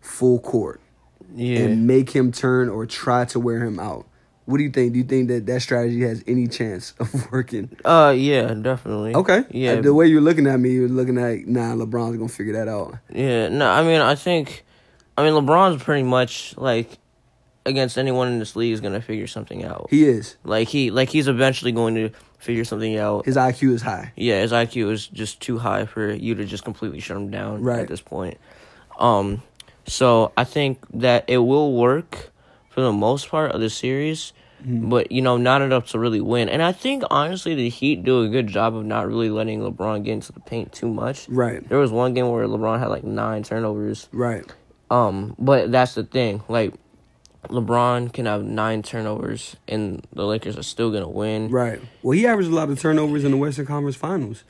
full 0.00 0.38
court 0.38 0.80
Yeah. 1.34 1.60
and 1.60 1.86
make 1.86 2.10
him 2.10 2.32
turn 2.32 2.68
or 2.68 2.86
try 2.86 3.24
to 3.26 3.40
wear 3.40 3.58
him 3.64 3.78
out. 3.78 4.06
What 4.46 4.56
do 4.56 4.64
you 4.64 4.70
think? 4.70 4.94
Do 4.94 4.98
you 4.98 5.04
think 5.04 5.28
that 5.28 5.44
that 5.44 5.60
strategy 5.60 6.00
has 6.02 6.24
any 6.26 6.46
chance 6.46 6.94
of 6.98 7.30
working? 7.32 7.76
uh, 7.84 8.14
yeah, 8.16 8.54
definitely. 8.54 9.14
Okay. 9.14 9.44
Yeah. 9.50 9.80
The 9.82 9.92
way 9.92 10.06
you're 10.06 10.22
looking 10.22 10.46
at 10.46 10.58
me, 10.58 10.70
you're 10.70 10.88
looking 10.88 11.18
at 11.18 11.46
nah. 11.46 11.74
LeBron's 11.74 12.16
gonna 12.16 12.28
figure 12.30 12.54
that 12.54 12.68
out. 12.68 12.96
Yeah, 13.12 13.48
no, 13.48 13.68
I 13.68 13.82
mean, 13.82 14.00
I 14.00 14.14
think, 14.14 14.64
I 15.18 15.24
mean, 15.24 15.34
LeBron's 15.34 15.82
pretty 15.82 16.04
much 16.04 16.54
like 16.56 16.96
against 17.68 17.96
anyone 17.98 18.28
in 18.28 18.38
this 18.38 18.56
league 18.56 18.72
is 18.72 18.80
gonna 18.80 19.00
figure 19.00 19.26
something 19.26 19.64
out. 19.64 19.86
He 19.90 20.04
is. 20.04 20.36
like 20.44 20.68
he, 20.68 20.90
like 20.90 21.08
he's 21.10 21.28
eventually 21.28 21.72
going 21.72 21.94
to 21.94 22.10
figure 22.38 22.64
something 22.64 22.96
out. 22.96 23.26
His 23.26 23.36
IQ 23.36 23.72
is 23.74 23.82
high. 23.82 24.12
yeah, 24.16 24.40
his 24.40 24.52
IQ 24.52 24.90
is 24.92 25.06
just 25.06 25.40
too 25.40 25.58
high 25.58 25.86
for 25.86 26.12
you 26.12 26.34
to 26.36 26.44
just 26.44 26.64
completely 26.64 27.00
shut 27.00 27.16
him 27.16 27.30
down 27.30 27.62
Right. 27.62 27.80
at 27.80 27.88
this 27.88 28.00
point. 28.00 28.38
Um, 28.98 29.42
so 29.86 30.32
I 30.36 30.44
think 30.44 30.78
that 30.94 31.24
it 31.28 31.38
will 31.38 31.72
work 31.74 32.30
for 32.70 32.80
the 32.80 32.92
most 32.92 33.28
part 33.28 33.52
of 33.52 33.60
the 33.60 33.70
series, 33.70 34.32
Mm-hmm. 34.60 34.88
but 34.90 35.12
you 35.12 35.22
know, 35.22 35.36
not 35.36 35.62
enough 35.62 35.86
to 35.92 36.00
really 36.00 36.20
win. 36.20 36.48
And 36.48 36.60
I 36.60 36.72
think 36.72 37.04
honestly, 37.12 37.54
the 37.54 37.68
Heat 37.68 38.02
do 38.02 38.22
a 38.22 38.28
good 38.28 38.48
job 38.48 38.74
of 38.74 38.84
not 38.84 39.06
really 39.06 39.30
letting 39.30 39.60
LeBron 39.60 40.02
get 40.02 40.14
into 40.14 40.32
the 40.32 40.40
paint 40.40 40.72
too 40.72 40.88
much. 40.88 41.28
Right. 41.28 41.66
There 41.68 41.78
was 41.78 41.92
one 41.92 42.12
game 42.12 42.28
where 42.28 42.44
LeBron 42.44 42.80
had 42.80 42.88
like 42.88 43.04
nine 43.04 43.44
turnovers. 43.44 44.08
Right. 44.10 44.44
Um, 44.90 45.36
but 45.38 45.70
that's 45.70 45.94
the 45.94 46.02
thing. 46.02 46.42
Like, 46.48 46.74
LeBron 47.48 48.12
can 48.12 48.26
have 48.26 48.44
nine 48.44 48.82
turnovers, 48.82 49.56
and 49.66 50.06
the 50.12 50.24
Lakers 50.26 50.56
are 50.56 50.62
still 50.62 50.90
gonna 50.90 51.08
win. 51.08 51.48
Right. 51.50 51.80
Well, 52.02 52.12
he 52.12 52.26
averaged 52.26 52.50
a 52.50 52.54
lot 52.54 52.68
of 52.70 52.78
turnovers 52.80 53.24
in 53.24 53.30
the 53.32 53.36
Western 53.36 53.66
Conference 53.66 53.96
Finals. 53.96 54.44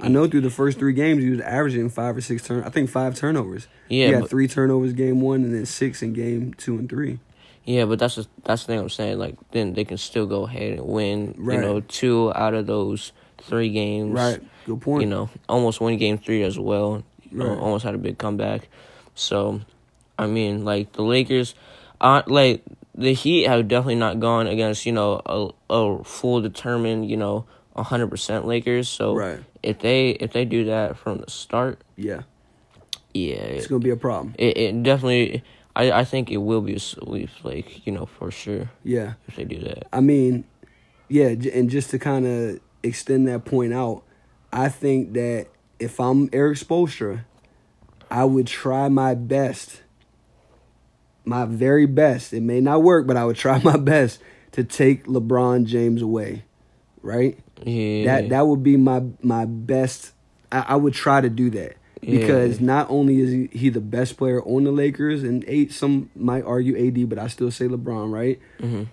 I 0.00 0.08
know 0.08 0.26
through 0.26 0.40
the 0.40 0.50
first 0.50 0.78
three 0.78 0.94
games 0.94 1.22
he 1.22 1.30
was 1.30 1.40
averaging 1.40 1.88
five 1.90 2.16
or 2.16 2.20
six 2.20 2.42
turn. 2.44 2.64
I 2.64 2.70
think 2.70 2.90
five 2.90 3.14
turnovers. 3.14 3.68
Yeah, 3.88 4.06
He 4.06 4.12
had 4.12 4.20
but- 4.22 4.30
three 4.30 4.48
turnovers 4.48 4.92
game 4.94 5.20
one 5.20 5.44
and 5.44 5.54
then 5.54 5.66
six 5.66 6.02
in 6.02 6.12
game 6.12 6.54
two 6.54 6.76
and 6.78 6.88
three. 6.88 7.20
Yeah, 7.64 7.84
but 7.84 8.00
that's 8.00 8.16
the 8.16 8.26
that's 8.44 8.62
the 8.62 8.66
thing 8.72 8.80
I'm 8.80 8.88
saying. 8.88 9.18
Like, 9.18 9.36
then 9.52 9.74
they 9.74 9.84
can 9.84 9.98
still 9.98 10.26
go 10.26 10.44
ahead 10.46 10.78
and 10.78 10.86
win. 10.88 11.34
Right. 11.38 11.54
You 11.56 11.60
know, 11.60 11.80
two 11.80 12.32
out 12.34 12.54
of 12.54 12.66
those 12.66 13.12
three 13.38 13.68
games. 13.70 14.12
Right. 14.12 14.40
Good 14.66 14.80
point. 14.80 15.02
You 15.04 15.08
know, 15.08 15.30
almost 15.48 15.80
won 15.80 15.96
game 15.96 16.18
three 16.18 16.42
as 16.42 16.58
well. 16.58 17.04
You 17.30 17.38
know, 17.38 17.46
Right. 17.50 17.58
almost 17.58 17.84
had 17.84 17.94
a 17.94 17.98
big 17.98 18.18
comeback. 18.18 18.68
So, 19.14 19.60
I 20.18 20.26
mean, 20.26 20.64
like 20.64 20.92
the 20.92 21.02
Lakers, 21.02 21.54
uh, 22.02 22.22
like 22.26 22.62
the 22.94 23.14
Heat 23.14 23.46
have 23.48 23.68
definitely 23.68 23.94
not 23.94 24.20
gone 24.20 24.46
against 24.46 24.84
you 24.84 24.92
know 24.92 25.22
a 25.24 25.48
a 25.72 26.04
full 26.04 26.40
determined 26.42 27.08
you 27.08 27.16
know 27.16 27.46
hundred 27.76 28.08
percent 28.08 28.46
Lakers. 28.46 28.88
So 28.88 29.14
Right. 29.14 29.40
if 29.62 29.78
they 29.78 30.10
if 30.10 30.32
they 30.32 30.44
do 30.44 30.66
that 30.66 30.98
from 30.98 31.18
the 31.18 31.30
start, 31.30 31.80
Yeah. 31.96 32.22
yeah, 33.14 33.34
It's 33.36 33.66
it, 33.66 33.68
gonna 33.70 33.78
be 33.80 33.90
a 33.90 33.96
problem. 33.96 34.34
it, 34.38 34.56
it 34.58 34.82
definitely. 34.82 35.42
I, 35.74 35.90
I 35.90 36.04
think 36.04 36.30
it 36.30 36.36
will 36.36 36.60
be 36.60 36.74
a 36.74 36.78
sweep, 36.78 37.30
like 37.44 37.86
you 37.86 37.92
know, 37.92 38.04
for 38.04 38.30
sure 38.30 38.70
Yeah. 38.84 39.14
if 39.26 39.36
they 39.36 39.44
do 39.44 39.58
that. 39.60 39.86
I 39.90 40.00
mean, 40.00 40.44
yeah, 41.08 41.28
and 41.28 41.70
just 41.70 41.88
to 41.90 41.98
kind 41.98 42.26
of 42.26 42.60
extend 42.82 43.26
that 43.28 43.46
point 43.46 43.72
out, 43.72 44.02
I 44.52 44.68
think 44.68 45.14
that 45.14 45.46
if 45.78 45.98
I'm 45.98 46.28
Erik 46.30 46.58
Spoelstra, 46.58 47.24
I 48.10 48.26
would 48.26 48.46
try 48.46 48.90
my 48.90 49.14
best, 49.14 49.80
my 51.24 51.44
very 51.44 51.86
best. 51.86 52.32
It 52.32 52.42
may 52.42 52.60
not 52.60 52.82
work, 52.82 53.06
but 53.06 53.16
I 53.16 53.24
would 53.24 53.36
try 53.36 53.58
my 53.64 53.76
best 53.76 54.20
to 54.52 54.64
take 54.64 55.06
LeBron 55.06 55.64
James 55.64 56.02
away, 56.02 56.44
right? 57.02 57.38
Yeah, 57.64 58.04
That 58.04 58.28
that 58.30 58.46
would 58.46 58.62
be 58.62 58.76
my 58.76 59.02
my 59.22 59.44
best. 59.44 60.12
I, 60.50 60.60
I 60.68 60.76
would 60.76 60.94
try 60.94 61.20
to 61.20 61.30
do 61.30 61.48
that 61.50 61.76
because 62.00 62.58
Yeah. 62.60 62.66
not 62.66 62.90
only 62.90 63.20
is 63.20 63.30
he, 63.30 63.48
he 63.52 63.68
the 63.70 63.80
best 63.80 64.16
player 64.16 64.42
on 64.42 64.64
the 64.64 64.72
Lakers, 64.72 65.22
and 65.22 65.44
eight 65.46 65.72
some 65.72 66.10
might 66.16 66.44
argue 66.44 66.76
AD, 66.76 67.08
but 67.08 67.18
I 67.18 67.28
still 67.28 67.50
say 67.50 67.66
LeBron, 67.68 68.12
right? 68.12 68.38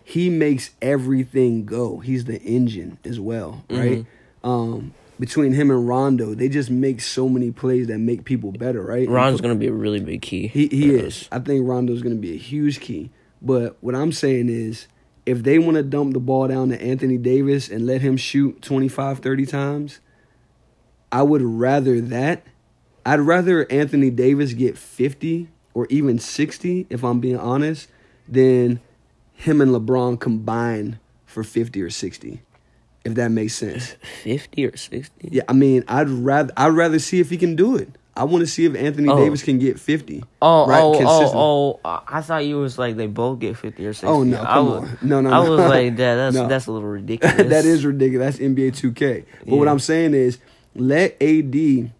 He 0.03 0.29
makes 0.29 0.71
everything 0.81 1.65
go. 1.65 1.99
He's 1.99 2.25
the 2.25 2.39
engine 2.41 2.97
as 3.03 3.19
well, 3.19 3.63
right? 3.69 4.05
Um, 4.43 4.93
between 5.19 5.53
him 5.53 5.69
and 5.69 5.87
Rondo, 5.87 6.33
they 6.33 6.47
just 6.47 6.69
make 6.69 7.01
so 7.01 7.27
many 7.27 7.51
plays 7.51 7.87
that 7.87 7.97
make 7.97 8.23
people 8.23 8.51
better, 8.51 8.81
right? 8.81 9.07
Ron's 9.07 9.41
gonna 9.41 9.55
be 9.55 9.67
a 9.67 9.73
really 9.73 9.99
big 9.99 10.21
key. 10.21 10.47
He 10.47 10.67
he 10.67 10.95
is. 10.95 11.23
us. 11.23 11.29
I 11.31 11.39
think 11.39 11.67
Rondo's 11.67 12.01
going 12.01 12.15
to 12.15 12.21
be 12.21 12.33
a 12.33 12.37
huge 12.37 12.79
key. 12.79 13.11
But 13.41 13.77
what 13.81 13.95
I'm 13.95 14.11
saying 14.11 14.49
is 14.49 14.87
if 15.25 15.43
they 15.43 15.59
want 15.59 15.77
to 15.77 15.83
dump 15.83 16.13
the 16.13 16.19
ball 16.19 16.47
down 16.47 16.69
to 16.69 16.81
Anthony 16.81 17.17
Davis 17.17 17.69
and 17.69 17.85
let 17.85 18.01
him 18.01 18.17
shoot 18.17 18.61
25 18.61 19.19
30 19.19 19.45
times, 19.45 19.99
I 21.11 21.23
would 21.23 21.41
rather 21.41 22.01
that. 22.01 22.45
I'd 23.05 23.21
rather 23.21 23.69
Anthony 23.71 24.09
Davis 24.09 24.53
get 24.53 24.77
50 24.77 25.49
or 25.73 25.87
even 25.89 26.19
60 26.19 26.87
if 26.89 27.03
I'm 27.03 27.19
being 27.19 27.37
honest 27.37 27.89
than 28.27 28.81
him 29.33 29.61
and 29.61 29.71
LeBron 29.71 30.19
combine 30.19 30.99
for 31.25 31.43
50 31.43 31.81
or 31.81 31.89
60. 31.89 32.41
If 33.09 33.15
that 33.15 33.29
makes 33.31 33.55
sense. 33.55 33.95
Fifty 34.23 34.65
or 34.65 34.75
sixty. 34.77 35.29
Yeah, 35.31 35.43
I 35.49 35.53
mean, 35.53 35.83
I'd 35.87 36.09
rather 36.09 36.53
I'd 36.55 36.69
rather 36.69 36.99
see 36.99 37.19
if 37.19 37.29
he 37.29 37.37
can 37.37 37.55
do 37.55 37.75
it. 37.75 37.89
I 38.15 38.23
want 38.25 38.41
to 38.41 38.47
see 38.47 38.65
if 38.65 38.75
Anthony 38.75 39.07
Oh. 39.07 39.15
Davis 39.17 39.43
can 39.43 39.59
get 39.59 39.79
50. 39.79 40.25
Oh, 40.41 40.67
right? 40.67 40.81
oh, 40.83 40.93
oh, 41.33 41.79
oh! 41.85 42.01
I 42.05 42.19
thought 42.21 42.45
you 42.45 42.57
was 42.57 42.77
like 42.77 42.97
they 42.97 43.07
both 43.07 43.39
get 43.39 43.55
fifty 43.55 43.85
or 43.85 43.93
sixty. 43.93 44.07
Oh, 44.07 44.23
no, 44.23 44.41
I 44.41 44.59
was, 44.59 44.83
on. 44.89 44.97
No, 45.01 45.21
no, 45.21 45.29
I 45.29 45.43
no. 45.45 45.51
was 45.51 45.59
like, 45.61 45.95
that. 45.97 46.15
That's 46.15 46.35
No. 46.35 46.47
that's 46.47 46.67
a 46.67 46.71
little 46.73 46.89
ridiculous. 46.99 47.37
that 47.37 47.63
is 47.65 47.85
ridiculous. 47.85 48.37
That's 48.37 48.43
NBA 48.45 48.71
2K. 48.71 49.25
But 49.47 49.55
what 49.55 49.67
I'm 49.69 49.79
saying 49.79 50.13
is, 50.15 50.37
let 50.75 51.11
AD 51.21 51.51
be 51.51 51.91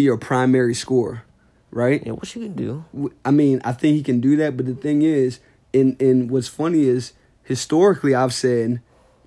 your 0.00 0.16
primary 0.16 0.74
scorer, 0.74 1.22
right? 1.70 2.02
Yeah, 2.06 2.12
what 2.12 2.34
you 2.34 2.42
can 2.42 2.54
do? 2.54 3.10
I 3.24 3.30
mean, 3.30 3.60
I 3.62 3.72
think 3.72 3.96
he 3.96 4.02
can 4.02 4.20
do 4.20 4.36
that. 4.36 4.56
But 4.56 4.64
the 4.66 4.74
thing 4.74 5.02
is, 5.02 5.40
and 5.74 6.00
and 6.00 6.30
what's 6.30 6.48
funny 6.48 6.84
is 6.84 7.12
historically, 7.42 8.14
I've 8.14 8.32
said 8.34 8.80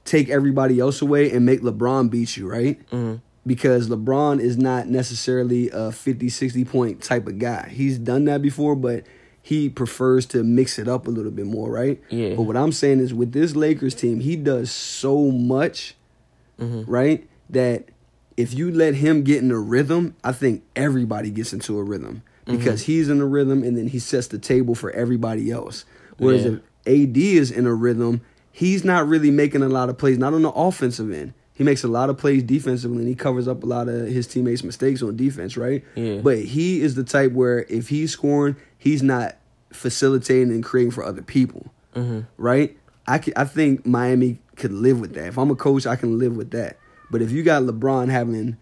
take 0.05 0.29
everybody 0.29 0.79
else 0.79 1.01
away 1.01 1.31
and 1.31 1.45
make 1.45 1.61
LeBron 1.61 2.09
beat 2.09 2.35
you, 2.37 2.49
right? 2.49 2.79
hmm 2.91 3.15
Because 3.45 3.89
LeBron 3.89 4.39
is 4.39 4.57
not 4.57 4.87
necessarily 4.87 5.69
a 5.71 5.91
50, 5.91 6.29
60 6.29 6.65
point 6.65 7.01
type 7.01 7.27
of 7.27 7.39
guy. 7.39 7.69
He's 7.69 7.97
done 7.97 8.25
that 8.25 8.41
before, 8.41 8.75
but 8.75 9.03
he 9.41 9.69
prefers 9.69 10.25
to 10.27 10.43
mix 10.43 10.77
it 10.77 10.87
up 10.87 11.07
a 11.07 11.09
little 11.09 11.31
bit 11.31 11.45
more, 11.45 11.71
right? 11.71 12.01
Yeah. 12.09 12.35
But 12.35 12.43
what 12.43 12.57
I'm 12.57 12.71
saying 12.71 12.99
is, 12.99 13.13
with 13.13 13.31
this 13.31 13.55
Lakers 13.55 13.95
team, 13.95 14.19
he 14.19 14.35
does 14.35 14.71
so 14.71 15.31
much 15.31 15.95
hmm 16.59 16.83
right? 16.85 17.27
That 17.49 17.85
if 18.35 18.53
you 18.53 18.71
let 18.71 18.95
him 18.95 19.23
get 19.23 19.41
in 19.41 19.49
a 19.51 19.59
rhythm, 19.59 20.15
I 20.23 20.31
think 20.33 20.63
everybody 20.75 21.29
gets 21.29 21.53
into 21.53 21.77
a 21.77 21.83
rhythm 21.83 22.21
because 22.45 22.83
he's 22.83 23.09
in 23.09 23.21
a 23.21 23.25
rhythm 23.25 23.63
and 23.63 23.77
then 23.77 23.87
he 23.87 23.99
sets 23.99 24.27
the 24.27 24.39
table 24.39 24.73
for 24.75 24.89
everybody 24.91 25.51
else. 25.51 25.85
Whereas 26.17 26.43
Yeah. 26.45 26.51
if 26.85 27.09
AD 27.09 27.17
is 27.37 27.51
in 27.51 27.65
a 27.67 27.73
rhythm, 27.73 28.21
he's 28.60 28.84
not 28.84 29.07
really 29.07 29.32
making 29.32 29.62
a 29.62 29.70
lot 29.70 29.88
of 29.88 29.97
plays, 29.97 30.18
not 30.18 30.34
on 30.34 30.41
the 30.41 30.51
offensive 30.51 31.10
end. 31.12 31.34
He 31.53 31.64
makes 31.64 31.84
a 31.86 31.88
lot 31.88 32.10
of 32.10 32.18
plays 32.18 32.43
defensively 32.43 32.99
and 32.99 33.07
he 33.07 33.16
covers 33.16 33.47
up 33.47 33.64
a 33.64 33.66
lot 33.66 33.88
of 33.88 34.07
his 34.07 34.28
teammates' 34.28 34.66
mistakes 34.66 35.01
on 35.01 35.16
defense, 35.16 35.55
right? 35.55 35.84
Yeah. 35.95 36.20
But 36.22 36.39
he 36.39 36.82
is 36.82 36.95
the 36.95 37.05
type 37.05 37.32
where 37.32 37.66
if 37.70 37.88
he's 37.88 38.12
scoring, 38.12 38.57
he's 38.78 39.01
not 39.01 39.38
facilitating 39.72 40.51
and 40.51 40.64
creating 40.64 40.91
for 40.91 41.03
other 41.05 41.22
people 41.22 41.72
hmm 41.93 42.22
right? 42.38 42.78
I 43.07 43.18
could, 43.18 43.34
I 43.36 43.45
think 43.45 43.86
Miami 43.86 44.39
could 44.55 44.72
live 44.72 44.99
with 44.99 45.14
that. 45.16 45.28
If 45.28 45.38
I'm 45.38 45.49
a 45.49 45.55
coach, 45.55 45.88
I 45.88 45.95
can 45.95 46.20
live 46.20 46.36
with 46.36 46.51
that. 46.51 46.78
But 47.10 47.22
if 47.22 47.32
you 47.32 47.41
got 47.43 47.64
LeBron 47.64 48.10
having, 48.10 48.57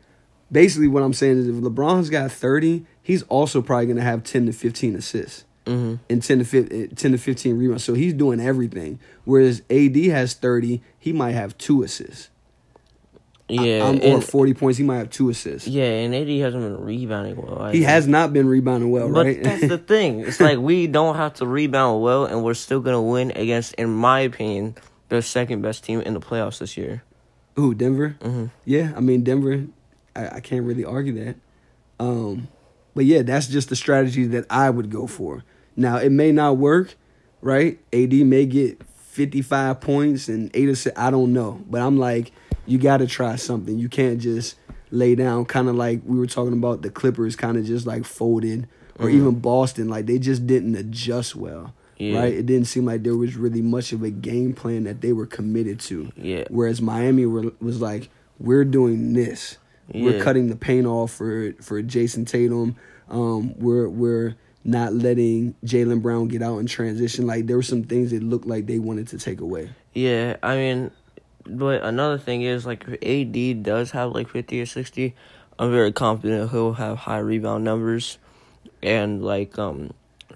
basically 0.51 0.87
what 0.87 1.03
I'm 1.03 1.13
saying 1.13 1.39
is 1.39 1.47
if 1.47 1.55
LeBron's 1.55 2.09
got 2.09 2.31
30, 2.31 2.85
he's 3.01 3.23
also 3.23 3.61
probably 3.61 3.87
going 3.87 3.97
to 3.97 4.03
have 4.03 4.23
10 4.23 4.45
to 4.45 4.53
15 4.53 4.95
assists 4.95 5.43
hmm 5.67 5.95
and 6.09 6.23
10 6.23 6.39
to 6.39 6.45
15, 6.45 6.89
10 6.95 7.11
to 7.11 7.17
15 7.17 7.57
rebounds. 7.57 7.83
So 7.83 7.93
he's 7.93 8.13
doing 8.13 8.39
everything. 8.39 8.99
Whereas 9.25 9.61
AD 9.69 9.95
has 10.05 10.33
30, 10.33 10.81
he 10.97 11.11
might 11.13 11.31
have 11.33 11.57
two 11.57 11.83
assists. 11.83 12.29
Yeah, 13.49 13.79
Um, 13.87 13.97
or 14.03 14.15
and, 14.15 14.23
40 14.23 14.53
points, 14.55 14.77
he 14.77 14.83
might 14.83 14.97
have 14.97 15.09
two 15.09 15.29
assists. 15.29 15.69
yeah, 15.69 15.85
and 15.85 16.13
AD 16.13 16.27
hasn't 16.39 16.63
been 16.63 16.83
rebounding 16.83 17.37
well. 17.37 17.69
He 17.71 17.83
has 17.83 18.05
not 18.05 18.33
been 18.33 18.47
rebounding 18.47 18.91
well, 18.91 19.09
But 19.09 19.25
right? 19.25 19.41
that's 19.43 19.65
the 19.67 19.77
thing. 19.77 20.19
It's 20.21 20.41
like 20.41 20.57
we 20.59 20.87
don't 20.87 21.15
have 21.15 21.35
to 21.35 21.47
rebound 21.47 22.01
well, 22.01 22.25
and 22.25 22.43
we're 22.43 22.55
still 22.55 22.81
gonna 22.81 23.01
win 23.01 23.31
against, 23.35 23.73
in 23.75 23.89
my 23.89 24.19
opinion, 24.21 24.75
the 25.07 25.21
second 25.21 25.61
best 25.61 25.85
team 25.85 26.01
in 26.01 26.13
the 26.13 26.19
playoffs 26.19 26.59
this 26.59 26.75
year. 26.75 27.03
Who, 27.55 27.73
Denver? 27.73 28.17
hmm 28.21 28.47
Yeah, 28.65 28.91
I 28.97 28.99
mean 28.99 29.23
Denver. 29.23 29.65
I, 30.13 30.27
I 30.27 30.39
can't 30.41 30.65
really 30.65 30.83
argue 30.83 31.13
that. 31.23 31.35
Um, 32.01 32.49
but 32.95 33.05
yeah, 33.05 33.21
that's 33.21 33.47
just 33.47 33.69
the 33.69 33.75
strategy 33.77 34.25
that 34.27 34.45
I 34.49 34.69
would 34.69 34.89
go 34.89 35.07
for. 35.07 35.43
Now 35.77 35.97
it 35.97 36.11
may 36.11 36.31
not 36.31 36.57
work, 36.57 36.95
right? 37.41 37.79
AD 37.93 38.11
may 38.13 38.45
get 38.45 38.83
fifty 38.83 39.41
five 39.41 39.79
points 39.79 40.27
and 40.27 40.51
eight 40.53 40.67
assists. 40.69 40.97
I 40.99 41.09
don't 41.11 41.31
know, 41.33 41.61
but 41.69 41.81
I'm 41.81 41.97
like, 41.97 42.31
you 42.65 42.77
got 42.77 42.97
to 42.97 43.07
try 43.07 43.35
something. 43.37 43.77
You 43.79 43.87
can't 43.87 44.19
just 44.19 44.55
lay 44.91 45.15
down. 45.15 45.45
Kind 45.45 45.69
of 45.69 45.75
like 45.75 46.01
we 46.05 46.17
were 46.19 46.27
talking 46.27 46.53
about 46.53 46.81
the 46.81 46.89
Clippers, 46.89 47.35
kind 47.35 47.57
of 47.57 47.65
just 47.65 47.85
like 47.87 48.03
folded, 48.05 48.67
or 48.99 49.07
Mhm. 49.07 49.13
even 49.13 49.39
Boston, 49.39 49.87
like 49.87 50.05
they 50.07 50.19
just 50.19 50.45
didn't 50.47 50.75
adjust 50.75 51.35
well. 51.35 51.73
Yeah. 51.99 52.19
Right? 52.19 52.33
It 52.33 52.45
didn't 52.45 52.67
seem 52.67 52.85
like 52.85 53.01
there 53.03 53.17
was 53.17 53.35
really 53.35 53.61
much 53.63 53.91
of 53.91 54.03
a 54.03 54.11
game 54.11 54.53
plan 54.53 54.83
that 54.83 55.01
they 55.01 55.13
were 55.13 55.25
committed 55.25 55.79
to. 55.81 56.11
Yeah. 56.15 56.43
Whereas 56.49 56.79
Miami 56.79 57.25
were, 57.25 57.51
was 57.59 57.81
like, 57.81 58.09
we're 58.39 58.65
doing 58.65 59.13
this. 59.13 59.57
We're 59.93 60.21
cutting 60.21 60.47
the 60.47 60.55
paint 60.55 60.85
off 60.85 61.11
for 61.13 61.53
for 61.61 61.81
Jayson 61.81 62.25
Tatum. 62.25 62.75
Um, 63.09 63.57
we're 63.57 63.87
we're 63.89 64.35
not 64.67 64.93
letting 64.93 65.55
Jaylen 65.65 66.01
Brown 66.01 66.27
get 66.27 66.43
out 66.43 66.59
in 66.59 66.67
transition. 66.67 67.25
Like 67.25 67.47
there 67.47 67.55
were 67.55 67.63
some 67.63 67.83
things 67.83 68.11
that 68.11 68.21
looked 68.21 68.45
like 68.45 68.67
they 68.67 68.77
wanted 68.79 69.07
to 69.07 69.17
take 69.17 69.39
away. 69.41 69.69
Yeah, 69.93 70.35
I 70.43 70.55
mean, 70.57 70.91
but 71.47 71.81
another 71.83 72.17
thing 72.19 72.41
is 72.43 72.65
like 72.65 72.85
if 72.87 73.01
AD 73.01 73.63
does 73.63 73.91
have 73.91 74.11
like 74.11 74.29
fifty 74.29 74.61
or 74.61 74.65
sixty, 74.65 75.15
I'm 75.57 75.71
very 75.71 75.91
confident 75.93 76.51
he'll 76.51 76.73
have 76.73 76.97
high 76.97 77.19
rebound 77.19 77.63
numbers, 77.63 78.17
and 78.83 79.23
like 79.23 79.57
um, 79.57 79.91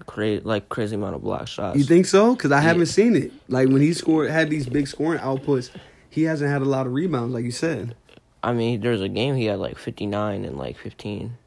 create 0.06 0.46
like 0.46 0.68
crazy 0.70 0.96
amount 0.96 1.14
of 1.14 1.22
block 1.22 1.46
shots. 1.46 1.78
You 1.78 1.84
think 1.84 2.06
so? 2.06 2.34
Because 2.34 2.50
I 2.52 2.60
haven't 2.60 2.80
Yeah. 2.82 2.86
seen 2.86 3.14
it. 3.16 3.32
Like 3.48 3.68
when 3.68 3.82
he 3.82 3.92
scored, 3.92 4.30
had 4.30 4.48
these 4.50 4.66
big 4.66 4.88
scoring 4.88 5.20
outputs. 5.20 5.70
He 6.08 6.24
hasn't 6.24 6.50
had 6.50 6.60
a 6.60 6.66
lot 6.66 6.86
of 6.86 6.92
rebounds, 6.92 7.32
like 7.32 7.44
you 7.44 7.50
said, 7.50 7.94
I 8.42 8.52
mean, 8.52 8.82
there's 8.82 9.00
a 9.00 9.08
game 9.08 9.34
he 9.34 9.46
had 9.46 9.58
like 9.58 9.78
fifty 9.78 10.04
nine 10.06 10.44
and 10.44 10.58
like 10.58 10.76
fifteen. 10.78 11.38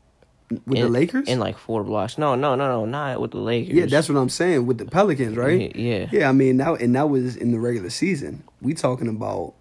With 0.66 0.80
the 0.80 0.90
Lakers. 0.90 1.28
and 1.28 1.40
like 1.40 1.58
four 1.58 1.84
blocks. 1.84 2.18
No, 2.18 2.36
no, 2.36 2.56
no, 2.56 2.68
no, 2.68 2.86
not 2.86 3.20
with 3.20 3.32
the 3.32 3.38
Lakers. 3.40 3.74
yeah, 3.74 3.86
that's 3.88 4.08
what 4.10 4.18
I'm 4.18 4.30
saying 4.30 4.66
with 4.68 4.78
the 4.78 4.86
Pelicans, 4.86 5.36
right? 5.38 5.76
Yeah. 5.76 6.08
Yeah, 6.12 6.30
I 6.30 6.32
mean 6.32 6.58
now 6.58 6.76
and 6.76 6.96
that 6.96 7.10
was 7.10 7.36
in 7.36 7.52
the 7.52 7.60
regular 7.60 7.90
season. 7.90 8.44
We 8.62 8.74
talking 8.74 9.08
about 9.08 9.54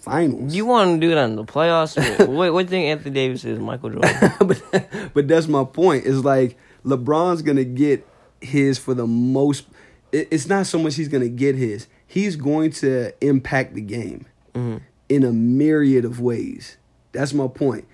finals. 0.00 0.54
You 0.54 0.64
want 0.66 1.00
to 1.00 1.06
do 1.06 1.14
that 1.14 1.24
in 1.24 1.36
the 1.36 1.44
playoffs? 1.44 1.96
what, 2.28 2.52
what 2.52 2.66
do 2.68 2.76
you 2.76 2.82
think 2.82 2.86
Anthony 2.86 3.14
Davis 3.14 3.44
is, 3.44 3.58
Michael 3.58 3.90
Jordan? 3.90 4.32
but, 4.40 5.12
but 5.14 5.28
that's 5.28 5.48
my 5.48 5.64
point. 5.64 6.04
Is 6.04 6.24
like 6.24 6.56
LeBron's 6.84 7.42
gonna 7.42 7.64
get 7.64 8.06
his 8.40 8.78
for 8.78 8.94
the 8.94 9.06
most. 9.06 9.66
it- 10.12 10.28
It's 10.30 10.46
not 10.46 10.66
so 10.66 10.78
much 10.78 10.94
he's 10.94 11.08
gonna 11.08 11.28
get 11.28 11.56
his. 11.56 11.88
He's 12.06 12.36
going 12.36 12.70
to 12.72 13.12
impact 13.20 13.74
the 13.74 13.80
game 13.82 14.26
Mhm. 14.54 14.80
in 15.08 15.24
a 15.24 15.32
myriad 15.32 16.04
of 16.06 16.20
ways. 16.20 16.76
That's 17.12 17.34
my 17.34 17.48
point. 17.48 17.86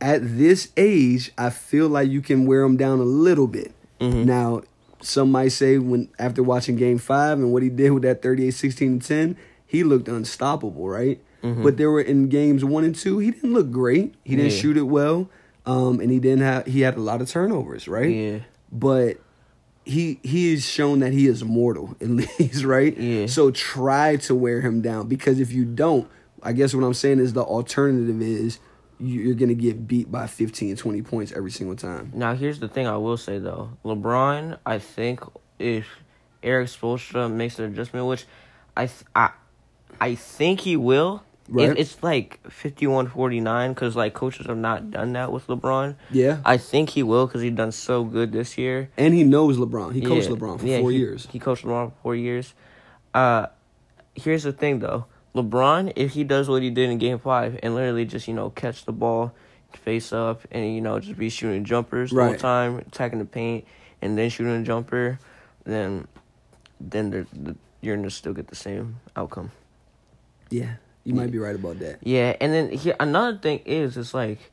At 0.00 0.20
this 0.36 0.68
age, 0.76 1.32
I 1.38 1.50
feel 1.50 1.88
like 1.88 2.10
you 2.10 2.20
can 2.20 2.46
wear 2.46 2.62
him 2.62 2.76
down 2.76 2.98
a 3.00 3.04
little 3.04 3.46
bit. 3.46 3.72
Mhm. 4.00 4.26
Now, 4.26 4.62
some 5.00 5.30
might 5.32 5.48
say 5.52 5.78
when 5.78 6.08
after 6.18 6.42
watching 6.42 6.76
Game 6.76 6.98
Five 6.98 7.38
and 7.38 7.52
what 7.52 7.62
he 7.62 7.68
did 7.70 7.90
with 7.90 8.02
that 8.02 8.22
38, 8.22 8.52
16, 8.52 8.92
and 8.92 9.02
ten, 9.02 9.36
he 9.66 9.82
looked 9.84 10.08
unstoppable, 10.08 10.88
right? 10.88 11.20
Mhm. 11.42 11.62
But 11.62 11.76
there 11.78 11.90
were 11.90 12.00
in 12.02 12.28
games 12.28 12.64
one 12.64 12.84
and 12.84 12.94
two, 12.94 13.18
he 13.18 13.30
didn't 13.30 13.52
look 13.54 13.70
great. 13.70 14.14
He 14.24 14.36
didn't 14.36 14.52
Yeah. 14.52 14.58
shoot 14.58 14.76
it 14.76 14.82
well, 14.86 15.28
um, 15.64 16.00
and 16.00 16.10
he 16.10 16.18
didn't 16.18 16.42
have. 16.42 16.66
He 16.66 16.80
had 16.82 16.96
a 16.96 17.00
lot 17.00 17.22
of 17.22 17.28
turnovers, 17.28 17.88
right? 17.88 18.10
Yeah. 18.14 18.38
But 18.70 19.18
he 19.84 20.18
he 20.22 20.50
has 20.52 20.64
shown 20.64 20.98
that 21.00 21.12
he 21.12 21.26
is 21.26 21.42
mortal 21.44 21.96
at 22.00 22.10
least, 22.10 22.64
right? 22.64 22.96
Yeah. 22.98 23.26
So 23.26 23.50
try 23.50 24.16
to 24.16 24.34
wear 24.34 24.60
him 24.60 24.82
down 24.82 25.08
because 25.08 25.40
if 25.40 25.52
you 25.52 25.64
don't, 25.64 26.06
I 26.42 26.52
guess 26.52 26.74
what 26.74 26.84
I'm 26.84 26.94
saying 26.94 27.18
is 27.20 27.32
the 27.32 27.42
alternative 27.44 28.20
is 28.20 28.58
you- 28.98 29.20
you're 29.22 29.34
gonna 29.34 29.54
get 29.54 29.86
beat 29.86 30.10
by 30.10 30.26
15, 30.26 30.76
20 30.76 31.02
points 31.02 31.32
every 31.32 31.50
single 31.50 31.76
time. 31.76 32.10
Now, 32.14 32.34
here's 32.34 32.58
the 32.60 32.68
thing 32.68 32.86
I 32.86 32.96
will 32.96 33.16
say 33.16 33.38
though. 33.38 33.70
LeBron, 33.84 34.58
I 34.64 34.78
think 34.78 35.20
if 35.58 35.86
Erik 36.42 36.68
Spoelstra 36.68 37.30
makes 37.32 37.58
an 37.58 37.66
adjustment, 37.66 38.06
which 38.06 38.24
I 38.76 38.86
th- 38.86 39.04
I 39.14 39.30
I 40.00 40.14
think 40.14 40.60
he 40.60 40.76
will. 40.76 41.22
Right. 41.48 41.70
It, 41.70 41.78
it's 41.78 42.02
like 42.02 42.40
51-49 42.50 43.68
because 43.74 43.94
like 43.96 44.14
coaches 44.14 44.46
have 44.46 44.56
not 44.58 44.90
done 44.90 45.12
that 45.12 45.30
with 45.32 45.46
LeBron. 45.46 45.94
Yeah. 46.10 46.38
I 46.44 46.56
think 46.56 46.90
he 46.90 47.02
will 47.02 47.26
because 47.26 47.40
he's 47.42 47.54
done 47.54 47.72
so 47.72 48.02
good 48.04 48.32
this 48.32 48.58
year. 48.58 48.90
And 48.96 49.14
he 49.14 49.22
knows 49.24 49.56
LeBron. 49.56 49.92
He 49.94 50.00
coached 50.00 50.28
Yeah. 50.28 50.34
LeBron 50.36 50.60
for 50.60 50.66
Yeah, 50.66 50.80
four 50.80 50.90
he- 50.90 50.98
years. 50.98 51.28
He 51.30 51.38
coached 51.38 51.64
LeBron 51.64 51.90
for 51.90 51.94
four 52.02 52.16
years. 52.16 52.52
Uh, 53.14 53.46
here's 54.14 54.42
the 54.42 54.52
thing 54.52 54.80
though. 54.80 55.06
LeBron, 55.36 55.92
if 55.96 56.12
he 56.12 56.24
does 56.24 56.48
what 56.48 56.62
he 56.62 56.70
did 56.70 56.90
in 56.90 56.98
Game 56.98 57.18
Five 57.18 57.60
and 57.62 57.74
literally 57.74 58.04
just 58.04 58.26
you 58.26 58.34
know 58.34 58.50
catch 58.50 58.84
the 58.84 58.92
ball, 58.92 59.34
face 59.72 60.12
up, 60.12 60.42
and 60.50 60.74
you 60.74 60.80
know 60.80 60.98
just 60.98 61.18
be 61.18 61.28
shooting 61.28 61.64
jumpers 61.64 62.10
the 62.10 62.24
whole 62.24 62.34
time, 62.34 62.78
attacking 62.78 63.18
the 63.18 63.24
paint, 63.24 63.66
and 64.00 64.16
then 64.16 64.30
shooting 64.30 64.54
a 64.54 64.62
jumper, 64.62 65.18
then 65.64 66.08
then 66.80 67.10
the, 67.10 67.56
you're 67.80 67.96
gonna 67.96 68.10
still 68.10 68.32
get 68.32 68.48
the 68.48 68.56
same 68.56 68.98
outcome. 69.14 69.52
Yeah. 70.50 70.76
You 71.04 71.14
might 71.14 71.30
be 71.30 71.38
right 71.38 71.54
about 71.54 71.78
that. 71.78 72.00
Yeah, 72.02 72.34
and 72.40 72.52
then 72.52 72.70
here 72.70 72.96
another 72.98 73.38
thing 73.38 73.60
is 73.64 73.96
it's 73.96 74.12
like 74.12 74.50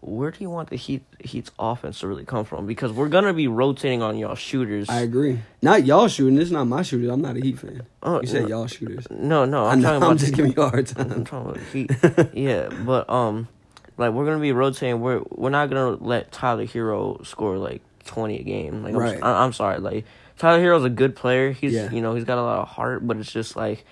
where 0.00 0.30
do 0.30 0.38
you 0.40 0.48
want 0.50 0.70
the 0.70 0.76
Heat 0.76 1.02
Heat's 1.20 1.50
offense 1.58 2.00
to 2.00 2.06
really 2.08 2.24
come 2.24 2.44
from? 2.44 2.66
Because 2.66 2.92
we're 2.92 3.08
gonna 3.08 3.34
be 3.34 3.48
rotating 3.48 4.02
on 4.02 4.16
y'all 4.16 4.34
shooters. 4.34 4.88
I 4.88 5.00
agree. 5.00 5.40
Not 5.62 5.84
y'all 5.84 6.08
shooting. 6.08 6.36
This 6.36 6.46
is 6.46 6.52
not 6.52 6.64
my 6.66 6.82
shooters. 6.82 7.10
I'm 7.10 7.20
not 7.20 7.36
a 7.36 7.40
Heat 7.40 7.58
fan. 7.58 7.82
Oh, 8.02 8.20
you 8.20 8.26
said 8.26 8.42
no. 8.42 8.48
y'all 8.48 8.66
shooters. 8.66 9.06
no, 9.10 9.44
no, 9.44 9.66
I'm 9.66 9.80
know, 9.80 9.88
talking 9.88 10.02
I'm 10.02 10.10
about 10.10 10.18
just 10.18 10.34
giving 10.34 10.52
you 10.52 10.62
a 10.62 10.70
hard 10.70 10.86
time. 10.86 11.12
I'm 11.12 11.24
talking 11.24 11.50
about 11.50 11.62
Heat. 11.72 12.34
yeah, 12.34 12.68
but 12.84 13.08
um, 13.10 13.48
like 13.98 14.12
we're 14.12 14.24
gonna 14.24 14.40
be 14.40 14.52
rotating. 14.52 15.00
We're 15.00 15.22
we're 15.30 15.50
not 15.50 15.68
gonna 15.68 16.02
let 16.02 16.32
Tyler 16.32 16.66
Herro 16.66 17.24
score 17.26 17.58
like 17.58 17.82
twenty 18.04 18.38
a 18.40 18.42
game. 18.42 18.82
Like 18.82 18.94
Right. 18.94 19.16
I'm, 19.16 19.22
I'm 19.36 19.52
sorry, 19.52 19.78
like 19.78 20.06
Tyler 20.38 20.60
Herro's 20.60 20.84
a 20.84 20.90
good 20.90 21.14
player. 21.14 21.52
He's 21.52 21.74
Yeah. 21.74 21.90
you 21.90 22.00
know 22.00 22.14
he's 22.14 22.24
got 22.24 22.38
a 22.38 22.42
lot 22.42 22.60
of 22.60 22.68
heart, 22.68 23.06
but 23.06 23.18
it's 23.18 23.30
just 23.30 23.54
like, 23.56 23.84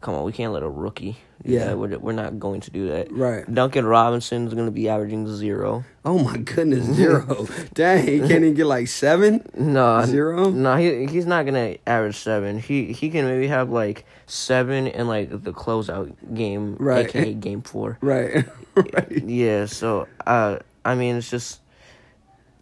come 0.00 0.14
on, 0.14 0.24
we 0.24 0.32
can't 0.32 0.52
let 0.52 0.62
a 0.62 0.68
rookie. 0.68 1.16
Yeah. 1.44 1.66
that. 1.66 1.78
we're 1.78 1.98
we're 1.98 2.12
not 2.12 2.38
going 2.40 2.60
to 2.62 2.70
do 2.70 2.88
that. 2.88 3.12
Right. 3.12 3.44
Duncan 3.52 3.84
Robinson 3.86 4.46
is 4.46 4.54
gonna 4.54 4.70
be 4.70 4.88
averaging 4.88 5.28
zero. 5.36 5.84
Oh 6.04 6.18
my 6.18 6.38
goodness, 6.38 6.84
zero. 6.86 7.46
Dang, 7.74 8.06
he 8.06 8.18
can't 8.20 8.30
even 8.32 8.54
get 8.54 8.66
like 8.66 8.88
seven. 8.88 9.46
No, 9.54 10.04
Zero? 10.06 10.50
No, 10.50 10.76
he 10.76 11.06
he's 11.06 11.26
not 11.26 11.44
gonna 11.44 11.76
average 11.86 12.16
seven. 12.16 12.58
He 12.58 12.92
he 12.92 13.10
can 13.10 13.26
maybe 13.26 13.48
have 13.48 13.70
like 13.70 14.06
seven 14.26 14.86
in 14.86 15.06
like 15.08 15.30
the 15.30 15.52
closeout 15.52 16.14
game, 16.34 16.76
Right. 16.80 17.06
aka 17.06 17.34
game 17.34 17.62
four. 17.62 17.98
Right. 18.00 18.44
right. 18.74 19.22
Yeah, 19.24 19.66
so 19.66 20.08
uh, 20.26 20.58
I 20.84 20.94
mean, 20.94 21.16
it's 21.16 21.30
just 21.30 21.60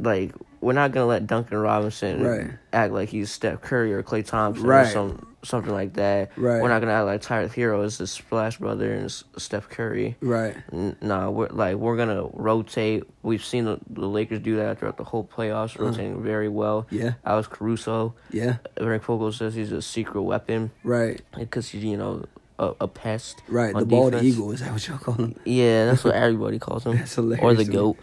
like 0.01 0.35
we're 0.65 0.73
not 0.73 0.93
gonna 0.93 1.07
let 1.07 1.27
Duncan 1.27 1.59
Robinson 1.59 2.23
Right. 2.23 2.51
act 2.73 2.93
like 2.93 3.09
he's 3.11 3.31
Steph 3.31 3.61
Curry 3.61 3.93
or 3.95 4.03
Klay 4.03 4.25
Thompson 4.25 4.67
Right. 4.67 4.87
or 4.87 4.91
some 4.91 5.27
something 5.43 5.73
like 5.75 5.93
that. 5.93 6.31
Right. 6.39 6.63
We're 6.63 6.69
not 6.71 6.81
gonna 6.81 6.93
act 6.93 7.05
like 7.07 7.21
Tyler 7.21 7.49
Herro 7.49 7.85
is 7.85 7.99
the 7.99 8.07
Splash 8.07 8.57
Brother 8.59 8.91
and 8.95 9.11
Steph 9.13 9.69
Curry. 9.69 10.17
Right. 10.23 10.57
N- 10.73 10.97
Nah, 11.03 11.29
we're 11.31 11.49
like 11.49 11.77
we're 11.77 11.99
gonna 11.99 12.25
rotate. 12.33 13.05
We've 13.23 13.45
seen 13.45 13.67
the, 13.67 13.79
the 13.91 14.07
Lakers 14.09 14.41
do 14.41 14.57
that 14.57 14.79
throughout 14.79 14.97
the 14.97 15.05
whole 15.05 15.25
playoffs, 15.25 15.79
rotating 15.79 16.23
very 16.23 16.49
well. 16.49 16.87
Uh-huh. 16.91 16.97
Yeah. 16.97 17.13
Alex 17.27 17.47
Caruso, 17.49 18.15
Yeah. 18.31 18.57
Frank 18.79 19.03
Vogel 19.05 19.33
says 19.33 19.55
he's 19.55 19.71
a 19.73 19.83
secret 19.83 20.23
weapon 20.23 20.71
Right. 20.83 21.21
because 21.39 21.69
he's 21.69 21.85
you 21.85 21.99
know 21.99 22.25
a, 22.59 22.73
a 22.81 22.89
pest. 22.89 23.43
Right. 23.49 23.75
The 23.75 23.85
bald 23.85 24.15
eagle 24.15 24.51
is 24.53 24.61
that 24.61 24.73
what 24.73 24.87
y'all 24.89 24.97
call 24.97 25.15
him? 25.15 25.35
Yeah, 25.45 25.87
that's 25.87 26.05
what 26.05 26.15
everybody 26.25 26.59
calls 26.59 26.87
him. 26.87 26.97
That's 26.97 27.15
hilarious 27.17 27.43
Or 27.45 27.53
the 27.55 27.65
goat. 27.65 27.97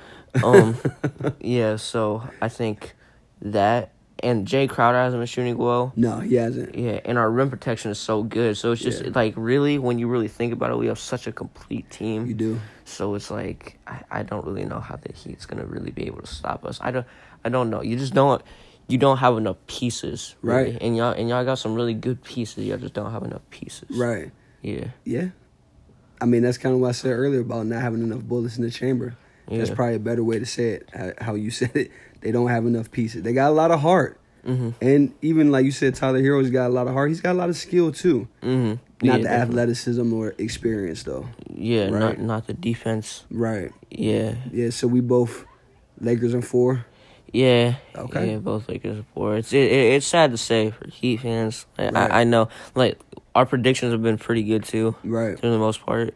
Um, 0.43 0.77
yeah. 1.41 1.75
So 1.75 2.27
I 2.41 2.49
think 2.49 2.93
that 3.41 3.91
and 4.23 4.47
Jae 4.47 4.69
Crowder 4.69 4.99
hasn't 4.99 5.19
been 5.19 5.25
shooting 5.27 5.57
well. 5.57 5.93
No, 5.95 6.19
he 6.19 6.35
hasn't. 6.35 6.75
Yeah, 6.75 6.99
and 7.05 7.17
our 7.17 7.29
rim 7.29 7.49
protection 7.49 7.89
is 7.89 7.97
so 7.97 8.21
good. 8.21 8.55
So 8.55 8.71
it's 8.71 8.81
just 8.81 9.03
Yeah. 9.03 9.11
like 9.15 9.33
really, 9.35 9.79
when 9.79 9.97
you 9.97 10.07
really 10.07 10.27
think 10.27 10.53
about 10.53 10.69
it, 10.69 10.77
we 10.77 10.87
have 10.87 10.99
such 10.99 11.25
a 11.25 11.31
complete 11.31 11.89
team. 11.89 12.27
You 12.27 12.33
do. 12.35 12.59
So 12.85 13.15
it's 13.15 13.31
like 13.31 13.79
I, 13.87 14.03
I 14.11 14.23
don't 14.23 14.45
really 14.45 14.65
know 14.65 14.79
how 14.79 14.97
the 14.97 15.11
Heat's 15.13 15.45
gonna 15.45 15.65
really 15.65 15.91
be 15.91 16.05
able 16.05 16.21
to 16.21 16.27
stop 16.27 16.65
us. 16.65 16.77
I 16.81 16.91
don't 16.91 17.07
I 17.43 17.49
don't 17.49 17.69
know. 17.69 17.81
You 17.81 17.97
just 17.97 18.13
don't 18.13 18.41
you 18.87 18.97
don't 18.97 19.17
have 19.17 19.37
enough 19.37 19.57
pieces, 19.67 20.35
really. 20.41 20.73
Right. 20.73 20.81
And 20.81 20.95
y'all 20.95 21.13
and 21.13 21.27
y'all 21.27 21.43
got 21.45 21.55
some 21.55 21.73
really 21.73 21.93
good 21.95 22.23
pieces. 22.23 22.65
Y'all 22.65 22.77
just 22.77 22.93
don't 22.93 23.11
have 23.11 23.23
enough 23.23 23.41
pieces. 23.49 23.89
Right. 23.97 24.31
Yeah. 24.61 24.87
Yeah. 25.03 25.29
I 26.19 26.25
mean, 26.25 26.43
that's 26.43 26.59
kind 26.59 26.75
of 26.75 26.81
what 26.81 26.89
I 26.89 26.91
said 26.91 27.11
earlier 27.13 27.39
about 27.41 27.65
not 27.65 27.81
having 27.81 28.03
enough 28.03 28.21
bullets 28.21 28.57
in 28.57 28.63
the 28.63 28.69
chamber. 28.69 29.15
That's 29.57 29.69
probably 29.69 29.95
a 29.95 29.99
better 29.99 30.23
way 30.23 30.39
to 30.39 30.45
say 30.45 30.69
it. 30.71 30.89
how- 30.93 31.13
How 31.19 31.33
you 31.35 31.51
said 31.59 31.71
it, 31.75 31.91
they 32.21 32.31
don't 32.31 32.49
have 32.49 32.65
enough 32.65 32.91
pieces. 32.91 33.23
They 33.23 33.33
got 33.33 33.49
a 33.49 33.55
lot 33.55 33.71
of 33.71 33.79
heart, 33.81 34.17
Mm-hmm. 34.45 34.69
and 34.81 35.13
even 35.21 35.51
like 35.51 35.65
you 35.65 35.71
said, 35.71 35.93
Tyler 35.93 36.19
Herro's 36.19 36.49
got 36.49 36.65
a 36.67 36.73
lot 36.73 36.87
of 36.87 36.93
heart. 36.93 37.09
He's 37.09 37.21
got 37.21 37.33
a 37.33 37.37
lot 37.37 37.49
of 37.49 37.55
skill 37.55 37.91
too. 37.91 38.27
Mm-hmm. 38.41 38.69
Not 38.69 38.79
yeah, 39.03 39.17
the 39.17 39.23
definitely. 39.23 39.33
athleticism 39.61 40.13
or 40.13 40.33
experience 40.39 41.03
though. 41.03 41.27
Yeah, 41.53 41.89
Right. 41.89 41.99
not 41.99 42.19
not 42.19 42.47
the 42.47 42.53
defense. 42.53 43.25
Right. 43.29 43.71
Yeah. 43.91 44.35
Yeah. 44.51 44.71
So 44.71 44.87
we 44.87 44.99
both 45.01 45.45
Lakers 45.99 46.33
and 46.33 46.45
four. 46.45 46.85
Yeah. 47.31 47.75
Okay. 47.95 48.31
Yeah, 48.31 48.37
both 48.37 48.67
Lakers 48.67 48.97
and 48.97 49.05
four. 49.13 49.37
It's 49.37 49.53
it, 49.53 49.71
it, 49.71 49.93
it's 49.93 50.07
sad 50.07 50.31
to 50.31 50.37
say 50.37 50.71
for 50.71 50.87
Heat 50.89 51.17
fans. 51.21 51.65
Like, 51.77 51.93
Right. 51.93 52.11
I 52.11 52.21
I 52.21 52.23
know 52.23 52.49
like 52.73 52.99
our 53.35 53.45
predictions 53.45 53.91
have 53.91 54.01
been 54.01 54.17
pretty 54.17 54.41
good 54.43 54.63
too, 54.63 54.95
Right. 55.03 55.39
for 55.39 55.47
the 55.49 55.57
most 55.59 55.85
part. 55.85 56.15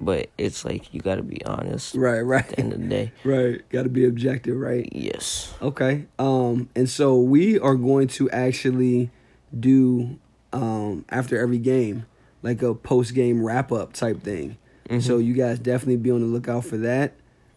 But 0.00 0.30
it's 0.38 0.64
like 0.64 0.94
you 0.94 1.00
got 1.00 1.16
to 1.16 1.22
be 1.22 1.44
honest. 1.44 1.94
Right. 1.94 2.20
right. 2.20 2.42
At 2.42 2.48
the 2.50 2.60
end 2.60 2.72
of 2.72 2.80
the 2.80 2.88
day. 2.88 3.12
Right. 3.24 3.68
Got 3.68 3.82
to 3.82 3.88
be 3.88 4.06
objective. 4.06 4.56
Right. 4.56 4.88
Yes. 4.92 5.52
Okay. 5.60 6.06
Um, 6.18 6.70
and 6.74 6.88
so 6.88 7.18
we 7.18 7.58
are 7.58 7.74
going 7.74 8.08
to 8.08 8.30
actually 8.30 9.10
do 9.58 10.18
um 10.52 11.04
after 11.10 11.38
every 11.38 11.58
game 11.58 12.06
like 12.42 12.62
a 12.62 12.74
post 12.74 13.14
game 13.14 13.44
wrap 13.44 13.70
up 13.72 13.92
type 13.92 14.22
thing. 14.22 14.56
So 14.98 15.18
you 15.18 15.34
guys 15.34 15.60
definitely 15.60 15.98
be 15.98 16.10
on 16.10 16.20
the 16.20 16.26
lookout 16.26 16.64
for 16.64 16.76
that. 16.78 17.12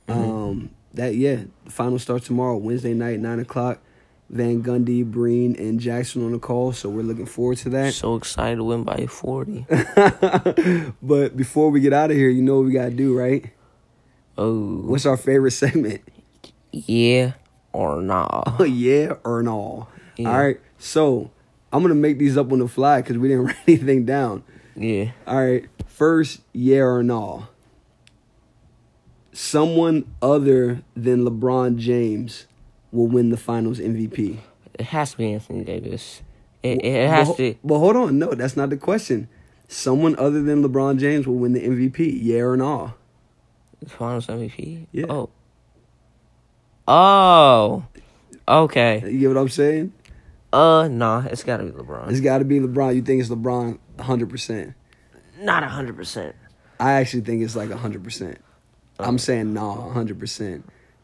Um, 0.08 0.70
that 0.94 1.16
yeah, 1.16 1.46
the 1.66 1.72
final 1.72 1.98
starts 1.98 2.28
tomorrow, 2.28 2.58
Wednesday 2.58 2.94
night, 2.94 3.20
nine 3.20 3.40
o'clock. 3.40 3.82
Van 4.34 4.64
Gundy, 4.64 5.06
Breen, 5.06 5.56
and 5.58 5.80
Jackson 5.80 6.26
on 6.26 6.32
the 6.32 6.40
call, 6.40 6.74
so 6.74 6.90
we're 6.90 7.04
looking 7.04 7.28
forward 7.28 7.60
to 7.60 7.70
that. 7.70 7.94
So 7.94 8.16
excited 8.16 8.56
to 8.56 8.64
win 8.64 8.84
by 8.84 9.06
forty. 9.06 9.68
but 11.04 11.38
before 11.38 11.70
we 11.70 11.80
get 11.82 11.94
out 11.94 12.10
of 12.10 12.18
here, 12.18 12.30
you 12.30 12.42
know 12.42 12.58
what 12.58 12.66
we 12.66 12.72
gotta 12.72 12.90
do, 12.90 13.16
right? 13.16 13.54
Oh. 14.36 14.82
What's 14.86 15.06
our 15.06 15.18
favorite 15.18 15.52
segment? 15.52 16.02
Yeah 16.72 17.34
or 17.74 18.02
nah? 18.02 18.42
Oh 18.60 18.64
yeah 18.64 19.14
or 19.24 19.44
no? 19.44 19.88
Yeah. 20.18 20.32
All 20.32 20.40
right. 20.40 20.60
So 20.80 21.30
I'm 21.72 21.84
gonna 21.84 21.94
make 21.94 22.18
these 22.18 22.36
up 22.36 22.52
on 22.52 22.58
the 22.58 22.68
fly 22.68 23.02
because 23.02 23.20
we 23.20 23.28
didn't 23.28 23.46
write 23.46 23.58
anything 23.68 24.04
down. 24.04 24.44
Yeah. 24.76 25.12
All 25.28 25.46
right. 25.46 25.66
First, 25.86 26.42
yeah 26.54 26.80
or 26.80 27.04
no? 27.04 27.50
Someone 29.32 30.12
other 30.24 30.82
than 30.96 31.24
LeBron 31.24 31.78
James 31.78 32.48
will 32.94 33.08
win 33.08 33.30
the 33.30 33.38
Finals 33.38 33.80
MVP. 33.80 34.38
It 34.76 34.86
has 34.86 35.12
to 35.12 35.18
be 35.18 35.34
Anthony 35.34 35.64
Davis. 35.64 36.22
It, 36.62 36.84
it 36.86 37.10
has 37.10 37.28
but, 37.28 37.38
to. 37.38 37.56
But 37.64 37.80
hold 37.80 37.96
on, 37.98 38.20
no, 38.20 38.34
that's 38.34 38.56
not 38.56 38.70
the 38.70 38.78
question. 38.78 39.28
Someone 39.68 40.16
other 40.18 40.42
than 40.42 40.64
LeBron 40.64 41.00
James 41.00 41.28
will 41.28 41.36
win 41.36 41.54
the 41.54 41.62
MVP. 41.62 42.20
Yeah 42.22 42.42
or 42.42 42.56
no? 42.58 42.94
Finals 43.88 44.28
MVP. 44.28 44.88
Yeah. 44.92 45.06
Oh. 45.10 45.30
Oh. 46.88 47.86
Okay. 48.48 49.04
You 49.06 49.20
get 49.20 49.28
what 49.30 49.38
I'm 49.38 49.50
saying? 49.50 49.94
Uh, 50.54 50.88
nah. 50.90 51.26
It's 51.26 51.44
got 51.44 51.58
to 51.58 51.64
be 51.64 51.72
LeBron. 51.72 52.12
It's 52.12 52.22
got 52.22 52.38
to 52.38 52.46
be 52.46 52.60
LeBron. 52.60 52.96
You 52.96 53.02
think 53.02 53.22
it's 53.22 53.30
LeBron 53.30 53.80
100%. 53.98 54.76
Not 55.40 55.64
hundred 55.64 55.98
percent. 55.98 56.36
I 56.80 56.94
actually 56.94 57.22
think 57.22 57.44
it's 57.44 57.56
like 57.56 57.70
100%. 57.70 58.38
I'm 59.00 59.18
saying 59.18 59.54
nah, 59.54 59.76
100%. 59.94 60.64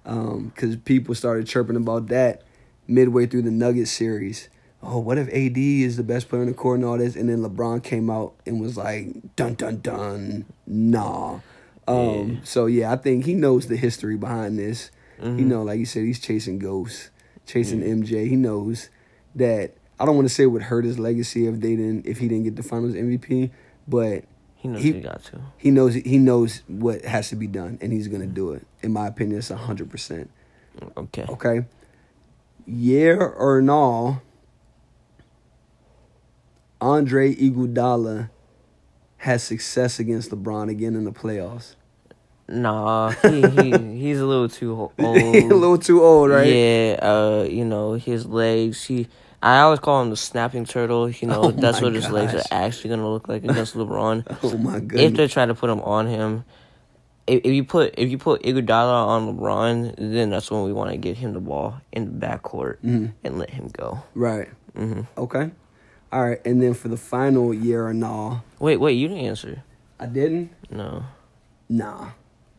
Because 0.10 0.76
people 0.78 1.14
started 1.16 1.48
chirping 1.48 1.76
about 1.76 2.08
that 2.08 2.44
midway 2.88 3.28
through 3.28 3.44
the 3.44 3.52
Nuggets 3.52 3.92
series. 3.92 4.50
Oh, 4.82 5.00
what 5.00 5.18
if 5.18 5.28
AD 5.28 5.58
is 5.58 5.98
the 5.98 6.04
best 6.04 6.30
player 6.30 6.42
in 6.42 6.48
the 6.48 6.54
court 6.54 6.78
and 6.78 6.86
all 6.86 6.98
this? 6.98 7.16
And 7.16 7.30
then 7.30 7.40
LeBron 7.44 7.84
came 7.84 8.10
out 8.10 8.34
and 8.46 8.62
was 8.62 8.78
like, 8.78 9.36
dun 9.36 9.56
dun 9.56 9.82
dun, 9.82 10.46
nah. 10.66 11.40
Um, 11.88 12.30
Yeah. 12.30 12.40
So, 12.44 12.66
yeah, 12.66 12.92
I 12.92 12.96
think 12.96 13.26
he 13.26 13.34
knows 13.34 13.68
the 13.68 13.76
history 13.76 14.16
behind 14.16 14.58
this. 14.58 14.92
Mm-hmm. 15.20 15.40
You 15.40 15.46
know, 15.46 15.64
like 15.64 15.80
you 15.80 15.86
said, 15.86 16.04
he's 16.04 16.20
chasing 16.20 16.60
ghosts, 16.60 17.10
chasing 17.46 17.82
MJ. 17.82 18.28
He 18.28 18.36
knows 18.36 18.90
that. 19.36 19.74
I 20.00 20.06
don't 20.06 20.16
want 20.16 20.30
to 20.30 20.34
say 20.34 20.44
it 20.44 20.48
would 20.48 20.62
hurt 20.64 20.86
his 20.86 20.98
legacy 20.98 21.46
if 21.46 21.60
they 21.60 21.76
didn't, 21.76 22.06
if 22.06 22.20
he 22.20 22.30
didn't 22.30 22.46
get 22.46 22.56
the 22.56 22.64
Finals 22.64 22.94
MVP, 22.94 23.52
but 23.86 24.24
He 24.60 24.68
knows 24.68 24.84
He- 24.84 24.92
he, 24.94 25.00
got 25.00 25.24
to. 25.26 25.40
he 25.58 25.72
knows 25.72 25.94
he 25.96 26.18
knows 26.18 26.64
what 26.68 27.04
has 27.06 27.30
to 27.30 27.36
be 27.38 27.48
done, 27.48 27.78
and 27.82 27.94
he's 27.94 28.08
gonna 28.10 28.28
do 28.28 28.52
it. 28.52 28.68
In 28.84 28.92
my 28.92 29.08
opinion, 29.08 29.40
it's 29.40 29.50
hundred 29.50 29.90
percent. 29.90 30.30
Okay. 30.98 31.26
Okay. 31.30 31.66
Yeah 32.68 33.14
or 33.16 33.62
no? 33.62 34.22
Andre 36.82 37.34
Iguodala 37.36 38.30
has 39.18 39.44
success 39.44 40.00
against 40.00 40.32
LeBron 40.32 40.70
again 40.70 40.96
in 40.96 41.04
the 41.04 41.12
playoffs. 41.12 41.76
Nah, 42.48 43.12
he, 43.12 43.42
he 43.42 43.72
he's 44.00 44.20
a 44.20 44.26
little 44.26 44.50
too 44.50 44.74
old. 44.74 44.94
a 45.00 45.04
little 45.56 45.78
too 45.78 46.04
old, 46.04 46.32
right? 46.32 46.48
Yeah, 46.48 47.00
uh, 47.02 47.48
you 47.50 47.64
know 47.66 47.94
his 47.94 48.26
legs. 48.26 48.86
He, 48.86 49.08
I 49.42 49.60
always 49.62 49.80
call 49.80 50.02
him 50.02 50.10
the 50.10 50.18
snapping 50.18 50.66
turtle. 50.66 51.10
You 51.10 51.28
know 51.28 51.44
Oh 51.44 51.52
that's 51.52 51.82
what 51.82 51.94
his 51.94 52.10
legs 52.10 52.34
are 52.34 52.44
actually 52.52 52.90
gonna 52.92 53.10
look 53.10 53.28
like 53.30 53.44
against 53.44 53.76
LeBron. 53.76 54.26
Oh 54.44 54.58
my 54.58 54.80
god! 54.80 55.00
if 55.00 55.14
they 55.16 55.28
try 55.28 55.46
to 55.46 55.56
put 55.56 55.70
him 55.70 55.80
on 55.82 56.08
him, 56.08 56.44
if, 57.26 57.42
if 57.46 57.54
you 57.54 57.64
put 57.64 57.94
if 57.98 58.10
you 58.10 58.18
put 58.18 58.44
Iguodala 58.44 59.08
on 59.08 59.38
LeBron, 59.38 59.96
then 59.98 60.30
that's 60.32 60.52
when 60.52 60.64
we 60.64 60.74
want 60.74 60.92
to 60.92 60.98
get 60.98 61.18
him 61.18 61.34
the 61.34 61.40
ball 61.40 61.80
in 61.94 62.06
the 62.20 62.26
backcourt 62.28 62.78
Mhm. 62.84 63.14
and 63.24 63.40
let 63.40 63.50
him 63.52 63.70
go. 63.72 64.00
Right. 64.14 64.50
hmm 64.76 65.02
Okay. 65.18 65.52
All 66.12 66.24
right. 66.26 66.42
And 66.46 66.62
then 66.62 66.74
for 66.74 66.88
the 66.90 66.98
final 66.98 67.54
year 67.54 67.86
or 67.88 67.94
no, 67.94 68.42
Wait, 68.60 68.78
wait, 68.78 68.94
you 68.94 69.08
didn't 69.08 69.24
answer. 69.26 69.64
I 70.00 70.08
didn't. 70.08 70.50
No. 70.72 71.04
Nah. 71.70 72.10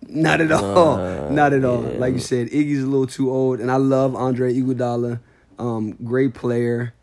Not 0.09 0.41
at 0.41 0.51
all. 0.53 0.95
Uh, 0.97 1.29
Not 1.31 1.53
at 1.53 1.65
all. 1.65 1.83
yeah. 1.83 1.99
Like 1.99 2.15
you 2.15 2.21
said, 2.21 2.49
Iggy's 2.49 2.83
a 2.83 2.87
little 2.87 3.07
too 3.07 3.31
old, 3.31 3.61
and 3.61 3.71
I 3.71 3.77
love 3.77 4.15
Andre 4.15 4.55
Iguodala. 4.55 5.21
Um, 5.61 5.93
great 6.05 6.35
player. 6.35 6.95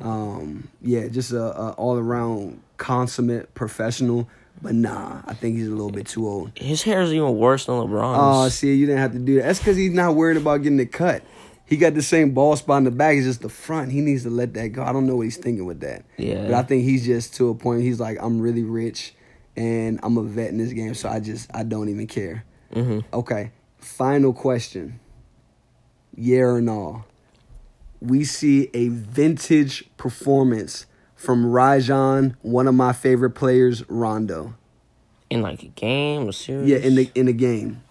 Um, 0.00 0.68
yeah, 0.82 1.08
just 1.08 1.32
a, 1.32 1.42
a 1.42 1.70
all 1.72 1.96
around 1.98 2.60
consummate 2.76 3.54
professional. 3.54 4.28
But 4.62 4.74
nah, 4.74 5.20
I 5.26 5.34
think 5.34 5.56
he's 5.56 5.68
a 5.68 5.72
little 5.72 5.90
bit 5.90 6.06
too 6.06 6.26
old. 6.26 6.52
His 6.56 6.82
hair 6.82 7.02
is 7.02 7.12
even 7.12 7.36
worse 7.36 7.66
than 7.66 7.74
LeBron's. 7.74 8.16
Oh, 8.18 8.48
see, 8.48 8.74
you 8.74 8.86
didn't 8.86 9.00
have 9.00 9.12
to 9.12 9.18
do 9.18 9.34
that. 9.36 9.42
That's 9.44 9.58
because 9.58 9.76
he's 9.76 9.92
not 9.92 10.14
worried 10.14 10.36
about 10.36 10.62
getting 10.62 10.80
it 10.80 10.92
cut. 10.92 11.22
He 11.66 11.76
got 11.76 11.94
the 11.94 12.02
same 12.02 12.32
ball 12.32 12.56
spot 12.56 12.78
in 12.78 12.84
the 12.84 12.90
back. 12.90 13.16
It's 13.16 13.26
just 13.26 13.40
the 13.42 13.48
front. 13.48 13.90
He 13.90 14.00
needs 14.00 14.22
to 14.24 14.30
let 14.30 14.54
that 14.54 14.68
go. 14.68 14.82
I 14.84 14.92
don't 14.92 15.06
know 15.06 15.16
what 15.16 15.22
he's 15.22 15.36
thinking 15.36 15.64
with 15.66 15.80
that. 15.80 16.04
Yeah. 16.18 16.44
But 16.46 16.54
I 16.54 16.62
think 16.62 16.84
he's 16.84 17.04
just 17.04 17.34
to 17.36 17.48
a 17.48 17.54
point. 17.54 17.82
He's 17.82 17.98
like, 18.00 18.18
I'm 18.20 18.40
really 18.40 18.62
rich, 18.62 19.14
and 19.56 19.98
I'm 20.02 20.16
a 20.18 20.22
vet 20.22 20.50
in 20.50 20.58
this 20.58 20.72
game, 20.72 20.94
so 20.94 21.08
I 21.08 21.20
just 21.20 21.50
I 21.54 21.62
don't 21.62 21.88
even 21.88 22.06
care. 22.06 22.44
hmm 22.72 23.00
Okay. 23.12 23.50
Final 23.78 24.32
question. 24.32 25.00
Yeah 26.16 26.40
or 26.42 26.60
no? 26.60 27.04
We 28.04 28.24
see 28.24 28.70
a 28.74 28.88
vintage 28.88 29.84
performance 29.96 30.86
from 31.14 31.46
Rajon, 31.46 32.36
one 32.42 32.68
of 32.68 32.74
my 32.74 32.92
favorite 32.92 33.30
players, 33.30 33.88
Rondo. 33.88 34.54
In 35.30 35.40
like 35.42 35.62
a 35.62 35.68
game, 35.68 36.28
a 36.28 36.32
series. 36.32 36.68
Yeah, 36.68 36.76
in 36.76 36.94
the 36.96 37.10
in 37.14 37.26
the 37.26 37.32
game. 37.32 37.82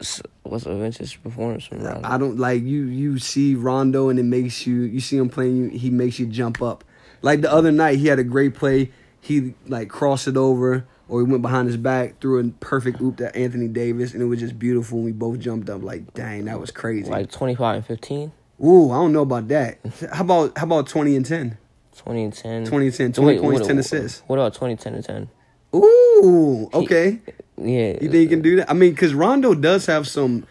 S- 0.00 0.22
what's 0.42 0.66
a 0.66 0.74
vintage 0.74 1.22
performance 1.22 1.64
from 1.64 1.82
Rondo? 1.82 2.08
I 2.08 2.16
don't 2.16 2.38
like 2.38 2.62
you. 2.62 2.84
You 2.84 3.18
see 3.18 3.54
Rondo, 3.54 4.08
and 4.08 4.18
it 4.18 4.24
makes 4.24 4.66
you. 4.66 4.82
You 4.82 5.00
see 5.00 5.18
him 5.18 5.28
playing. 5.28 5.70
He 5.70 5.90
makes 5.90 6.18
you 6.18 6.26
jump 6.26 6.62
up. 6.62 6.82
Like 7.20 7.42
the 7.42 7.52
other 7.52 7.70
night, 7.70 7.98
he 7.98 8.06
had 8.06 8.18
a 8.18 8.24
great 8.24 8.54
play. 8.54 8.90
He 9.20 9.54
like 9.66 9.88
crossed 9.88 10.26
it 10.26 10.36
over, 10.36 10.86
or 11.08 11.20
he 11.20 11.30
went 11.30 11.42
behind 11.42 11.68
his 11.68 11.76
back, 11.76 12.20
threw 12.20 12.40
a 12.40 12.48
perfect 12.60 13.00
oop 13.00 13.18
to 13.18 13.34
Anthony 13.36 13.68
Davis, 13.68 14.12
and 14.14 14.22
it 14.22 14.26
was 14.26 14.40
just 14.40 14.58
beautiful. 14.58 14.98
And 14.98 15.04
we 15.04 15.12
both 15.12 15.38
jumped 15.38 15.68
up. 15.68 15.82
Like, 15.82 16.14
dang, 16.14 16.46
that 16.46 16.58
was 16.58 16.70
crazy. 16.70 17.10
Like 17.10 17.30
25 17.30 17.76
and 17.76 17.86
15, 17.86 18.32
Ooh, 18.64 18.90
I 18.90 18.94
don't 18.96 19.12
know 19.12 19.22
about 19.22 19.48
that. 19.48 19.78
How 20.12 20.22
about 20.22 20.56
how 20.56 20.64
about 20.64 20.86
twenty 20.88 21.16
and 21.16 21.26
ten? 21.26 21.58
20 21.96 22.24
and 22.24 22.32
10. 22.34 22.64
20 22.66 22.86
and 22.86 22.94
10, 22.94 23.12
20 23.12 23.38
points, 23.38 23.60
what, 23.60 23.68
10 23.68 23.78
assists. 23.78 24.22
What 24.26 24.36
about 24.36 24.52
20, 24.52 24.74
10 24.74 24.94
and 24.96 25.04
10? 25.04 25.28
Ooh, 25.76 26.68
okay. 26.74 27.20
Yeah. 27.56 27.92
You 27.92 28.10
think 28.10 28.14
he 28.14 28.26
can 28.26 28.42
do 28.42 28.56
that? 28.56 28.68
I 28.68 28.74
mean, 28.74 28.90
because 28.90 29.14
Rondo 29.14 29.54
does 29.54 29.86
have 29.86 30.08
some 30.08 30.44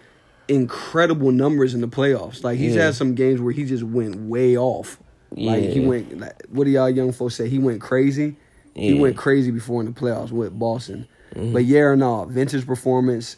incredible 0.47 1.31
numbers 1.31 1.73
in 1.73 1.81
the 1.81 1.87
playoffs. 1.87 2.43
Like 2.45 2.57
he's 2.57 2.75
Yeah. 2.75 2.85
had 2.85 2.95
some 2.95 3.13
games 3.13 3.41
where 3.41 3.51
he 3.51 3.65
just 3.65 3.83
went 3.83 4.15
way 4.15 4.57
off. 4.57 4.97
Yeah. 5.35 5.51
Like 5.51 5.63
he 5.63 5.79
went. 5.81 6.17
Like, 6.19 6.43
what 6.49 6.63
do 6.63 6.69
y'all 6.71 6.89
young 6.89 7.11
folks 7.11 7.35
say? 7.35 7.49
He 7.49 7.59
went 7.59 7.81
crazy. 7.81 8.35
He 8.73 8.87
Yeah. 8.87 8.91
Mm-hmm. 8.93 9.01
went 9.01 9.17
crazy 9.17 9.51
before 9.51 9.81
in 9.81 9.85
the 9.87 9.93
playoffs 9.99 10.31
with 10.31 10.57
Boston. 10.57 11.07
But 11.35 11.65
yeah 11.65 11.79
or 11.81 11.95
no, 11.95 12.25
vintage 12.25 12.65
performance 12.65 13.35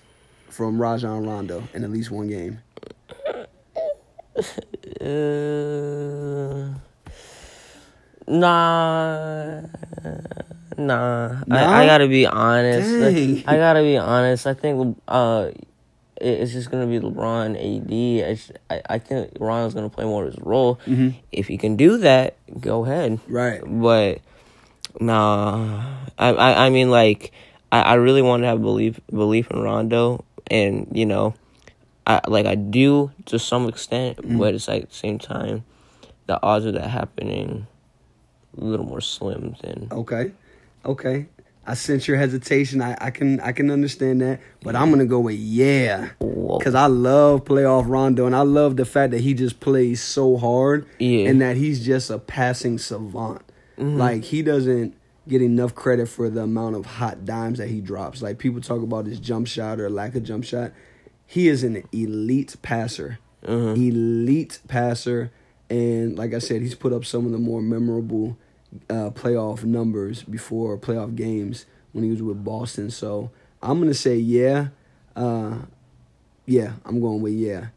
from 0.49 0.79
Rajon 0.81 1.25
Rondo 1.25 1.63
in 1.73 1.83
at 1.83 1.89
least 1.91 2.11
one 2.11 2.27
game. 2.27 2.59
Uh, 4.35 6.73
nah, 8.27 9.61
nah. 10.77 10.77
Nah? 10.77 11.43
I, 11.55 11.83
I 11.83 11.85
gotta 11.85 12.07
be 12.07 12.25
honest. 12.25 12.89
Dang. 12.89 13.43
I 13.47 13.57
gotta 13.57 13.81
be 13.81 13.97
honest. 13.97 14.47
I 14.47 14.53
think 14.53 14.97
uh, 15.07 15.49
it- 16.19 16.39
it's 16.41 16.51
just 16.53 16.71
gonna 16.71 16.87
be 16.87 16.99
LeBron, 16.99 17.55
AD. 17.55 18.29
I, 18.29 18.33
just- 18.33 18.51
I, 18.69 18.81
I 18.89 18.99
think 18.99 19.31
Ron's 19.39 19.73
gonna 19.73 19.89
play 19.89 20.05
more 20.05 20.25
of 20.25 20.33
his 20.33 20.41
role. 20.43 20.79
Mhm. 20.85 21.15
If 21.31 21.47
he 21.47 21.57
can 21.57 21.75
do 21.75 21.97
that, 21.99 22.35
go 22.59 22.85
ahead. 22.85 23.19
Right. 23.27 23.61
But 23.65 24.19
nah, 24.99 25.83
I, 26.17 26.29
I, 26.29 26.65
I 26.65 26.69
mean, 26.69 26.89
like, 26.89 27.31
I, 27.71 27.81
I 27.81 27.93
really 27.95 28.21
want 28.21 28.43
to 28.43 28.47
have 28.47 28.61
belief 28.61 28.99
belief 29.09 29.51
in 29.51 29.59
Rondo, 29.61 30.23
and 30.49 30.87
you 30.93 31.05
know, 31.05 31.33
I 32.07 32.21
like 32.27 32.45
I 32.45 32.55
do 32.55 33.11
to 33.25 33.39
some 33.39 33.67
extent, 33.67 34.17
mm. 34.17 34.37
but 34.37 34.53
it's 34.53 34.67
like 34.67 34.83
at 34.83 34.89
the 34.89 34.95
same 34.95 35.19
time, 35.19 35.63
the 36.27 36.41
odds 36.41 36.65
of 36.65 36.73
that 36.73 36.89
happening 36.89 37.67
a 38.57 38.63
little 38.63 38.85
more 38.85 39.01
slim 39.01 39.55
than 39.61 39.87
Okay. 39.91 40.31
Okay. 40.85 41.27
I 41.67 41.73
sense 41.73 42.07
your 42.07 42.17
hesitation. 42.17 42.81
I, 42.81 42.95
I 43.01 43.09
can 43.09 43.39
I 43.39 43.51
can 43.51 43.71
understand 43.71 44.21
that, 44.21 44.39
but 44.61 44.75
I'm 44.75 44.91
gonna 44.91 45.05
go 45.05 45.19
with 45.19 45.35
yeah. 45.35 46.09
Cause 46.19 46.75
I 46.75 46.85
love 46.85 47.43
playoff 47.43 47.85
Rondo, 47.87 48.27
and 48.27 48.35
I 48.35 48.41
love 48.41 48.77
the 48.77 48.85
fact 48.85 49.11
that 49.11 49.21
he 49.21 49.33
just 49.33 49.59
plays 49.59 50.01
so 50.01 50.37
hard, 50.37 50.85
Yeah. 50.99 51.27
and 51.27 51.41
that 51.41 51.57
he's 51.57 51.83
just 51.83 52.11
a 52.11 52.19
passing 52.19 52.77
savant. 52.77 53.41
Mm-hmm. 53.77 53.97
Like 53.97 54.23
he 54.23 54.43
doesn't 54.43 54.95
get 55.27 55.41
enough 55.41 55.73
credit 55.73 56.07
for 56.07 56.29
the 56.29 56.41
amount 56.41 56.75
of 56.75 56.85
hot 56.85 57.25
dimes 57.25 57.57
that 57.57 57.67
he 57.67 57.81
drops. 57.81 58.21
Like 58.21 58.37
people 58.37 58.61
talk 58.61 58.83
about 58.83 59.07
his 59.07 59.19
jump 59.19 59.47
shot 59.47 59.79
or 59.79 59.89
lack 59.89 60.13
of 60.15 60.23
jump 60.23 60.43
shot. 60.43 60.71
He 61.25 61.47
is 61.47 61.63
an 61.63 61.83
elite 61.91 62.55
passer, 62.61 63.19
elite 63.75 64.59
passer, 64.67 65.31
and 65.69 66.17
like 66.17 66.33
I 66.33 66.39
said, 66.39 66.61
he's 66.61 66.75
put 66.75 66.93
up 66.93 67.05
some 67.05 67.25
of 67.25 67.31
the 67.31 67.37
more 67.37 67.61
memorable 67.61 68.37
uh, 68.89 69.09
playoff 69.11 69.63
numbers 69.63 70.23
before 70.23 70.77
playoff 70.77 71.15
games 71.15 71.65
when 71.91 72.03
he 72.03 72.11
was 72.11 72.21
with 72.21 72.43
Boston. 72.43 72.91
So 72.91 73.31
I'm 73.61 73.79
gonna 73.79 73.93
say 73.93 74.17
yeah, 74.17 74.67
uh, 75.15 75.59
yeah. 76.45 76.73
I'm 76.85 76.99
going 77.01 77.21
with 77.21 77.33
yeah. 77.33 77.67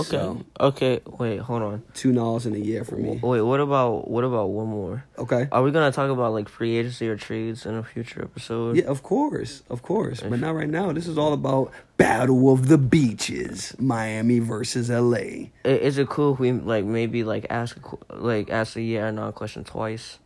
Okay, 0.00 0.10
So- 0.10 0.44
okay. 0.60 1.00
Wait, 1.18 1.38
hold 1.38 1.62
on. 1.62 1.82
Two 1.94 2.12
nulls 2.12 2.46
in 2.46 2.54
a 2.54 2.58
year 2.58 2.84
for 2.84 2.96
me. 2.96 3.20
Wait, 3.22 3.40
what 3.42 3.60
about 3.60 4.08
what 4.10 4.24
about 4.24 4.50
one 4.50 4.68
more? 4.68 5.04
Okay. 5.18 5.48
Are 5.52 5.62
we 5.62 5.70
gonna 5.70 5.92
talk 5.92 6.10
about 6.10 6.32
like 6.32 6.48
free 6.48 6.76
agency 6.76 7.08
or 7.08 7.16
trades 7.16 7.66
in 7.66 7.74
a 7.74 7.82
future 7.82 8.22
episode? 8.22 8.76
Yeah, 8.76 8.84
of 8.84 9.02
course, 9.02 9.62
of 9.70 9.82
course. 9.82 10.20
But 10.20 10.40
not 10.40 10.54
right 10.54 10.68
now. 10.68 10.92
This 10.92 11.06
is 11.06 11.16
all 11.18 11.32
about 11.32 11.70
Battle 11.96 12.52
of 12.52 12.68
the 12.68 12.78
Beaches, 12.78 13.74
Miami 13.78 14.38
versus 14.40 14.90
LA. 14.90 15.50
Is 15.64 15.98
it 15.98 16.08
cool 16.08 16.34
if 16.34 16.38
we 16.40 16.52
like 16.52 16.84
maybe 16.84 17.24
like 17.24 17.46
ask 17.50 17.78
like 18.10 18.50
ask 18.50 18.76
a 18.76 18.82
yeah 18.82 19.06
or 19.06 19.12
no 19.12 19.30
question 19.32 19.64
twice? 19.64 20.18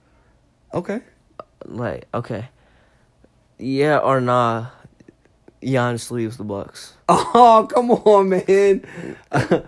Okay. 0.73 1.01
Like 1.65 2.07
okay, 2.15 2.49
yeah 3.59 3.99
or 3.99 4.21
nah? 4.21 4.67
Giannis 5.67 6.11
leaves 6.11 6.37
the 6.37 6.45
Bucks. 6.45 6.95
Oh, 7.09 7.69
come 7.71 7.91
on, 7.91 8.29
man. 8.31 8.43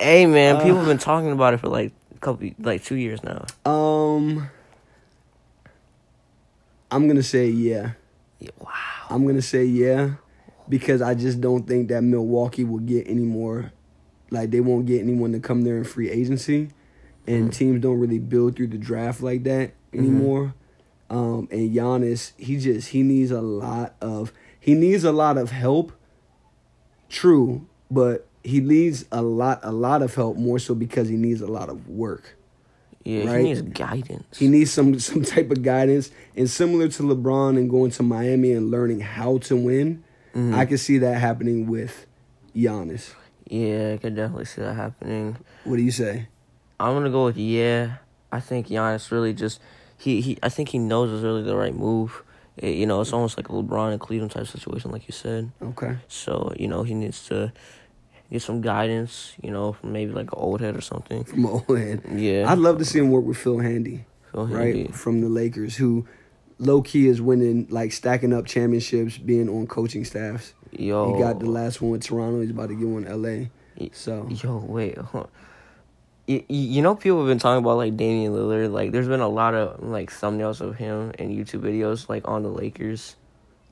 Hey 0.01 0.27
man, 0.27 0.57
Uh, 0.57 0.61
people 0.63 0.77
have 0.79 0.87
been 0.87 0.99
talking 0.99 1.33
about 1.33 1.55
it 1.55 1.59
for 1.61 1.69
like 1.69 1.93
a 2.15 2.19
couple 2.19 2.49
like 2.59 2.83
two 2.85 2.95
years 2.97 3.21
now. 3.23 3.45
um, 3.71 4.49
I'm 6.91 7.07
gonna 7.09 7.23
say 7.23 7.49
yeah. 7.49 7.93
Yeah, 8.39 8.51
wow. 8.61 8.71
I'm 9.11 9.27
gonna 9.27 9.43
say 9.43 9.65
yeah, 9.65 10.13
because 10.69 11.03
I 11.03 11.15
just 11.15 11.41
don't 11.41 11.67
think 11.67 11.89
that 11.89 12.03
Milwaukee 12.03 12.65
will 12.65 12.79
get 12.79 13.09
any 13.09 13.23
more. 13.25 13.73
Like 14.31 14.51
they 14.51 14.61
won't 14.61 14.87
get 14.87 15.01
anyone 15.01 15.33
to 15.33 15.41
come 15.41 15.63
there 15.63 15.77
in 15.79 15.85
free 15.85 16.11
agency, 16.11 16.71
and 17.27 17.53
teams 17.53 17.81
don't 17.83 17.99
really 17.99 18.19
build 18.19 18.57
through 18.57 18.69
the 18.69 18.79
draft 18.79 19.21
like 19.23 19.45
that 19.45 19.73
anymore. 19.93 20.55
Um, 21.11 21.49
and 21.51 21.75
Giannis, 21.75 22.33
he 22.37 22.59
just 22.59 22.89
he 22.89 23.03
needs 23.03 23.31
a 23.31 23.41
lot 23.41 23.95
of 24.01 24.33
he 24.69 24.75
needs 24.75 25.03
a 25.03 25.13
lot 25.13 25.39
of 25.39 25.51
help. 25.51 25.93
True, 27.09 27.67
but 27.91 28.27
he 28.45 28.61
needs 28.61 29.07
a 29.11 29.23
lot 29.23 29.61
a 29.63 29.73
lot 29.73 30.03
of 30.03 30.15
help 30.15 30.37
more 30.37 30.59
so 30.59 30.75
because 30.75 31.09
he 31.09 31.17
needs 31.17 31.41
a 31.41 31.47
lot 31.47 31.71
of 31.71 31.89
work. 31.89 32.37
Yeah, 33.03 33.25
Right. 33.25 33.39
he 33.39 33.45
needs 33.45 33.63
guidance. 33.63 34.39
He 34.39 34.47
needs 34.47 34.71
some 34.71 34.99
some 35.11 35.23
type 35.23 35.51
of 35.51 35.63
guidance, 35.63 36.11
and 36.37 36.51
similar 36.51 36.89
to 36.89 37.03
LeBron 37.03 37.57
and 37.57 37.71
going 37.71 37.93
to 37.93 38.03
Miami 38.03 38.53
and 38.53 38.71
learning 38.71 39.01
how 39.01 39.39
to 39.39 39.57
win, 39.57 40.05
mm-hmm. 40.35 40.55
I 40.55 40.67
can 40.67 40.77
see 40.77 40.99
that 40.99 41.15
happening 41.19 41.67
with 41.67 42.05
Giannis. 42.55 43.15
yeah, 43.47 43.95
I 43.95 43.97
could 43.97 44.17
definitely 44.17 44.45
see 44.45 44.61
that 44.61 44.75
happening. 44.75 45.39
What 45.65 45.77
do 45.77 45.83
you 45.83 45.93
say? 45.93 46.29
I'm 46.79 46.93
gonna 46.93 47.09
go 47.09 47.25
with 47.25 47.39
yeah. 47.39 47.95
I 48.31 48.41
think 48.41 48.67
Giannis 48.69 49.11
really 49.11 49.33
just 49.33 49.63
he, 49.97 50.21
he 50.21 50.39
I 50.43 50.51
think 50.51 50.69
he 50.69 50.79
knows 50.79 51.11
it's 51.11 51.23
really 51.25 51.43
the 51.43 51.57
right 51.57 51.75
move. 51.75 52.23
It- 52.59 52.77
you 52.77 52.87
know, 52.87 53.01
it's 53.01 53.13
almost 53.13 53.37
like 53.37 53.49
a 53.49 53.53
LeBron 53.53 53.93
and 53.93 54.01
Cleveland 54.01 54.33
type 54.33 54.47
situation, 54.47 54.91
like 54.91 55.07
you 55.09 55.13
said. 55.13 55.51
Okay. 55.63 55.97
So 56.09 56.53
you 56.59 56.69
know, 56.69 56.83
he 56.83 56.95
needs 56.95 57.27
to 57.29 57.53
get 58.31 58.43
some 58.43 58.61
guidance. 58.61 59.35
You 59.43 59.51
know, 59.51 59.73
from 59.73 59.93
maybe 59.93 60.13
like 60.13 60.27
an 60.33 60.39
old 60.39 60.61
head 60.61 60.77
or 60.77 60.81
something. 60.83 61.25
From 61.25 61.47
old 61.47 61.69
head. 61.79 62.03
Yeah, 62.15 62.51
I'd 62.51 62.59
love 62.59 62.79
to 62.79 62.85
see 62.85 62.99
him 62.99 63.11
work 63.11 63.25
with 63.25 63.37
Phil 63.37 63.59
Handy, 63.59 64.05
Phil 64.33 64.47
right? 64.47 64.75
Handy. 64.75 64.93
From 64.93 65.21
the 65.21 65.29
Lakers, 65.29 65.77
who 65.77 66.07
low 66.59 66.83
key 66.83 67.07
is 67.09 67.21
winning, 67.21 67.67
like 67.71 67.93
stacking 67.93 68.33
up 68.33 68.45
championships, 68.47 69.17
being 69.19 69.49
on 69.49 69.67
coaching 69.67 70.05
staffs. 70.05 70.55
Yo, 70.73 71.15
He 71.15 71.21
got 71.23 71.39
the 71.41 71.49
last 71.49 71.81
one 71.81 71.93
with 71.93 72.03
Toronto. 72.03 72.41
He's 72.43 72.51
about 72.51 72.69
to 72.69 72.75
get 72.75 72.87
one 72.89 73.05
in 73.05 73.23
LA. 73.23 73.47
So 73.93 74.27
Yo, 74.29 74.59
wait. 74.69 74.99
On. 74.99 75.29
You, 76.29 76.45
you 76.49 76.83
know, 76.83 76.95
people 76.95 77.19
have 77.19 77.27
been 77.27 77.39
talking 77.39 77.65
about 77.65 77.79
like 77.79 77.97
Damian 77.97 78.33
Lillard. 78.35 78.71
Like, 78.71 78.93
there's 78.93 79.09
been 79.09 79.21
a 79.21 79.29
lot 79.29 79.55
of 79.55 79.83
like 79.83 80.11
thumbnails 80.11 80.61
of 80.61 80.77
him 80.77 81.13
and 81.19 81.31
YouTube 81.31 81.61
videos 81.63 82.09
like 82.09 82.29
on 82.29 82.43
the 82.43 82.51
Lakers. 82.51 83.17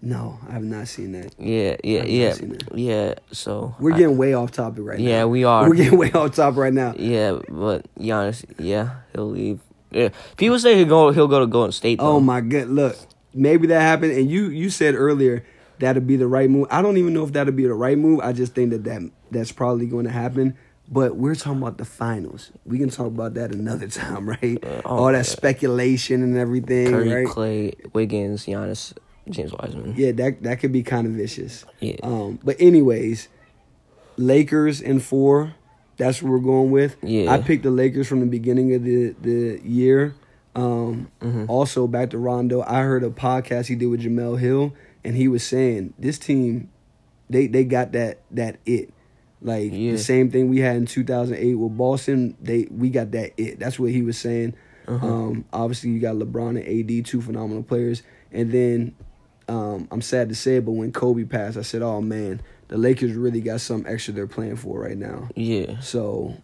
no, 0.03 0.39
I 0.49 0.53
have 0.53 0.63
not 0.65 0.89
seen 0.89 1.13
that. 1.13 1.35
Yeah, 1.39 1.77
yeah, 1.85 2.05
yeah, 2.05 2.35
yeah. 2.75 3.15
So 3.31 3.75
We're 3.79 3.93
I- 3.93 3.99
getting 3.99 4.17
way 4.17 4.33
off 4.35 4.53
topic 4.53 4.85
right 4.85 4.99
now. 4.99 5.05
yeah, 5.09 5.25
we 5.27 5.45
are. 5.45 5.69
We're 5.69 5.75
getting 5.77 5.99
way 5.99 6.11
off 6.13 6.35
topic 6.35 6.59
right 6.59 6.73
now. 6.73 6.95
Yeah, 6.97 7.39
but 7.49 7.85
Giannis, 7.99 8.45
yeah, 8.59 8.97
he'll 9.13 9.31
leave. 9.31 9.61
Yeah, 9.91 10.09
people 10.39 10.59
say 10.59 10.77
he'll 10.77 10.87
go. 10.89 11.11
He'll 11.13 11.29
go 11.29 11.41
to 11.41 11.47
Golden 11.47 11.73
State. 11.73 11.99
Though. 11.99 12.07
Oh 12.17 12.21
my 12.21 12.41
good, 12.41 12.69
Look, 12.69 12.97
maybe 13.35 13.67
that 13.69 13.81
happened, 13.83 14.13
and 14.13 14.31
you 14.31 14.49
you 14.49 14.71
said 14.71 14.95
earlier 14.95 15.45
that'd 15.79 16.07
be 16.07 16.17
the 16.17 16.27
right 16.27 16.49
move. 16.49 16.69
I 16.71 16.81
don't 16.81 16.97
even 16.97 17.13
know 17.13 17.23
if 17.25 17.33
that'd 17.35 17.55
be 17.55 17.67
the 17.67 17.75
right 17.75 17.99
move. 17.99 18.21
I 18.21 18.33
just 18.33 18.55
think 18.55 18.71
that, 18.71 18.85
that 18.85 19.03
that's 19.31 19.53
probably 19.53 19.87
going 19.87 20.07
to 20.07 20.11
happen. 20.11 20.57
But 20.89 21.17
we're 21.17 21.35
talking 21.35 21.61
about 21.61 21.79
the 21.79 21.85
finals. 21.85 22.53
We 22.65 22.79
can 22.79 22.91
talk 22.91 23.09
about 23.09 23.35
that 23.35 23.53
another 23.53 23.89
time, 24.03 24.29
right? 24.29 24.59
Uh, 24.65 24.83
All 24.85 25.07
that 25.07 25.15
okay. 25.15 25.23
speculation 25.25 26.23
and 26.23 26.37
everything, 26.37 26.91
Curry, 26.91 27.13
right? 27.13 27.27
Klay, 27.27 27.93
Wiggins, 27.95 28.47
Giannis. 28.47 28.93
James 29.29 29.53
Wiseman. 29.53 29.95
Yeah, 29.97 30.13
that 30.13 30.43
that 30.45 30.61
could 30.61 30.71
be 30.71 30.85
kind 30.85 31.05
of 31.07 31.15
vicious. 31.15 31.65
Yeah. 31.81 31.97
Um, 32.05 32.39
but 32.45 32.55
anyways, 32.61 33.29
Lakers 34.17 34.81
in 34.81 35.01
four. 35.01 35.55
That's 35.99 36.23
what 36.23 36.31
we're 36.31 36.39
going 36.41 36.71
with. 36.71 36.97
Yeah. 37.03 37.33
I 37.33 37.41
picked 37.41 37.63
the 37.63 37.71
Lakers 37.71 38.07
from 38.07 38.21
the 38.21 38.27
beginning 38.27 38.75
of 38.75 38.85
the 38.85 39.15
the 39.21 39.61
year. 39.65 40.15
Um, 40.55 41.11
Mhm. 41.21 41.47
Also, 41.49 41.87
back 41.87 42.11
to 42.11 42.19
Rondo. 42.19 42.63
I 42.63 42.83
heard 42.83 43.03
a 43.03 43.11
podcast 43.11 43.67
he 43.67 43.75
did 43.75 43.87
with 43.87 44.03
Jemele 44.03 44.39
Hill, 44.39 44.73
and 45.05 45.17
he 45.17 45.27
was 45.27 45.43
saying 45.43 45.95
this 45.99 46.19
team, 46.19 46.69
they 47.29 47.47
they 47.47 47.65
got 47.65 47.93
that 47.93 48.19
that 48.31 48.59
it. 48.65 48.93
Like 49.43 49.73
Yeah. 49.73 49.93
the 49.93 49.99
same 49.99 50.31
thing 50.31 50.49
we 50.49 50.61
had 50.61 50.77
in 50.77 50.87
2008 50.87 51.55
with 51.55 51.77
Boston, 51.77 52.37
they 52.41 52.67
we 52.71 52.91
got 52.91 53.11
that 53.13 53.33
it. 53.37 53.59
That's 53.59 53.79
what 53.79 53.91
he 53.91 54.03
was 54.03 54.17
saying. 54.19 54.55
Uh-huh. 54.89 55.07
Um, 55.07 55.45
obviously, 55.53 55.91
you 55.91 55.99
got 56.01 56.17
LeBron 56.17 56.51
and 56.65 56.91
AD, 57.01 57.05
two 57.07 57.21
phenomenal 57.21 57.63
players. 57.63 58.03
And 58.33 58.51
then 58.53 58.95
um, 59.49 59.89
I'm 59.91 60.01
sad 60.03 60.29
to 60.31 60.35
say 60.35 60.57
it, 60.57 60.65
but 60.65 60.73
when 60.73 60.91
Kobe 60.93 61.25
passed, 61.25 61.57
I 61.57 61.63
said, 61.63 61.83
"Oh 61.83 62.01
man, 62.01 62.41
the 62.69 62.79
Lakers 62.79 63.13
really 63.13 63.41
got 63.41 63.61
something 63.61 63.93
extra 63.93 64.13
they're 64.15 64.27
playing 64.27 64.57
for 64.57 64.81
right 64.81 64.97
now." 64.97 65.29
Yeah. 65.37 65.79
So, 65.81 66.35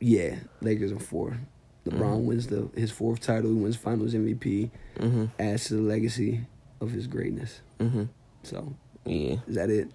yeah, 0.00 0.36
Lakers 0.60 0.92
in 0.92 0.98
four. 0.98 1.38
LeBron 1.86 2.24
wins 2.24 2.46
the 2.48 2.68
his 2.74 2.90
fourth 2.90 3.20
title. 3.20 3.50
He 3.50 3.56
wins 3.56 3.76
Finals 3.76 4.14
MVP. 4.14 4.70
Mhm. 4.98 5.30
Adds 5.38 5.64
to 5.66 5.74
the 5.74 5.82
legacy 5.82 6.40
of 6.80 6.90
his 6.92 7.06
greatness. 7.06 7.60
Mhm. 7.78 8.08
So, 8.42 8.74
Yeah. 9.04 9.36
is 9.46 9.54
that 9.56 9.70
it? 9.70 9.88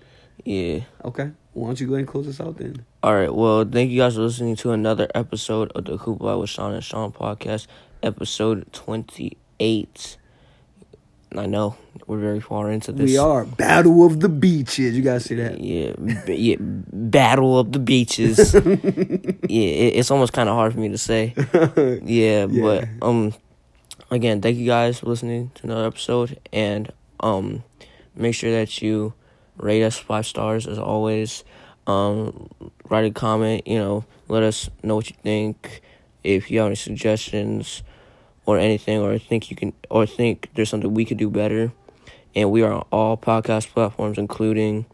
Yeah. 0.46 0.82
Okay. 1.04 1.32
Why 1.54 1.68
don't 1.68 1.80
you 1.82 1.88
go 1.88 1.94
ahead 1.94 2.00
and 2.02 2.08
close 2.08 2.28
us 2.28 2.40
out 2.40 2.58
then? 2.58 2.86
All 3.04 3.14
right. 3.14 3.34
Well, 3.34 3.66
thank 3.66 3.92
you 3.92 3.98
guys 4.00 4.16
for 4.16 4.22
listening 4.22 4.56
to 4.58 4.72
another 4.72 5.10
episode 5.14 5.72
of 5.74 5.86
the 5.86 5.98
Hoopla 5.98 6.40
with 6.40 6.50
Shaun 6.50 6.74
and 6.74 6.84
Shaun 6.84 7.12
podcast, 7.12 7.68
episode 8.02 8.72
twenty-eight. 8.72 10.18
I 11.36 11.46
know 11.46 11.78
we're 12.08 12.20
very 12.20 12.42
far 12.42 12.70
into 12.72 12.92
this. 12.92 13.10
We 13.10 13.18
are 13.18 13.46
Battle 13.46 14.06
of 14.06 14.20
the 14.20 14.28
Beaches. 14.30 14.96
You 14.98 15.02
guys 15.02 15.26
see 15.26 15.36
that? 15.36 15.60
Yeah, 15.62 15.94
b- 16.26 16.36
yeah. 16.36 16.56
Battle 16.60 17.58
of 17.60 17.72
the 17.72 17.80
beaches. 17.80 18.54
yeah, 18.54 18.62
it, 19.50 19.96
it's 19.96 20.12
almost 20.12 20.34
kind 20.34 20.50
of 20.50 20.56
hard 20.56 20.74
for 20.74 20.80
me 20.80 20.90
to 20.90 20.98
say. 20.98 21.34
Yeah, 22.04 22.48
but 22.48 22.88
um, 23.02 23.34
again, 24.10 24.42
thank 24.42 24.58
you 24.58 24.66
guys 24.66 25.00
for 25.00 25.06
listening 25.08 25.52
to 25.56 25.64
another 25.64 25.86
episode, 25.88 26.38
and 26.52 26.92
um, 27.22 27.64
make 28.16 28.36
sure 28.36 28.52
that 28.52 28.82
you 28.82 29.14
rate 29.62 29.84
us 29.84 29.98
five 29.98 30.26
stars 30.26 30.68
as 30.68 30.78
always. 30.78 31.44
Um, 31.88 32.50
write 32.90 33.06
a 33.06 33.12
comment. 33.12 33.68
You 33.68 33.80
know, 33.80 34.06
let 34.28 34.44
us 34.44 34.70
know 34.84 34.96
what 34.96 35.10
you 35.10 35.16
think. 35.22 35.82
If 36.24 36.52
you 36.52 36.60
have 36.60 36.68
any 36.68 36.76
suggestions 36.76 37.84
or 38.46 38.58
anything, 38.58 39.00
or 39.00 39.18
think 39.18 39.50
you 39.50 39.56
can, 39.56 39.74
or 39.90 40.06
think 40.06 40.50
there's 40.56 40.70
something 40.70 40.94
we 40.94 41.06
could 41.06 41.18
do 41.18 41.30
better. 41.30 41.72
And 42.36 42.52
we 42.52 42.62
are 42.62 42.72
on 42.72 42.86
all 42.92 43.18
podcast 43.18 43.68
platforms, 43.70 44.18
including 44.18 44.86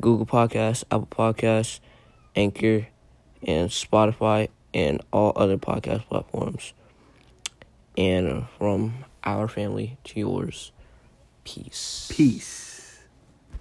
Google 0.00 0.26
Podcasts, 0.26 0.82
Apple 0.90 1.06
Podcasts, 1.10 1.80
Anchor, 2.34 2.88
and 3.46 3.70
Spotify, 3.70 4.48
and 4.74 5.00
all 5.12 5.32
other 5.36 5.58
podcast 5.58 6.06
platforms. 6.08 6.72
And 7.96 8.46
from 8.58 9.04
our 9.22 9.46
family 9.46 9.98
to 10.04 10.20
yours, 10.20 10.72
peace. 11.44 12.10
Peace. 12.10 12.71